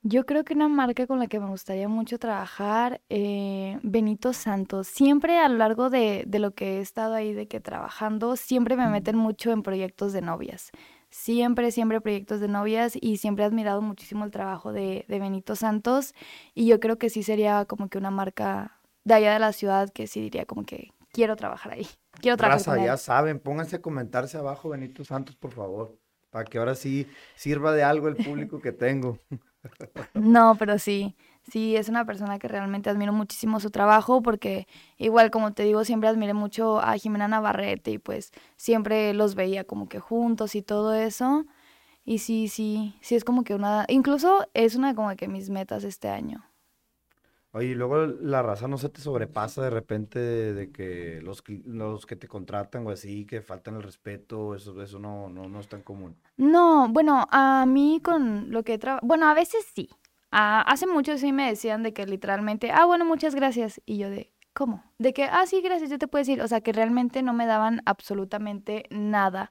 [0.00, 4.86] Yo creo que una marca con la que me gustaría mucho trabajar, eh, Benito Santos.
[4.86, 8.76] Siempre a lo largo de, de, lo que he estado ahí de que trabajando, siempre
[8.76, 10.70] me meten mucho en proyectos de novias
[11.10, 16.14] siempre, siempre proyectos de novias y siempre he admirado muchísimo el trabajo de, Benito Santos
[16.54, 19.90] y yo creo que sí sería como que una marca de allá de la ciudad
[19.90, 21.86] que sí diría como que quiero trabajar ahí,
[22.20, 25.98] quiero trabajar Raza, ya saben, pónganse a comentarse abajo Benito Santos, por favor,
[26.30, 29.18] para que ahora sí sirva de algo el público que tengo.
[30.14, 31.16] No, pero sí,
[31.50, 34.66] sí, es una persona que realmente admiro muchísimo su trabajo porque
[34.96, 39.64] igual como te digo, siempre admiré mucho a Jimena Navarrete y pues siempre los veía
[39.64, 41.46] como que juntos y todo eso.
[42.04, 45.84] Y sí, sí, sí es como que una, incluso es una como que mis metas
[45.84, 46.44] este año.
[47.52, 52.04] Oye, y luego la raza no se te sobrepasa de repente de, que los, los
[52.04, 55.68] que te contratan o así, que faltan el respeto, eso, eso no, no, no es
[55.68, 56.14] tan común.
[56.36, 59.88] No, bueno, a mí con lo que trabajo, bueno, a veces sí,
[60.30, 63.80] Ah, hace mucho sí me decían de que literalmente, ah, bueno, muchas gracias.
[63.86, 64.84] Y yo de, ¿cómo?
[64.98, 66.42] De que, ah, sí, gracias, yo te puedo decir.
[66.42, 69.50] O sea, que realmente no me daban absolutamente nada.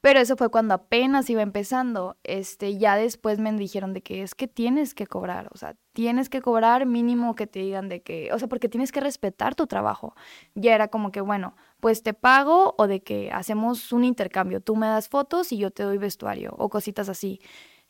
[0.00, 2.18] Pero eso fue cuando apenas iba empezando.
[2.24, 5.48] Este, ya después me dijeron de que es que tienes que cobrar.
[5.54, 8.92] O sea, tienes que cobrar mínimo que te digan de que, o sea, porque tienes
[8.92, 10.14] que respetar tu trabajo.
[10.54, 14.60] Ya era como que, bueno, pues te pago o de que hacemos un intercambio.
[14.60, 17.40] Tú me das fotos y yo te doy vestuario o cositas así.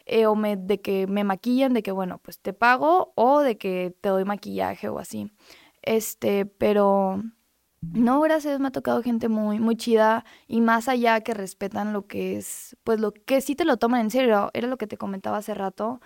[0.08, 3.58] Eh, o me, de que me maquillan, de que bueno, pues te pago o de
[3.58, 5.30] que te doy maquillaje o así.
[5.82, 7.22] Este, pero
[7.80, 12.06] no, gracias, me ha tocado gente muy, muy chida y más allá que respetan lo
[12.06, 14.96] que es, pues lo que sí te lo toman en serio, era lo que te
[14.96, 16.00] comentaba hace rato,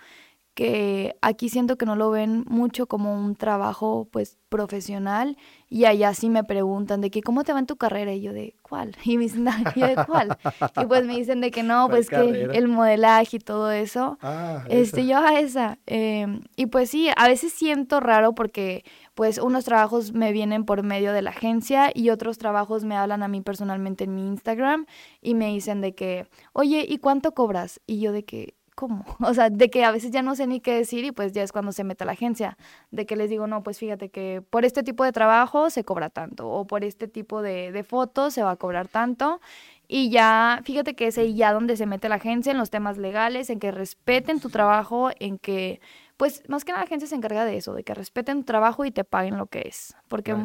[0.53, 5.35] que aquí siento que no lo ven mucho como un trabajo pues profesional
[5.67, 8.33] y allá sí me preguntan de que cómo te va en tu carrera y yo
[8.33, 10.37] de cuál y me dicen yo de cuál
[10.79, 14.63] y pues me dicen de que no pues que el modelaje y todo eso ah,
[14.69, 18.85] este yo a esa em, y pues sí a veces siento raro porque
[19.15, 23.23] pues unos trabajos me vienen por medio de la agencia y otros trabajos me hablan
[23.23, 24.85] a mí personalmente en mi Instagram
[25.19, 29.05] y me dicen de que oye y cuánto cobras y yo de que ¿cómo?
[29.19, 31.43] O sea, de que a veces ya no sé ni qué decir y pues ya
[31.43, 32.57] es cuando se mete la agencia,
[32.91, 36.09] de que les digo, no, pues fíjate que por este tipo de trabajo se cobra
[36.09, 39.39] tanto o por este tipo de, de fotos se va a cobrar tanto
[39.87, 42.97] y ya, fíjate que es ahí ya donde se mete la agencia en los temas
[42.97, 45.81] legales, en que respeten tu trabajo, en que,
[46.17, 48.85] pues más que nada la agencia se encarga de eso, de que respeten tu trabajo
[48.85, 49.95] y te paguen lo que es.
[50.07, 50.35] Porque...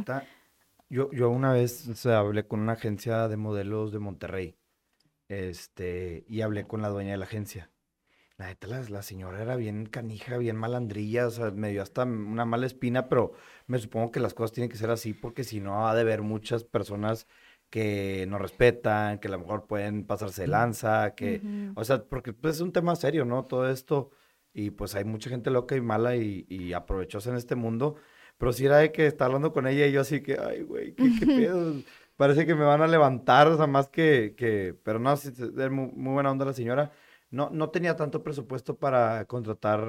[0.91, 4.57] Yo, yo una vez hablé con una agencia de modelos de Monterrey
[5.29, 7.71] este, y hablé con la dueña de la agencia
[8.39, 12.45] la neta, la, señora era bien canija, bien malandrilla, o sea, me dio hasta una
[12.45, 13.33] mala espina, pero
[13.67, 16.23] me supongo que las cosas tienen que ser así porque si no ha de haber
[16.23, 17.27] muchas personas
[17.69, 21.43] que nos respetan, que a lo mejor pueden pasarse de lanza, que,
[21.75, 23.45] o sea, porque pues, es un tema serio, ¿no?
[23.45, 24.11] Todo esto,
[24.55, 27.97] y pues hay mucha gente loca y mala y, y aprovechosa en este mundo,
[28.39, 30.95] pero si era de que está hablando con ella y yo así que, ay, güey,
[30.95, 31.75] ¿qué, qué pedo?
[32.17, 35.71] Parece que me van a levantar, o sea, más que, que pero no, sí, es
[35.71, 36.93] muy, muy buena onda la señora.
[37.31, 39.87] No, no tenía tanto presupuesto para contratar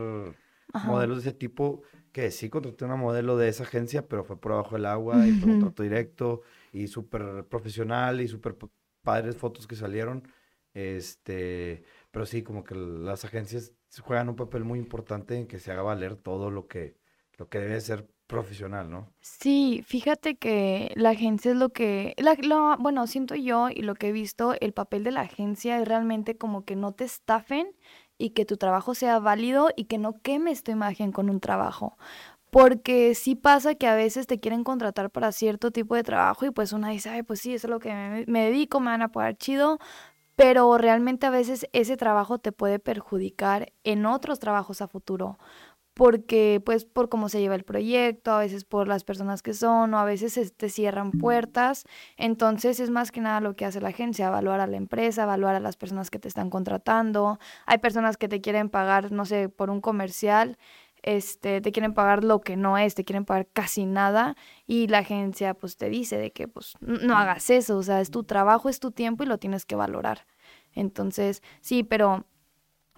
[0.86, 4.52] modelos de ese tipo, que sí contraté una modelo de esa agencia, pero fue por
[4.52, 6.42] abajo del agua y fue un trato directo
[6.72, 8.56] y súper profesional y súper
[9.02, 10.28] padres fotos que salieron.
[10.74, 15.72] Este, pero sí, como que las agencias juegan un papel muy importante en que se
[15.72, 16.98] haga valer todo lo que,
[17.38, 19.12] lo que debe ser profesional, ¿no?
[19.22, 24.10] Sí, fíjate que la agencia es lo que, lo, bueno, siento yo y lo que
[24.10, 27.76] he visto, el papel de la agencia es realmente como que no te estafen
[28.20, 31.98] y que tu trabajo sea válido y que no quemes tu imagen con un trabajo.
[32.52, 36.52] Porque sí pasa que a veces te quieren contratar para cierto tipo de trabajo y
[36.52, 39.02] pues una dice, ay, pues sí, eso es lo que me, me dedico, me van
[39.02, 39.80] a pagar chido,
[40.36, 45.40] pero realmente a veces ese trabajo te puede perjudicar en otros trabajos a futuro
[46.00, 49.94] porque pues por cómo se lleva el proyecto, a veces por las personas que son
[49.94, 51.84] o a veces te cierran puertas.
[52.16, 55.56] Entonces es más que nada lo que hace la agencia, evaluar a la empresa, evaluar
[55.56, 57.38] a las personas que te están contratando.
[57.66, 60.58] Hay personas que te quieren pagar, no sé, por un comercial,
[61.02, 65.00] este, te quieren pagar lo que no es, te quieren pagar casi nada y la
[65.00, 68.70] agencia pues te dice de que pues no hagas eso, o sea, es tu trabajo,
[68.70, 70.28] es tu tiempo y lo tienes que valorar.
[70.72, 72.26] Entonces, sí, pero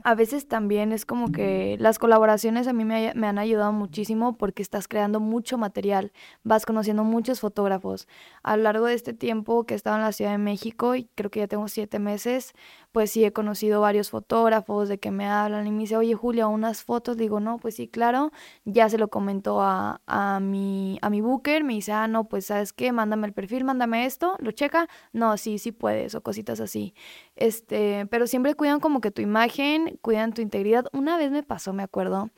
[0.04, 4.38] a veces también es como que las colaboraciones a mí me, me, han ayudado muchísimo
[4.38, 6.12] porque estás creando mucho material,
[6.44, 8.08] vas conociendo muchos fotógrafos.
[8.44, 11.06] A lo largo de este tiempo que he estado en la Ciudad de México, y
[11.16, 12.54] creo que ya tengo siete meses,
[12.92, 16.48] pues sí he conocido varios fotógrafos de que me hablan y me dice, oye Julia,
[16.48, 17.18] unas fotos.
[17.18, 18.32] digo, no, pues sí, claro.
[18.66, 22.48] Ya se lo comentó a, a, mi, a mi booker, me dice, ah, no, pues
[22.48, 24.88] sabes qué, mándame el perfil, mándame esto, lo checa.
[25.14, 26.94] No, sí, sí puedes, o cositas así.
[27.36, 30.86] Este, pero siempre cuidan como que tu imagen, cuidan tu integridad.
[30.94, 32.30] Una vez me pasó, me acuerdo,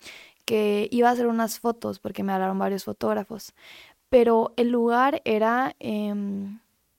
[0.45, 3.53] que iba a hacer unas fotos porque me hablaron varios fotógrafos.
[4.09, 5.75] Pero el lugar era...
[5.80, 6.13] Eh,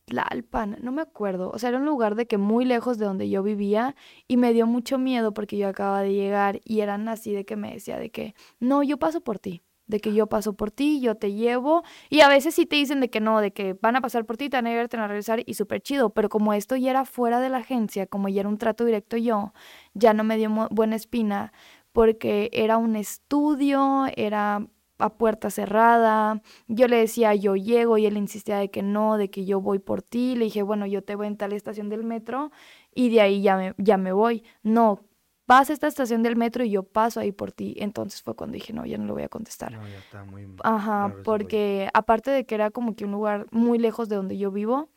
[0.07, 1.51] Tlalpan, no me acuerdo.
[1.51, 3.97] O sea, era un lugar de que muy lejos de donde yo vivía
[4.29, 7.57] y me dio mucho miedo porque yo acababa de llegar y eran así de que
[7.57, 11.01] me decía de que, no, yo paso por ti, de que yo paso por ti,
[11.01, 11.83] yo te llevo.
[12.11, 14.37] Y a veces sí te dicen de que no, de que van a pasar por
[14.37, 16.11] ti, te van a llevar, te a regresar y súper chido.
[16.11, 19.17] Pero como esto ya era fuera de la agencia, como ya era un trato directo
[19.17, 19.53] yo,
[19.95, 21.53] ya no me dio buena espina
[21.93, 24.67] porque era un estudio, era
[24.99, 26.43] a puerta cerrada.
[26.67, 29.79] Yo le decía, yo llego y él insistía de que no, de que yo voy
[29.79, 30.35] por ti.
[30.37, 32.51] Le dije, bueno, yo te voy en tal estación del metro
[32.95, 34.43] y de ahí ya me, ya me voy.
[34.63, 35.01] No,
[35.47, 37.75] vas a esta estación del metro y yo paso ahí por ti.
[37.79, 39.73] Entonces fue cuando dije, no, ya no le voy a contestar.
[39.73, 40.47] No, ya está muy...
[40.63, 44.51] Ajá, porque aparte de que era como que un lugar muy lejos de donde yo
[44.51, 44.89] vivo,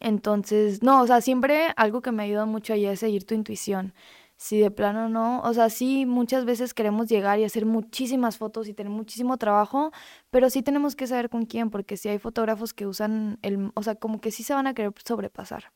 [0.00, 3.34] entonces, no, o sea, siempre algo que me ha ayudado mucho ahí es seguir tu
[3.34, 3.94] intuición
[4.36, 8.68] si de plano no, o sea, sí, muchas veces queremos llegar y hacer muchísimas fotos
[8.68, 9.92] y tener muchísimo trabajo,
[10.30, 13.82] pero sí tenemos que saber con quién, porque si hay fotógrafos que usan el, o
[13.82, 15.72] sea, como que sí se van a querer sobrepasar.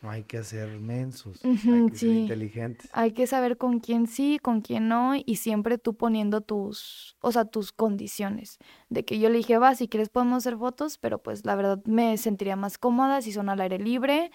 [0.00, 2.88] No hay que ser mensos, hay que ser inteligentes.
[2.92, 7.32] Hay que saber con quién sí, con quién no, y siempre tú poniendo tus, o
[7.32, 8.58] sea, tus condiciones.
[8.88, 11.82] De que yo le dije, va, si quieres podemos hacer fotos, pero pues la verdad
[11.84, 14.30] me sentiría más cómoda si son al aire libre,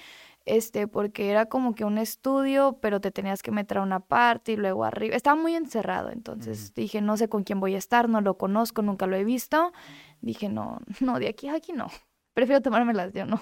[0.45, 4.51] este, porque era como que un estudio, pero te tenías que meter a una parte
[4.51, 5.15] y luego arriba.
[5.15, 8.81] Estaba muy encerrado, entonces dije, no sé con quién voy a estar, no lo conozco,
[8.81, 9.71] nunca lo he visto.
[10.19, 11.87] Dije, no, no, de aquí a aquí no.
[12.33, 13.41] Prefiero tomármelas yo, no.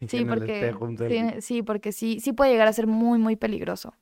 [0.08, 0.74] Sí, porque,
[1.08, 3.94] sí, sí, porque sí, sí puede llegar a ser muy, muy peligroso.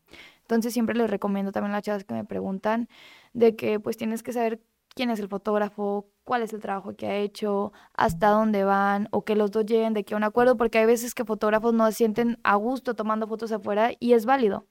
[0.43, 2.89] Entonces siempre les recomiendo también a las chavas que me preguntan
[3.33, 4.61] de que pues tienes que saber
[4.95, 9.25] quién es el fotógrafo, cuál es el trabajo que ha hecho, hasta dónde van, o
[9.25, 11.97] que los dos lleguen de que un acuerdo, porque hay veces que fotógrafos no se
[11.99, 14.67] sienten a gusto tomando fotos afuera y es válido,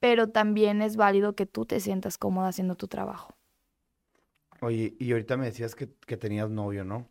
[0.00, 3.34] pero también es válido que tú te sientas cómoda haciendo tu trabajo.
[4.60, 5.86] Oye, y ahorita me decías que,
[6.16, 7.08] tenías novio, ¿no?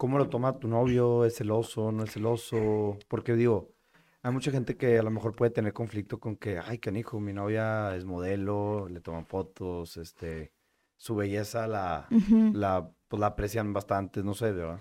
[0.00, 1.26] ¿Cómo lo toma tu novio?
[1.26, 1.92] ¿Es celoso?
[1.92, 2.96] ¿No es celoso?
[3.06, 3.74] Porque digo,
[4.22, 7.34] hay mucha gente que a lo mejor puede tener conflicto con que, ay, canijo, mi
[7.34, 10.52] novia es modelo, le toman fotos, este,
[10.96, 12.08] su belleza la,
[12.54, 14.80] la, pues, la aprecian bastante, no sé, ¿verdad?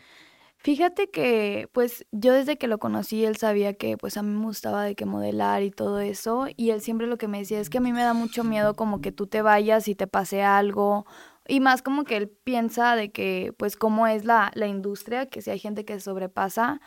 [0.55, 4.45] Fíjate que, pues, yo desde que lo conocí, él sabía que, pues, a mí me
[4.45, 7.69] gustaba de que modelar y todo eso, y él siempre lo que me decía es
[7.69, 10.43] que a mí me da mucho miedo como que tú te vayas y te pase
[10.43, 11.05] algo,
[11.49, 15.41] y más como que él piensa de que, pues, cómo es la, la industria, que
[15.41, 16.79] si hay gente que sobrepasa,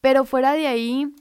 [0.00, 1.12] pero fuera de ahí,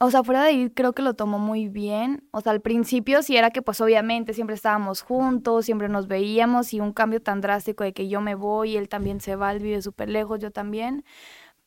[0.00, 2.28] o sea, fuera de ahí creo que lo tomó muy bien.
[2.32, 6.74] O sea, al principio sí era que pues obviamente siempre estábamos juntos, siempre nos veíamos
[6.74, 9.60] y un cambio tan drástico de que yo me voy, él también se va, él
[9.60, 11.04] vive súper lejos, yo también.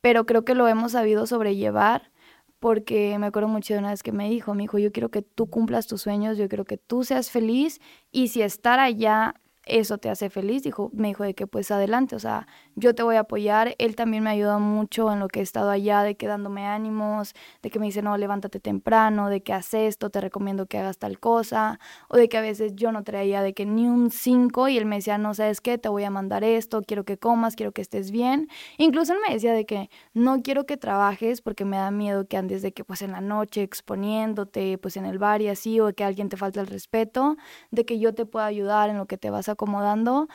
[0.02, 2.12] pero creo que lo hemos sabido sobrellevar
[2.60, 5.22] porque me acuerdo mucho de una vez que me dijo, mi hijo, yo quiero que
[5.22, 7.80] tú cumplas tus sueños, yo quiero que tú seas feliz
[8.12, 9.36] y si estar allá
[9.70, 13.04] eso te hace feliz, dijo, me dijo de que pues adelante, o sea, yo te
[13.04, 16.16] voy a apoyar, él también me ayuda mucho en lo que he estado allá, de
[16.16, 20.22] que dándome ánimos, de que me dice, no, levántate temprano, de que haces esto, te
[20.22, 21.80] recomiendo que hagas tal cosa,
[22.10, 24.86] o de que a veces yo no traía de que ni un 5 y él
[24.86, 25.78] me decía, no, ¿sabes qué?
[25.78, 29.34] Te voy a mandar esto, quiero que comas, quiero que estés bien, incluso él me
[29.34, 32.84] decía de que no quiero que trabajes porque me da miedo que andes de que
[32.84, 36.38] pues en la noche exponiéndote, pues en el bar y así, o que alguien te
[36.38, 37.38] falte el respeto,
[37.72, 40.28] de que yo te pueda ayudar en lo que te vas a acomodando.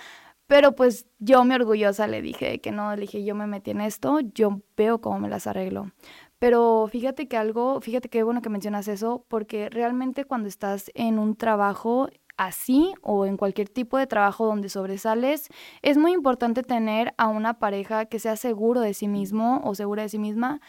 [0.46, 3.80] Pero pues yo me orgullosa le dije que no, le dije yo me metí en
[3.80, 5.92] esto, yo veo cómo me las arreglo.
[6.38, 11.18] Pero fíjate que algo, fíjate qué bueno que mencionas eso, porque realmente cuando estás en
[11.18, 15.48] un trabajo así o en cualquier tipo de trabajo donde sobresales,
[15.82, 20.02] es muy importante tener a una pareja que sea seguro de sí mismo o segura
[20.02, 20.60] de sí misma,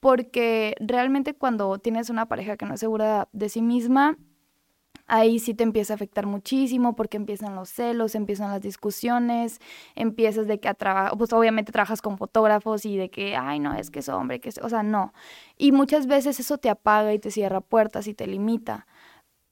[0.00, 4.18] porque realmente cuando tienes una pareja que no es segura de sí misma,
[5.06, 9.60] ahí sí te empieza a afectar muchísimo porque empiezan los celos, empiezan las discusiones,
[9.94, 13.74] empiezas de que a trabajar, pues obviamente trabajas con fotógrafos y de que, ay, no,
[13.74, 15.12] es que es hombre, que es, o sea, no.
[15.56, 18.86] Y muchas veces eso te apaga y te cierra puertas y te limita.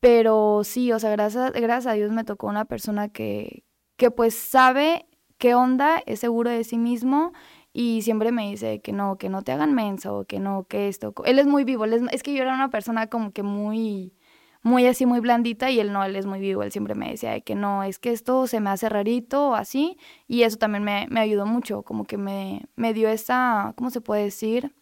[0.01, 3.65] Pero sí, o sea, gracias, gracias a Dios me tocó una persona que,
[3.97, 5.07] que pues sabe
[5.39, 7.33] qué onda, es seguro de sí mismo
[7.73, 11.15] y siempre me dice que no, que no te hagan menso, que no, que esto.
[11.25, 14.15] Él es muy vivo, es, es que yo era una persona como que muy
[14.63, 17.41] muy así, muy blandita y él no, él es muy vivo, él siempre me decía
[17.41, 19.99] que no, es que esto se me hace rarito o así
[20.29, 24.01] y eso también me, me ayudó mucho, como que me, me dio esa, ¿cómo se
[24.01, 24.75] puede decir?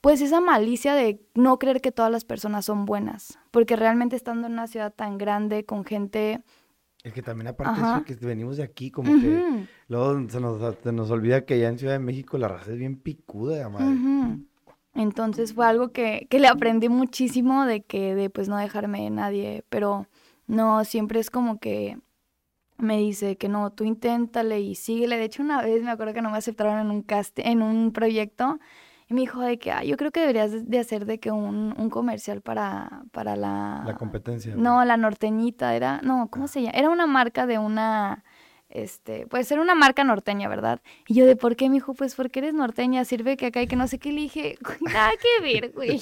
[0.00, 4.46] Pues esa malicia de no creer que todas las personas son buenas, porque realmente estando
[4.46, 6.42] en una ciudad tan grande con gente...
[7.02, 10.76] Es que también aparte de eso que venimos de aquí, como que luego se nos,
[10.82, 14.38] se nos, olvida que allá en Ciudad de México la raza es bien picuda, madre.
[14.94, 19.10] Entonces fue algo que, que le aprendí muchísimo de que, de pues no dejarme de
[19.10, 20.06] nadie, pero
[20.46, 21.98] no, siempre es como que
[22.76, 25.16] me dice que no, tú inténtale y síguele.
[25.16, 27.92] De hecho, una vez me acuerdo que no me aceptaron en un cast en un
[27.92, 28.58] proyecto
[29.08, 31.74] y me dijo de que, ah, yo creo que deberías de hacer de que un,
[31.76, 33.82] un comercial para, para la...
[33.84, 34.54] La competencia.
[34.54, 36.78] No, la norteñita, era, no, ¿cómo se llama?
[36.78, 38.24] Era una marca de una
[38.70, 40.80] este, puede ser una marca norteña, ¿verdad?
[41.06, 43.66] Y yo de por qué, me dijo, pues porque eres norteña, sirve que acá hay
[43.66, 46.00] que no sé qué le dije, nada que ver, güey.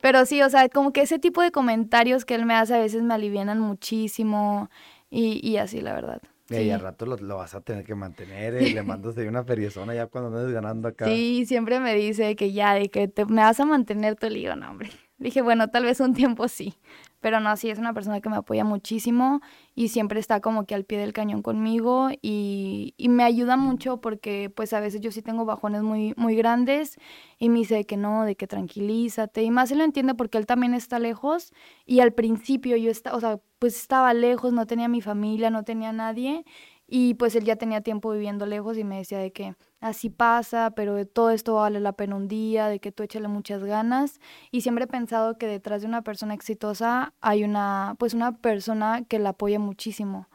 [0.00, 2.78] Pero sí, o sea, como que ese tipo de comentarios que él me hace a
[2.78, 4.70] veces me alivianan muchísimo
[5.10, 6.20] y, y así, la verdad.
[6.50, 9.94] Y al rato lo, vas a tener que mantener, eh, le mandas ahí una feriezona
[9.94, 11.04] ya cuando andes ganando acá.
[11.04, 14.56] Sí, siempre me dice que ya, de que te, me vas a mantener, te digo,
[14.56, 14.90] no, hombre.
[15.18, 16.74] Dije, bueno, tal vez un tiempo sí.
[17.20, 19.40] Pero no, sí, es una persona que me apoya muchísimo
[19.74, 24.52] y siempre está como que al pie del cañón conmigo y, me ayuda mucho porque
[24.54, 26.96] pues a veces yo sí tengo bajones muy, muy grandes
[27.38, 30.46] y me dice que no, de que tranquilízate y más se lo entiende porque él
[30.46, 31.52] también está lejos
[31.84, 35.64] y al principio yo estaba, o sea, pues estaba lejos, no tenía mi familia, no
[35.64, 36.44] tenía nadie
[36.90, 40.70] y pues él ya tenía tiempo viviendo lejos y me decía de que así pasa,
[40.74, 44.20] pero todo esto vale la pena un día, de que tú échale muchas ganas.
[44.50, 49.04] Y siempre he pensado que detrás de una persona exitosa hay una, pues una persona
[49.06, 50.28] que la apoya muchísimo.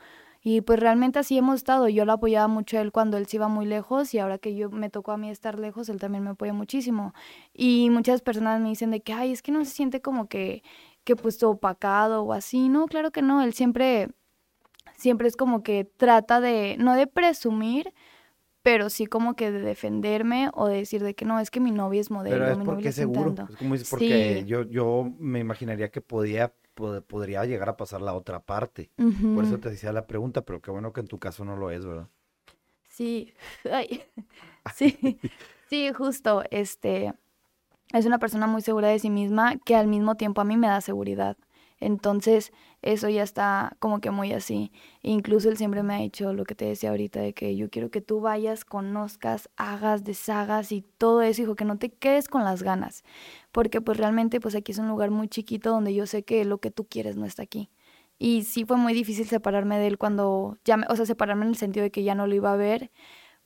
[0.43, 1.89] Y pues realmente así hemos estado.
[1.89, 4.53] Yo lo apoyaba mucho a él cuando él se iba muy lejos y ahora que
[4.55, 7.13] yo me tocó a mí estar lejos, él también me apoya muchísimo.
[7.53, 10.61] Y muchas personas me dicen de que, ay, es que no se siente como que,
[11.03, 12.69] que pues opacado o así.
[12.69, 13.41] No, claro que no.
[13.41, 14.09] Él siempre
[14.95, 17.93] siempre es como que trata de, no de presumir,
[18.61, 21.71] pero sí como que de defenderme o de decir de que no, es que mi
[21.71, 22.37] novia es modelo.
[22.37, 26.53] Pero es mi porque seguro, es como dices, porque yo, yo me imaginaría que podía,
[27.07, 28.89] podría llegar a pasar la otra parte.
[29.35, 31.71] Por eso te decía la pregunta, pero qué bueno que en tu caso no lo
[31.71, 32.07] es, ¿verdad?
[32.87, 33.33] Sí,
[34.73, 35.19] sí,
[35.69, 37.13] sí, justo, este,
[37.91, 40.67] es una persona muy segura de sí misma que al mismo tiempo a mí me
[40.67, 41.37] da seguridad.
[41.79, 42.53] Entonces,
[42.83, 44.71] eso ya está como que muy así.
[45.01, 47.89] Incluso él siempre me ha dicho lo que te decía ahorita, de que yo quiero
[47.89, 52.43] que tú vayas, conozcas, hagas, deshagas y todo eso, hijo, que no te quedes con
[52.43, 53.03] las ganas.
[53.51, 56.59] Porque pues realmente pues aquí es un lugar muy chiquito donde yo sé que lo
[56.59, 57.71] que tú quieres no está aquí.
[58.19, 61.49] Y sí fue muy difícil separarme de él cuando ya, me, o sea, separarme en
[61.51, 62.91] el sentido de que ya no lo iba a ver,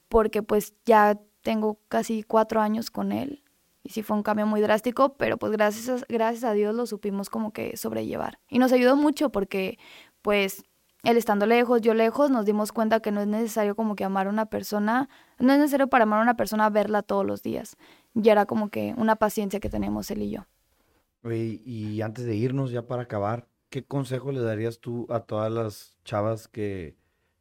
[0.09, 3.43] porque pues ya tengo casi cuatro años con él
[3.87, 6.85] y sí fue un cambio muy drástico, pero pues gracias a, gracias a Dios lo
[6.85, 8.37] supimos como que sobrellevar.
[8.49, 9.79] Y nos ayudó mucho porque
[10.21, 10.65] pues
[11.03, 14.27] él estando lejos, yo lejos, nos dimos cuenta que no es necesario como que amar
[14.27, 15.07] a una persona,
[15.39, 17.77] no es necesario para amar a una persona verla todos los días.
[18.13, 20.41] Ya era como que una paciencia que tenemos él y yo.
[21.23, 25.49] Y, y antes de irnos, ya para acabar, ¿qué consejo le darías tú a todas
[25.49, 26.97] las chavas que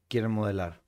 [0.06, 0.80] quieren modelar?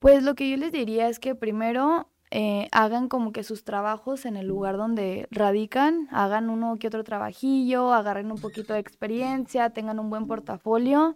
[0.00, 4.24] Pues lo que yo les diría es que primero eh, hagan como que sus trabajos
[4.24, 9.68] en el lugar donde radican, hagan uno que otro trabajillo, agarren un poquito de experiencia,
[9.68, 11.14] tengan un buen portafolio,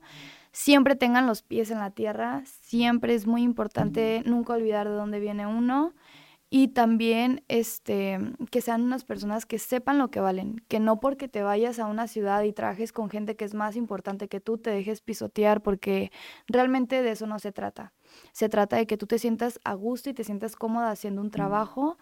[0.52, 5.18] siempre tengan los pies en la tierra, siempre es muy importante nunca olvidar de dónde
[5.18, 5.94] viene uno
[6.50, 8.18] y también este,
[8.50, 11.86] que sean unas personas que sepan lo que valen, que no porque te vayas a
[11.86, 15.62] una ciudad y trajes con gente que es más importante que tú, te dejes pisotear,
[15.62, 16.12] porque
[16.46, 17.94] realmente de eso no se trata.
[18.32, 21.30] Se trata de que tú te sientas a gusto y te sientas cómoda haciendo un
[21.30, 21.96] trabajo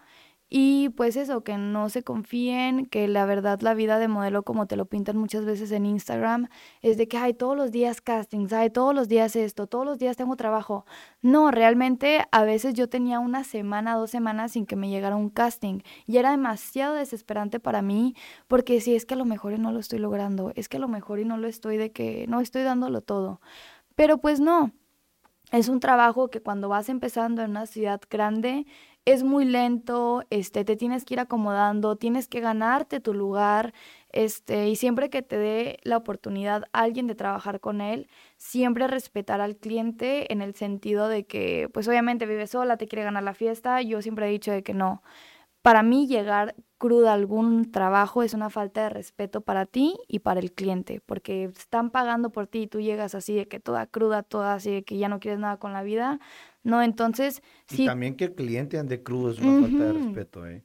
[0.47, 4.67] y pues eso, que no se confíen, que la verdad la vida de modelo como
[4.67, 6.49] te lo pintan muchas veces en Instagram,
[6.81, 9.97] es de que hay todos los días castings, hay todos los días esto, todos los
[9.97, 10.85] días tengo trabajo.
[11.21, 15.29] No, realmente a veces yo tenía una semana, dos semanas sin que me llegara un
[15.29, 18.15] casting y era demasiado desesperante para mí
[18.47, 20.79] porque si es que a lo mejor y no lo estoy logrando, es que a
[20.79, 23.41] lo mejor y no lo estoy de que no estoy dándolo todo.
[23.95, 24.71] Pero pues no,
[25.51, 28.65] es un trabajo que cuando vas empezando en una ciudad grande
[29.05, 33.73] es muy lento, este, te tienes que ir acomodando, tienes que ganarte tu lugar,
[34.11, 38.07] este, y siempre que te dé la oportunidad alguien de trabajar con él,
[38.37, 43.03] siempre respetar al cliente en el sentido de que, pues obviamente vive sola, te quiere
[43.03, 45.03] ganar la fiesta, yo siempre he dicho de que no.
[45.61, 50.39] Para mí llegar cruda algún trabajo es una falta de respeto para ti y para
[50.39, 54.23] el cliente, porque están pagando por ti y tú llegas así de que toda cruda,
[54.23, 56.19] toda así de que ya no quieres nada con la vida,
[56.63, 56.81] ¿no?
[56.81, 57.41] Entonces,
[57.71, 57.85] y sí.
[57.85, 60.63] también que el cliente ande crudo es una falta de respeto, ¿eh?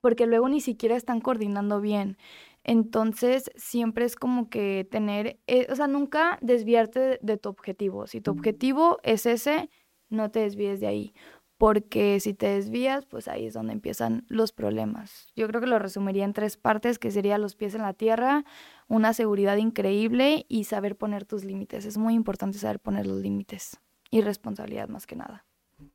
[0.00, 2.16] Porque luego ni siquiera están coordinando bien.
[2.64, 8.06] Entonces, siempre es como que tener, eh, o sea, nunca desviarte de, de, tu objetivo.
[8.08, 9.68] Si tu objetivo es ese,
[10.12, 11.14] no te desvíes de ahí.
[11.62, 15.28] Porque si te desvías, pues ahí es donde empiezan los problemas.
[15.36, 18.44] Yo creo que lo resumiría en tres partes, que sería los pies en la tierra,
[18.88, 21.84] una seguridad increíble y saber poner tus límites.
[21.84, 23.78] Es muy importante saber poner los límites
[24.10, 25.46] y responsabilidad más que nada.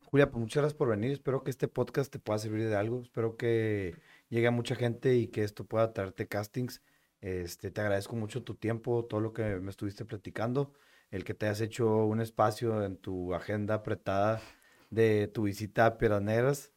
[0.05, 1.11] Julia, pues muchas gracias por venir.
[1.11, 3.01] Espero que este podcast te pueda servir de algo.
[3.01, 3.93] Espero que
[4.29, 6.81] llegue a mucha gente y que esto pueda traerte castings.
[7.19, 10.71] Este, te agradezco mucho tu tiempo, todo lo que me estuviste platicando,
[11.11, 14.41] el que te hayas hecho un espacio en tu agenda apretada
[14.89, 16.73] de tu visita a Piraneras,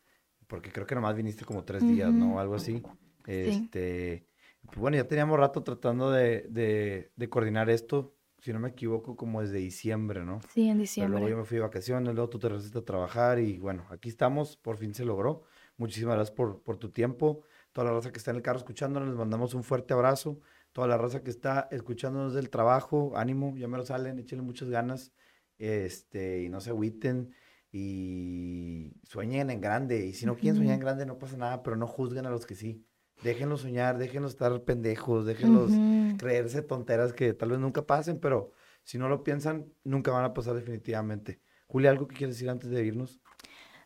[0.47, 2.41] porque creo que nomás viniste como tres días, ¿no?
[2.41, 2.83] Algo así.
[3.27, 4.27] Este,
[4.67, 9.17] pues bueno, ya teníamos rato tratando de, de, de coordinar esto si no me equivoco,
[9.17, 10.41] como desde diciembre, ¿no?
[10.53, 11.21] Sí, en diciembre.
[11.21, 14.09] luego yo me fui de vacaciones, luego tú te regresaste a trabajar y bueno, aquí
[14.09, 15.43] estamos, por fin se logró.
[15.77, 17.43] Muchísimas gracias por, por tu tiempo.
[17.73, 20.41] Toda la raza que está en el carro escuchándonos, les mandamos un fuerte abrazo.
[20.73, 24.71] Toda la raza que está escuchándonos del trabajo, ánimo, ya me lo salen, échenle muchas
[24.71, 25.13] ganas
[25.59, 27.35] este, y no se agüiten
[27.73, 30.07] y sueñen en grande.
[30.07, 32.47] Y si no quieren soñar en grande, no pasa nada, pero no juzguen a los
[32.47, 32.85] que sí.
[33.23, 35.73] Déjenlos soñar, déjenlos estar pendejos, déjenlos
[36.19, 38.53] creerse tonteras que tal vez nunca pasen, pero
[38.83, 41.41] si no lo piensan, nunca van a pasar definitivamente.
[41.67, 43.21] Julia, ¿algo que quieres decir antes de irnos?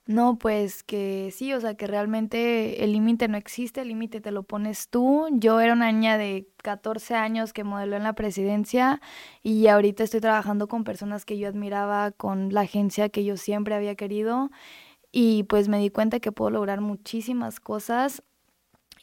[0.06, 4.32] No, pues que sí, o sea, que realmente el límite no existe, el límite te
[4.32, 5.28] lo pones tú.
[5.32, 9.00] Yo era una niña de 14 años que modeló en la presidencia
[9.42, 13.74] y ahorita estoy trabajando con personas que yo admiraba, con la agencia que yo siempre
[13.74, 14.50] había querido
[15.12, 18.22] y pues me di cuenta que puedo lograr muchísimas cosas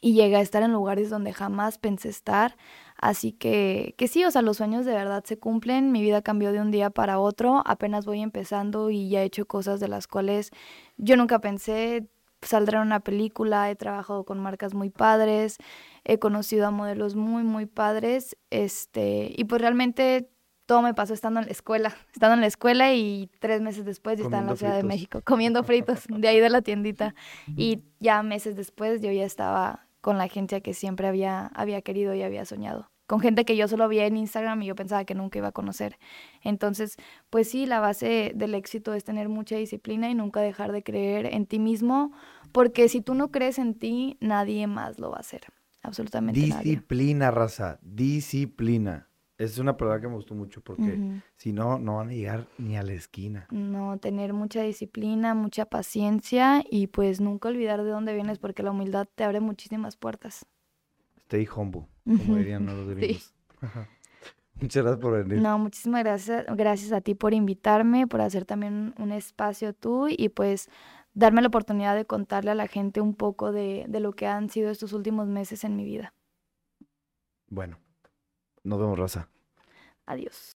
[0.00, 2.56] y llegué a estar en lugares donde jamás pensé estar.
[2.96, 5.92] Así que, que sí, o sea, los sueños de verdad se cumplen.
[5.92, 7.62] Mi vida cambió de un día para otro.
[7.66, 10.50] Apenas voy empezando y ya he hecho cosas de las cuales
[11.02, 12.08] yo nunca pensé.
[12.40, 15.58] Saldré en una película, he trabajado con marcas muy padres,
[16.02, 18.36] he conocido a modelos muy, muy padres.
[18.50, 20.28] Este, y pues realmente
[20.66, 24.18] todo me pasó estando en la escuela, estando en la escuela y tres meses después
[24.18, 27.14] ya estaba en la Ciudad de México comiendo fritos de ahí de la tiendita.
[27.56, 32.14] Y ya meses después yo ya estaba con la agencia que siempre había, había querido
[32.14, 32.91] y había soñado.
[33.12, 35.52] Con gente que yo solo veía en Instagram y yo pensaba que nunca iba a
[35.52, 35.98] conocer.
[36.40, 36.96] Entonces,
[37.28, 41.26] pues sí, la base del éxito es tener mucha disciplina y nunca dejar de creer
[41.26, 42.12] en ti mismo,
[42.52, 45.42] porque si tú no crees en ti, nadie más lo va a hacer.
[45.82, 49.10] Absolutamente disciplina, raza, disciplina.
[49.36, 52.78] Es una palabra que me gustó mucho porque si no, no van a llegar ni
[52.78, 53.46] a la esquina.
[53.50, 58.70] No, tener mucha disciplina, mucha paciencia y pues nunca olvidar de dónde vienes porque la
[58.70, 60.46] humildad te abre muchísimas puertas.
[61.26, 63.34] Stay humble, como dirían los gringos.
[64.60, 65.42] Muchas gracias por venir.
[65.42, 70.28] No, muchísimas gracias, gracias a ti por invitarme, por hacer también un espacio tú y
[70.28, 70.68] pues
[71.14, 74.50] darme la oportunidad de contarle a la gente un poco de, de lo que han
[74.50, 76.14] sido estos últimos meses en mi vida.
[77.48, 77.78] Bueno,
[78.62, 79.28] nos vemos, Rosa.
[80.06, 80.56] Adiós.